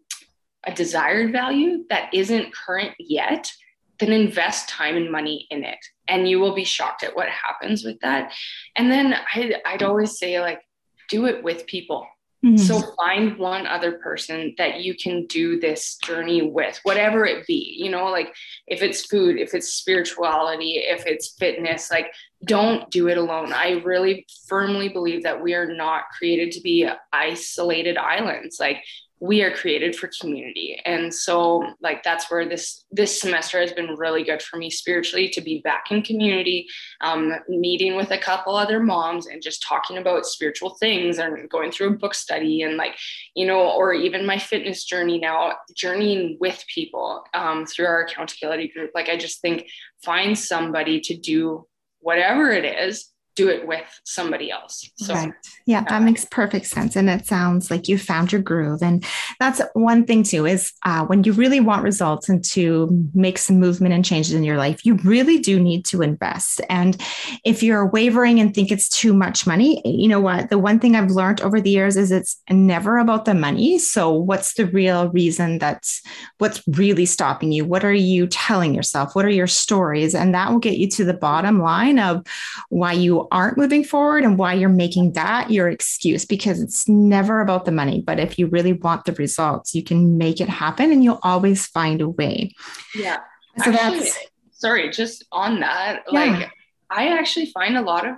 a 0.66 0.74
desired 0.74 1.32
value 1.32 1.86
that 1.90 2.14
isn't 2.14 2.54
current 2.54 2.94
yet, 3.00 3.52
then 4.00 4.12
invest 4.12 4.70
time 4.70 4.96
and 4.96 5.12
money 5.12 5.48
in 5.50 5.64
it. 5.64 5.80
And 6.08 6.28
you 6.28 6.40
will 6.40 6.56
be 6.56 6.64
shocked 6.64 7.04
at 7.04 7.16
what 7.16 7.30
happens 7.30 7.84
with 7.84 8.00
that. 8.02 8.34
And 8.76 8.92
then 8.92 9.16
I'd, 9.36 9.56
I'd 9.66 9.84
always 9.84 10.18
say, 10.18 10.40
like, 10.40 10.62
do 11.10 11.26
it 11.26 11.44
with 11.44 11.68
people. 11.68 12.08
Mm-hmm. 12.44 12.58
So 12.58 12.82
find 12.98 13.38
one 13.38 13.66
other 13.66 13.94
person 13.94 14.54
that 14.58 14.82
you 14.82 14.96
can 14.96 15.28
do 15.28 15.60
this 15.60 15.98
journey 16.04 16.42
with, 16.42 16.78
whatever 16.84 17.26
it 17.26 17.48
be, 17.48 17.78
you 17.80 17.90
know, 17.90 18.10
like 18.10 18.36
if 18.68 18.82
it's 18.82 19.06
food, 19.06 19.38
if 19.38 19.54
it's 19.54 19.74
spirituality, 19.74 20.84
if 20.86 21.06
it's 21.06 21.36
fitness, 21.40 21.90
like 21.90 22.12
don't 22.46 22.90
do 22.90 23.08
it 23.08 23.18
alone. 23.18 23.54
I 23.54 23.82
really 23.84 24.26
firmly 24.48 24.90
believe 24.90 25.24
that 25.24 25.42
we 25.42 25.54
are 25.54 25.74
not 25.74 26.04
created 26.18 26.52
to 26.54 26.62
be 26.62 26.88
isolated 27.12 27.98
islands. 27.98 28.58
Like 28.60 28.84
we 29.24 29.42
are 29.42 29.56
created 29.56 29.96
for 29.96 30.10
community 30.20 30.82
and 30.86 31.14
so 31.14 31.66
like 31.80 32.04
that's 32.04 32.30
where 32.30 32.46
this 32.46 32.84
this 32.92 33.22
semester 33.22 33.58
has 33.58 33.72
been 33.72 33.96
really 33.96 34.22
good 34.22 34.42
for 34.42 34.58
me 34.58 34.70
spiritually 34.70 35.30
to 35.30 35.40
be 35.40 35.62
back 35.64 35.86
in 35.92 36.02
community 36.02 36.68
um, 37.00 37.32
meeting 37.48 37.96
with 37.96 38.12
a 38.12 38.18
couple 38.18 38.54
other 38.54 38.82
moms 38.82 39.28
and 39.28 39.42
just 39.42 39.64
talking 39.64 39.98
about 39.98 40.26
spiritual 40.26 40.76
things 40.78 41.20
and 41.20 41.50
going 41.50 41.72
through 41.72 41.88
a 41.88 41.98
book 41.98 42.14
study 42.14 42.64
and 42.64 42.76
like 42.76 42.98
you 43.34 43.48
know 43.48 43.72
or 43.72 43.94
even 43.94 44.26
my 44.26 44.38
fitness 44.38 44.84
journey 44.84 45.18
now 45.20 45.54
journeying 45.74 46.36
with 46.42 46.62
people 46.68 47.24
um, 47.34 47.66
through 47.66 47.86
our 47.86 48.02
accountability 48.02 48.68
group 48.68 48.92
like 48.94 49.08
i 49.08 49.16
just 49.16 49.40
think 49.40 49.66
find 50.04 50.38
somebody 50.38 51.00
to 51.00 51.16
do 51.16 51.66
whatever 52.04 52.52
it 52.52 52.66
is 52.66 53.10
do 53.36 53.50
it 53.50 53.68
with 53.68 53.86
somebody 54.04 54.52
else. 54.52 54.90
So, 54.98 55.14
right. 55.14 55.34
Yeah, 55.66 55.84
that 55.90 56.04
makes 56.04 56.26
perfect 56.26 56.68
sense. 56.68 56.96
And 56.96 57.10
it 57.10 57.26
sounds 57.26 57.72
like 57.72 57.88
you 57.88 57.98
found 57.98 58.32
your 58.32 58.42
groove. 58.42 58.84
And 58.84 59.04
that's 59.40 59.62
one 59.74 60.06
thing, 60.06 60.24
too, 60.24 60.46
is 60.46 60.72
uh, 60.86 61.06
when 61.06 61.24
you 61.24 61.34
really 61.34 61.60
want 61.60 61.84
results 61.84 62.30
and 62.30 62.44
to 62.46 63.10
make 63.14 63.38
some 63.38 63.60
movement 63.60 63.94
and 63.94 64.06
changes 64.06 64.34
in 64.34 64.44
your 64.44 64.58
life, 64.58 64.86
you 64.86 64.96
really 65.04 65.40
do 65.40 65.60
need 65.60 65.86
to 65.86 66.02
invest. 66.02 66.62
And 66.70 67.02
if 67.44 67.64
you're 67.64 67.88
wavering 67.88 68.40
and 68.40 68.54
think 68.54 68.72
it's 68.72 68.90
too 68.90 69.14
much 69.14 69.48
money, 69.48 69.82
you 69.86 70.08
know 70.08 70.20
what? 70.20 70.50
The 70.50 70.60
one 70.60 70.80
thing 70.80 70.96
I've 70.96 71.12
learned 71.12 71.42
over 71.42 71.60
the 71.60 71.72
years 71.72 71.98
is 71.98 72.12
it's 72.12 72.42
never 72.50 72.98
about 72.98 73.26
the 73.26 73.34
money. 73.34 73.80
So, 73.80 74.12
what's 74.12 74.54
the 74.54 74.68
real 74.68 75.10
reason 75.10 75.60
that's 75.60 76.02
what's 76.38 76.62
really 76.68 77.06
stopping 77.06 77.52
you? 77.52 77.66
What 77.66 77.84
are 77.84 77.94
you 77.94 78.28
telling 78.28 78.74
yourself? 78.74 79.16
What 79.16 79.26
are 79.26 79.30
your 79.30 79.48
stories? 79.48 80.14
And 80.14 80.36
that 80.36 80.52
will 80.52 80.60
get 80.60 80.78
you 80.78 80.90
to 80.90 81.06
the 81.06 81.14
bottom 81.14 81.62
line 81.62 82.00
of 82.00 82.26
why 82.70 82.94
you 82.94 83.23
aren't 83.32 83.58
moving 83.58 83.84
forward 83.84 84.24
and 84.24 84.38
why 84.38 84.54
you're 84.54 84.70
making 84.70 85.14
that 85.14 85.52
your 85.52 85.70
excuse 85.70 86.26
because 86.26 86.62
it's 86.62 86.88
never 86.88 87.42
about 87.42 87.66
the 87.66 87.72
money. 87.72 88.02
But 88.02 88.20
if 88.20 88.38
you 88.40 88.48
really 88.48 88.74
want 88.74 89.06
the 89.06 89.14
results, 89.14 89.74
you 89.74 89.84
can 89.84 90.18
make 90.18 90.42
it 90.42 90.50
happen 90.50 90.92
and 90.92 91.04
you'll 91.04 91.20
always 91.24 91.66
find 91.68 92.02
a 92.02 92.10
way. 92.10 92.52
Yeah. 92.96 93.18
So 93.64 93.72
actually, 93.72 94.00
that's 94.00 94.18
sorry, 94.52 94.90
just 94.90 95.26
on 95.32 95.60
that, 95.60 96.04
yeah. 96.10 96.20
like 96.20 96.52
I 96.90 97.08
actually 97.10 97.48
find 97.48 97.78
a 97.78 97.82
lot 97.82 98.08
of 98.08 98.16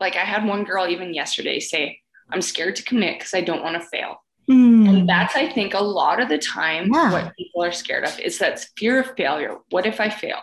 like 0.00 0.16
I 0.16 0.24
had 0.24 0.44
one 0.44 0.64
girl 0.64 0.86
even 0.88 1.14
yesterday 1.14 1.60
say, 1.60 1.98
I'm 2.30 2.42
scared 2.42 2.76
to 2.76 2.82
commit 2.82 3.18
because 3.18 3.34
I 3.34 3.40
don't 3.40 3.62
want 3.62 3.80
to 3.80 3.88
fail. 3.88 4.16
Mm. 4.50 4.88
And 4.88 5.08
that's, 5.08 5.36
I 5.36 5.48
think, 5.48 5.74
a 5.74 5.82
lot 5.82 6.20
of 6.20 6.28
the 6.28 6.38
time 6.38 6.90
yeah. 6.92 7.12
what 7.12 7.36
people 7.36 7.62
are 7.62 7.72
scared 7.72 8.04
of 8.04 8.18
is 8.18 8.38
that 8.38 8.66
fear 8.76 9.00
of 9.00 9.14
failure. 9.16 9.56
What 9.70 9.86
if 9.86 10.00
I 10.00 10.10
fail? 10.10 10.38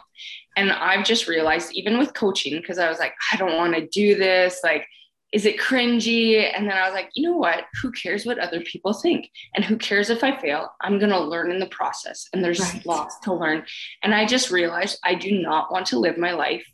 And 0.59 0.73
I've 0.73 1.05
just 1.05 1.29
realized, 1.29 1.71
even 1.71 1.97
with 1.97 2.13
coaching, 2.13 2.59
because 2.59 2.79
I 2.79 2.89
was 2.89 2.99
like, 2.99 3.13
I 3.31 3.37
don't 3.37 3.55
want 3.55 3.75
to 3.75 3.87
do 3.87 4.15
this. 4.15 4.59
Like, 4.61 4.85
is 5.31 5.45
it 5.45 5.57
cringy? 5.57 6.51
And 6.53 6.67
then 6.67 6.75
I 6.75 6.83
was 6.83 6.93
like, 6.93 7.11
you 7.13 7.29
know 7.29 7.37
what? 7.37 7.63
Who 7.81 7.93
cares 7.93 8.25
what 8.25 8.39
other 8.39 8.59
people 8.59 8.91
think? 8.91 9.29
And 9.55 9.63
who 9.63 9.77
cares 9.77 10.09
if 10.09 10.21
I 10.21 10.37
fail? 10.37 10.69
I'm 10.81 10.99
going 10.99 11.11
to 11.11 11.19
learn 11.19 11.49
in 11.49 11.61
the 11.61 11.67
process. 11.67 12.27
And 12.33 12.43
there's 12.43 12.59
right. 12.59 12.85
lots 12.85 13.17
to 13.19 13.33
learn. 13.33 13.63
And 14.03 14.13
I 14.13 14.25
just 14.25 14.51
realized 14.51 14.99
I 15.05 15.15
do 15.15 15.39
not 15.41 15.71
want 15.71 15.85
to 15.87 15.99
live 15.99 16.17
my 16.17 16.31
life 16.31 16.65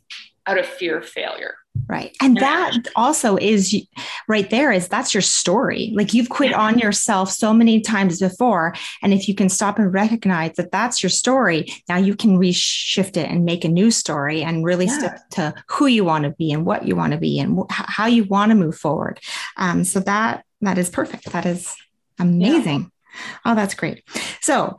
out 0.46 0.58
of 0.58 0.66
fear 0.66 0.98
of 0.98 1.08
failure. 1.08 1.56
Right. 1.88 2.16
And 2.20 2.36
that 2.38 2.72
also 2.96 3.36
is 3.36 3.86
right 4.28 4.48
there 4.50 4.72
is 4.72 4.88
that's 4.88 5.14
your 5.14 5.20
story. 5.20 5.92
Like 5.94 6.14
you've 6.14 6.28
quit 6.28 6.52
on 6.52 6.78
yourself 6.78 7.30
so 7.30 7.52
many 7.52 7.80
times 7.80 8.18
before. 8.18 8.74
And 9.02 9.12
if 9.12 9.28
you 9.28 9.34
can 9.34 9.48
stop 9.48 9.78
and 9.78 9.92
recognize 9.92 10.54
that 10.56 10.72
that's 10.72 11.02
your 11.02 11.10
story, 11.10 11.66
now 11.88 11.96
you 11.96 12.16
can 12.16 12.38
reshift 12.38 13.16
it 13.16 13.30
and 13.30 13.44
make 13.44 13.64
a 13.64 13.68
new 13.68 13.90
story 13.90 14.42
and 14.42 14.64
really 14.64 14.86
yeah. 14.86 14.98
stick 14.98 15.12
to 15.32 15.54
who 15.68 15.86
you 15.86 16.04
want 16.04 16.24
to 16.24 16.30
be 16.30 16.50
and 16.50 16.66
what 16.66 16.88
you 16.88 16.96
want 16.96 17.12
to 17.12 17.18
be 17.18 17.38
and 17.38 17.60
how 17.68 18.06
you 18.06 18.24
want 18.24 18.50
to 18.50 18.56
move 18.56 18.76
forward. 18.76 19.20
Um, 19.56 19.84
so 19.84 20.00
that 20.00 20.44
that 20.62 20.78
is 20.78 20.90
perfect. 20.90 21.30
That 21.32 21.46
is 21.46 21.76
amazing. 22.18 22.90
Yeah. 23.14 23.20
Oh, 23.44 23.54
that's 23.54 23.74
great. 23.74 24.02
So 24.40 24.76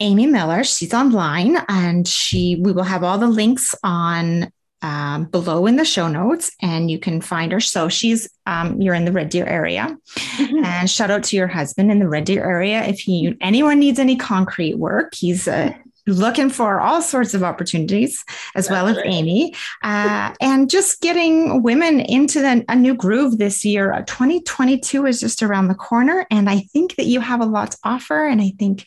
Amy 0.00 0.26
Miller, 0.26 0.62
she's 0.64 0.92
online 0.92 1.58
and 1.68 2.06
she 2.06 2.60
we 2.60 2.72
will 2.72 2.84
have 2.84 3.02
all 3.02 3.18
the 3.18 3.28
links 3.28 3.74
on 3.82 4.52
um, 4.82 5.24
below 5.24 5.66
in 5.66 5.76
the 5.76 5.84
show 5.84 6.08
notes 6.08 6.50
and 6.62 6.90
you 6.90 6.98
can 6.98 7.20
find 7.20 7.52
her. 7.52 7.60
So 7.60 7.88
she's, 7.88 8.28
um, 8.46 8.80
you're 8.80 8.94
in 8.94 9.04
the 9.04 9.12
Red 9.12 9.28
Deer 9.28 9.46
area 9.46 9.96
mm-hmm. 10.16 10.64
and 10.64 10.90
shout 10.90 11.10
out 11.10 11.24
to 11.24 11.36
your 11.36 11.48
husband 11.48 11.90
in 11.90 11.98
the 11.98 12.08
Red 12.08 12.24
Deer 12.24 12.44
area. 12.44 12.84
If 12.84 13.00
he, 13.00 13.36
anyone 13.40 13.78
needs 13.78 13.98
any 13.98 14.16
concrete 14.16 14.78
work, 14.78 15.14
he's 15.14 15.48
uh, 15.48 15.72
looking 16.08 16.48
for 16.48 16.80
all 16.80 17.02
sorts 17.02 17.34
of 17.34 17.42
opportunities 17.42 18.24
as 18.54 18.66
That's 18.66 18.70
well 18.70 18.88
as 18.88 18.96
right. 18.96 19.06
Amy 19.06 19.54
uh, 19.82 20.34
and 20.40 20.70
just 20.70 21.00
getting 21.00 21.62
women 21.62 22.00
into 22.00 22.40
the, 22.40 22.64
a 22.68 22.74
new 22.74 22.94
groove 22.94 23.38
this 23.38 23.64
year. 23.64 23.92
2022 24.06 25.06
is 25.06 25.20
just 25.20 25.42
around 25.42 25.68
the 25.68 25.74
corner. 25.74 26.26
And 26.30 26.48
I 26.48 26.60
think 26.72 26.96
that 26.96 27.06
you 27.06 27.20
have 27.20 27.40
a 27.40 27.46
lot 27.46 27.72
to 27.72 27.78
offer. 27.84 28.24
And 28.24 28.40
I 28.40 28.52
think 28.58 28.86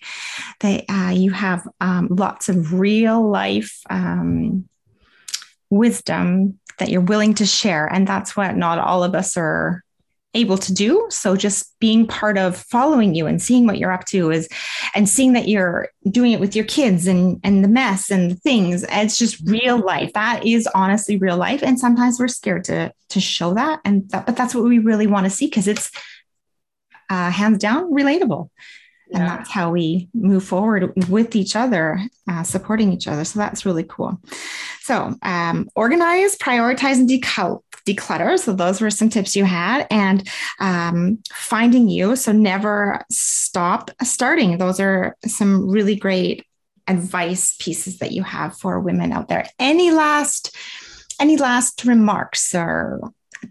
that 0.59 0.85
uh, 0.89 1.11
you 1.11 1.31
have 1.31 1.67
um, 1.79 2.07
lots 2.09 2.49
of 2.49 2.73
real 2.73 3.29
life, 3.29 3.81
um, 3.89 4.67
wisdom 5.71 6.59
that 6.77 6.89
you're 6.89 7.01
willing 7.01 7.33
to 7.35 7.45
share. 7.45 7.87
And 7.87 8.07
that's 8.07 8.37
what 8.37 8.55
not 8.55 8.77
all 8.77 9.03
of 9.03 9.15
us 9.15 9.35
are 9.37 9.83
able 10.33 10.57
to 10.57 10.73
do. 10.73 11.07
So 11.09 11.35
just 11.35 11.77
being 11.79 12.07
part 12.07 12.37
of 12.37 12.55
following 12.55 13.15
you 13.15 13.27
and 13.27 13.41
seeing 13.41 13.65
what 13.65 13.77
you're 13.77 13.91
up 13.91 14.05
to 14.05 14.31
is 14.31 14.47
and 14.95 15.09
seeing 15.09 15.33
that 15.33 15.47
you're 15.47 15.89
doing 16.09 16.31
it 16.31 16.39
with 16.39 16.55
your 16.55 16.63
kids 16.65 17.05
and 17.05 17.39
and 17.43 17.63
the 17.63 17.67
mess 17.67 18.09
and 18.09 18.31
the 18.31 18.35
things. 18.35 18.85
It's 18.89 19.17
just 19.17 19.41
real 19.45 19.77
life. 19.77 20.13
That 20.13 20.45
is 20.45 20.67
honestly 20.73 21.17
real 21.17 21.37
life. 21.37 21.61
And 21.63 21.79
sometimes 21.79 22.19
we're 22.19 22.29
scared 22.29 22.63
to 22.65 22.93
to 23.09 23.19
show 23.19 23.53
that. 23.55 23.81
And 23.83 24.09
that, 24.11 24.25
but 24.25 24.37
that's 24.37 24.55
what 24.55 24.63
we 24.63 24.79
really 24.79 25.07
want 25.07 25.25
to 25.25 25.29
see 25.29 25.47
because 25.47 25.67
it's 25.67 25.91
uh, 27.09 27.29
hands 27.29 27.57
down 27.57 27.91
relatable 27.91 28.49
and 29.13 29.27
that's 29.27 29.49
how 29.49 29.71
we 29.71 30.09
move 30.13 30.43
forward 30.43 30.93
with 31.09 31.35
each 31.35 31.55
other 31.55 31.99
uh, 32.29 32.43
supporting 32.43 32.93
each 32.93 33.07
other. 33.07 33.25
So 33.25 33.39
that's 33.39 33.65
really 33.65 33.83
cool. 33.83 34.19
So 34.81 35.15
um, 35.21 35.69
organize 35.75 36.37
prioritize 36.37 36.95
and 36.95 37.09
declutter. 37.09 38.39
So 38.39 38.53
those 38.53 38.79
were 38.79 38.89
some 38.89 39.09
tips 39.09 39.35
you 39.35 39.45
had. 39.45 39.87
And 39.89 40.27
um, 40.59 41.19
finding 41.33 41.89
you. 41.89 42.15
So 42.15 42.31
never 42.31 43.03
stop 43.11 43.91
starting. 44.01 44.57
Those 44.57 44.79
are 44.79 45.17
some 45.25 45.69
really 45.69 45.95
great 45.95 46.45
advice 46.87 47.55
pieces 47.57 47.99
that 47.99 48.11
you 48.11 48.23
have 48.23 48.57
for 48.57 48.79
women 48.79 49.11
out 49.11 49.27
there. 49.27 49.47
Any 49.59 49.91
last 49.91 50.55
any 51.19 51.37
last 51.37 51.85
remarks 51.85 52.55
or 52.55 52.99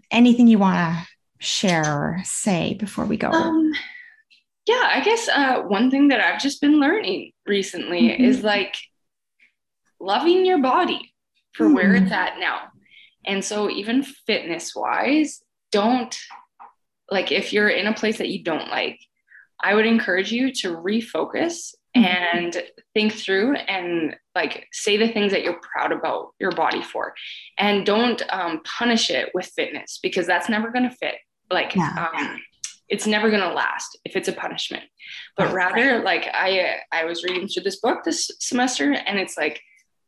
anything 0.09 0.47
you 0.47 0.59
want 0.59 0.75
to 0.77 1.07
share 1.39 1.85
or 1.85 2.21
say 2.23 2.73
before 2.73 3.05
we 3.05 3.17
go? 3.17 3.29
Um, 3.29 3.71
yeah, 4.71 4.89
I 4.89 5.01
guess 5.03 5.27
uh, 5.27 5.61
one 5.63 5.91
thing 5.91 6.07
that 6.09 6.21
I've 6.21 6.41
just 6.41 6.61
been 6.61 6.79
learning 6.79 7.33
recently 7.45 8.09
mm-hmm. 8.09 8.23
is 8.23 8.41
like 8.41 8.77
loving 9.99 10.45
your 10.45 10.59
body 10.59 11.13
for 11.53 11.65
mm-hmm. 11.65 11.75
where 11.75 11.95
it's 11.95 12.11
at 12.11 12.39
now. 12.39 12.59
And 13.25 13.43
so, 13.43 13.69
even 13.69 14.03
fitness 14.03 14.73
wise, 14.73 15.43
don't 15.71 16.17
like 17.09 17.31
if 17.31 17.51
you're 17.51 17.69
in 17.69 17.87
a 17.87 17.93
place 17.93 18.19
that 18.19 18.29
you 18.29 18.43
don't 18.43 18.69
like, 18.69 18.99
I 19.61 19.75
would 19.75 19.85
encourage 19.85 20.31
you 20.31 20.53
to 20.53 20.69
refocus 20.69 21.75
mm-hmm. 21.95 22.05
and 22.05 22.63
think 22.93 23.11
through 23.13 23.55
and 23.55 24.15
like 24.33 24.67
say 24.71 24.95
the 24.95 25.09
things 25.09 25.33
that 25.33 25.43
you're 25.43 25.59
proud 25.59 25.91
about 25.91 26.29
your 26.39 26.51
body 26.51 26.81
for. 26.81 27.13
And 27.57 27.85
don't 27.85 28.21
um, 28.29 28.61
punish 28.63 29.09
it 29.09 29.31
with 29.33 29.47
fitness 29.47 29.99
because 30.01 30.25
that's 30.25 30.47
never 30.47 30.71
going 30.71 30.89
to 30.89 30.95
fit. 30.95 31.15
Like, 31.49 31.75
yeah. 31.75 32.07
um, 32.15 32.39
it's 32.91 33.07
never 33.07 33.29
going 33.29 33.41
to 33.41 33.53
last 33.53 33.97
if 34.05 34.15
it's 34.15 34.27
a 34.27 34.33
punishment 34.33 34.83
but 35.37 35.51
rather 35.53 36.03
like 36.03 36.27
i 36.33 36.75
i 36.91 37.05
was 37.05 37.23
reading 37.23 37.47
through 37.47 37.63
this 37.63 37.79
book 37.79 38.03
this 38.03 38.29
semester 38.39 38.93
and 38.93 39.17
it's 39.17 39.37
like 39.37 39.59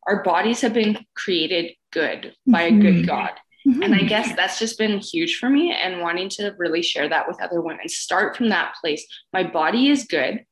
our 0.08 0.22
bodies 0.22 0.62
have 0.62 0.74
been 0.74 0.98
created 1.16 1.72
good 1.92 2.34
by 2.46 2.70
mm-hmm. 2.70 2.80
a 2.80 2.82
good 2.82 2.96
mm-hmm. 2.96 3.08
god 3.08 3.32
mm-hmm. 3.68 3.82
and 3.82 3.96
i 3.96 4.02
guess 4.02 4.36
that's 4.36 4.60
just 4.60 4.78
been 4.78 5.00
huge 5.00 5.38
for 5.38 5.50
me 5.50 5.72
and 5.72 6.02
wanting 6.02 6.30
to 6.30 6.54
really 6.58 6.84
share 6.84 7.10
that 7.10 7.28
with 7.28 7.42
other 7.42 7.62
women 7.62 7.88
start 7.88 8.36
from 8.36 8.50
that 8.50 8.76
place 8.80 9.06
my 9.32 9.44
body 9.44 9.90
is 9.90 10.06
good 10.06 10.46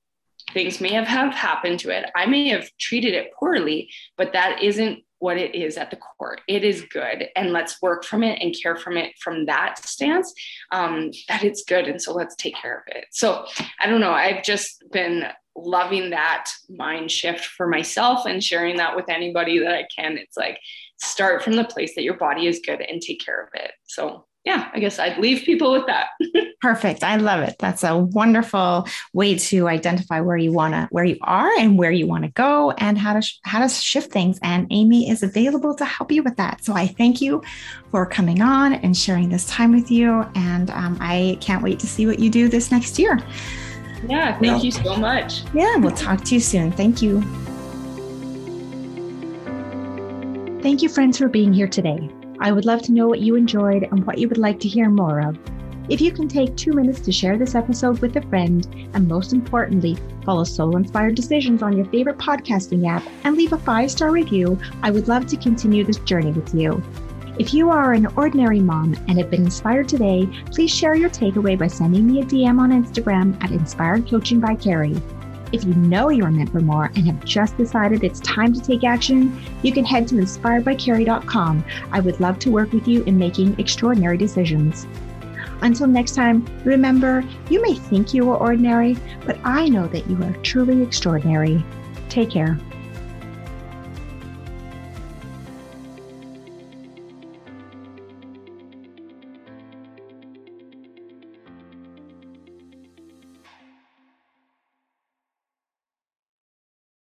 things 0.53 0.81
may 0.81 0.93
have, 0.93 1.07
have 1.07 1.33
happened 1.33 1.79
to 1.79 1.89
it 1.89 2.09
i 2.15 2.25
may 2.25 2.47
have 2.47 2.67
treated 2.79 3.13
it 3.13 3.31
poorly 3.37 3.89
but 4.17 4.33
that 4.33 4.63
isn't 4.63 5.03
what 5.21 5.37
it 5.37 5.53
is 5.53 5.77
at 5.77 5.91
the 5.91 5.97
core. 5.97 6.39
It 6.47 6.63
is 6.63 6.81
good, 6.81 7.27
and 7.35 7.53
let's 7.53 7.79
work 7.81 8.03
from 8.03 8.23
it 8.23 8.41
and 8.41 8.55
care 8.59 8.75
from 8.75 8.97
it 8.97 9.13
from 9.19 9.45
that 9.45 9.77
stance. 9.85 10.33
Um, 10.71 11.11
that 11.27 11.43
it's 11.43 11.63
good, 11.63 11.87
and 11.87 12.01
so 12.01 12.11
let's 12.11 12.35
take 12.35 12.55
care 12.55 12.77
of 12.77 12.95
it. 12.95 13.05
So 13.11 13.45
I 13.79 13.87
don't 13.87 14.01
know. 14.01 14.11
I've 14.11 14.43
just 14.43 14.83
been 14.91 15.25
loving 15.55 16.09
that 16.09 16.49
mind 16.69 17.11
shift 17.11 17.45
for 17.45 17.67
myself 17.67 18.25
and 18.25 18.43
sharing 18.43 18.77
that 18.77 18.95
with 18.95 19.09
anybody 19.09 19.59
that 19.59 19.73
I 19.73 19.85
can. 19.95 20.17
It's 20.17 20.37
like 20.37 20.59
start 20.99 21.43
from 21.43 21.55
the 21.55 21.65
place 21.65 21.93
that 21.95 22.03
your 22.03 22.17
body 22.17 22.47
is 22.47 22.61
good 22.65 22.81
and 22.81 22.99
take 22.99 23.23
care 23.23 23.43
of 23.43 23.49
it. 23.53 23.71
So 23.83 24.25
yeah, 24.43 24.69
I 24.73 24.79
guess 24.79 24.97
I'd 24.97 25.19
leave 25.19 25.43
people 25.43 25.71
with 25.71 25.85
that. 25.85 26.07
Perfect. 26.61 27.03
I 27.03 27.17
love 27.17 27.41
it. 27.41 27.55
That's 27.59 27.83
a 27.83 27.95
wonderful 27.95 28.87
way 29.13 29.37
to 29.37 29.67
identify 29.67 30.19
where 30.21 30.37
you 30.37 30.51
want 30.51 30.73
to 30.73 30.87
where 30.89 31.03
you 31.03 31.17
are 31.21 31.49
and 31.59 31.77
where 31.77 31.91
you 31.91 32.07
want 32.07 32.23
to 32.23 32.31
go 32.31 32.71
and 32.71 32.97
how 32.97 33.13
to 33.13 33.21
sh- 33.21 33.39
how 33.43 33.61
to 33.61 33.69
shift 33.69 34.11
things 34.11 34.39
and 34.41 34.65
Amy 34.71 35.09
is 35.09 35.21
available 35.21 35.75
to 35.75 35.85
help 35.85 36.11
you 36.11 36.23
with 36.23 36.37
that. 36.37 36.63
So 36.63 36.73
I 36.73 36.87
thank 36.87 37.21
you 37.21 37.43
for 37.91 38.05
coming 38.05 38.41
on 38.41 38.73
and 38.73 38.97
sharing 38.97 39.29
this 39.29 39.45
time 39.45 39.73
with 39.73 39.91
you 39.91 40.25
and 40.33 40.71
um, 40.71 40.97
I 40.99 41.37
can't 41.39 41.63
wait 41.63 41.79
to 41.79 41.87
see 41.87 42.07
what 42.07 42.17
you 42.17 42.31
do 42.31 42.47
this 42.47 42.71
next 42.71 42.97
year. 42.97 43.19
Yeah, 44.07 44.31
thank 44.39 44.41
well, 44.41 44.65
you 44.65 44.71
so 44.71 44.95
much. 44.95 45.43
Yeah, 45.53 45.75
we'll 45.77 45.91
talk 45.91 46.23
to 46.25 46.33
you 46.33 46.41
soon. 46.41 46.71
Thank 46.71 47.03
you. 47.03 47.21
Thank 50.63 50.81
you 50.81 50.89
friends 50.89 51.19
for 51.19 51.27
being 51.27 51.53
here 51.53 51.67
today. 51.67 52.09
I 52.41 52.51
would 52.51 52.65
love 52.65 52.81
to 52.83 52.91
know 52.91 53.07
what 53.07 53.19
you 53.19 53.35
enjoyed 53.35 53.83
and 53.83 54.03
what 54.03 54.17
you 54.17 54.27
would 54.27 54.39
like 54.39 54.59
to 54.61 54.67
hear 54.67 54.89
more 54.89 55.21
of. 55.21 55.37
If 55.89 56.01
you 56.01 56.11
can 56.11 56.27
take 56.27 56.55
two 56.55 56.73
minutes 56.73 56.99
to 57.01 57.11
share 57.11 57.37
this 57.37 57.53
episode 57.53 57.99
with 57.99 58.15
a 58.15 58.21
friend, 58.23 58.67
and 58.93 59.07
most 59.07 59.31
importantly, 59.31 59.95
follow 60.25 60.43
Soul 60.43 60.75
Inspired 60.75 61.13
Decisions 61.13 61.61
on 61.61 61.77
your 61.77 61.85
favorite 61.85 62.17
podcasting 62.17 62.89
app 62.89 63.03
and 63.25 63.37
leave 63.37 63.53
a 63.53 63.59
five 63.59 63.91
star 63.91 64.09
review, 64.09 64.59
I 64.81 64.89
would 64.89 65.07
love 65.07 65.27
to 65.27 65.37
continue 65.37 65.83
this 65.83 65.99
journey 65.99 66.31
with 66.31 66.51
you. 66.55 66.81
If 67.37 67.53
you 67.53 67.69
are 67.69 67.93
an 67.93 68.07
ordinary 68.15 68.59
mom 68.59 68.95
and 69.07 69.19
have 69.19 69.29
been 69.29 69.43
inspired 69.43 69.87
today, 69.87 70.27
please 70.51 70.73
share 70.73 70.95
your 70.95 71.11
takeaway 71.11 71.59
by 71.59 71.67
sending 71.67 72.11
me 72.11 72.21
a 72.21 72.25
DM 72.25 72.59
on 72.59 72.71
Instagram 72.71 73.41
at 73.43 73.51
Inspired 73.51 74.07
Coaching 74.09 74.39
by 74.39 74.55
Carrie. 74.55 74.99
If 75.51 75.65
you 75.65 75.73
know 75.73 76.09
you're 76.09 76.31
meant 76.31 76.51
for 76.51 76.61
more 76.61 76.85
and 76.95 77.05
have 77.07 77.25
just 77.25 77.57
decided 77.57 78.03
it's 78.03 78.19
time 78.21 78.53
to 78.53 78.61
take 78.61 78.83
action, 78.83 79.41
you 79.63 79.71
can 79.71 79.83
head 79.83 80.07
to 80.09 80.15
inspiredbycarrie.com. 80.15 81.63
I 81.91 81.99
would 81.99 82.19
love 82.19 82.39
to 82.39 82.51
work 82.51 82.71
with 82.71 82.87
you 82.87 83.03
in 83.03 83.17
making 83.17 83.59
extraordinary 83.59 84.17
decisions. 84.17 84.87
Until 85.61 85.87
next 85.87 86.15
time, 86.15 86.45
remember, 86.63 87.23
you 87.49 87.61
may 87.61 87.75
think 87.75 88.13
you 88.13 88.29
are 88.31 88.37
ordinary, 88.37 88.97
but 89.25 89.37
I 89.43 89.69
know 89.69 89.87
that 89.87 90.09
you 90.09 90.21
are 90.23 90.33
truly 90.41 90.81
extraordinary. 90.81 91.63
Take 92.09 92.31
care. 92.31 92.57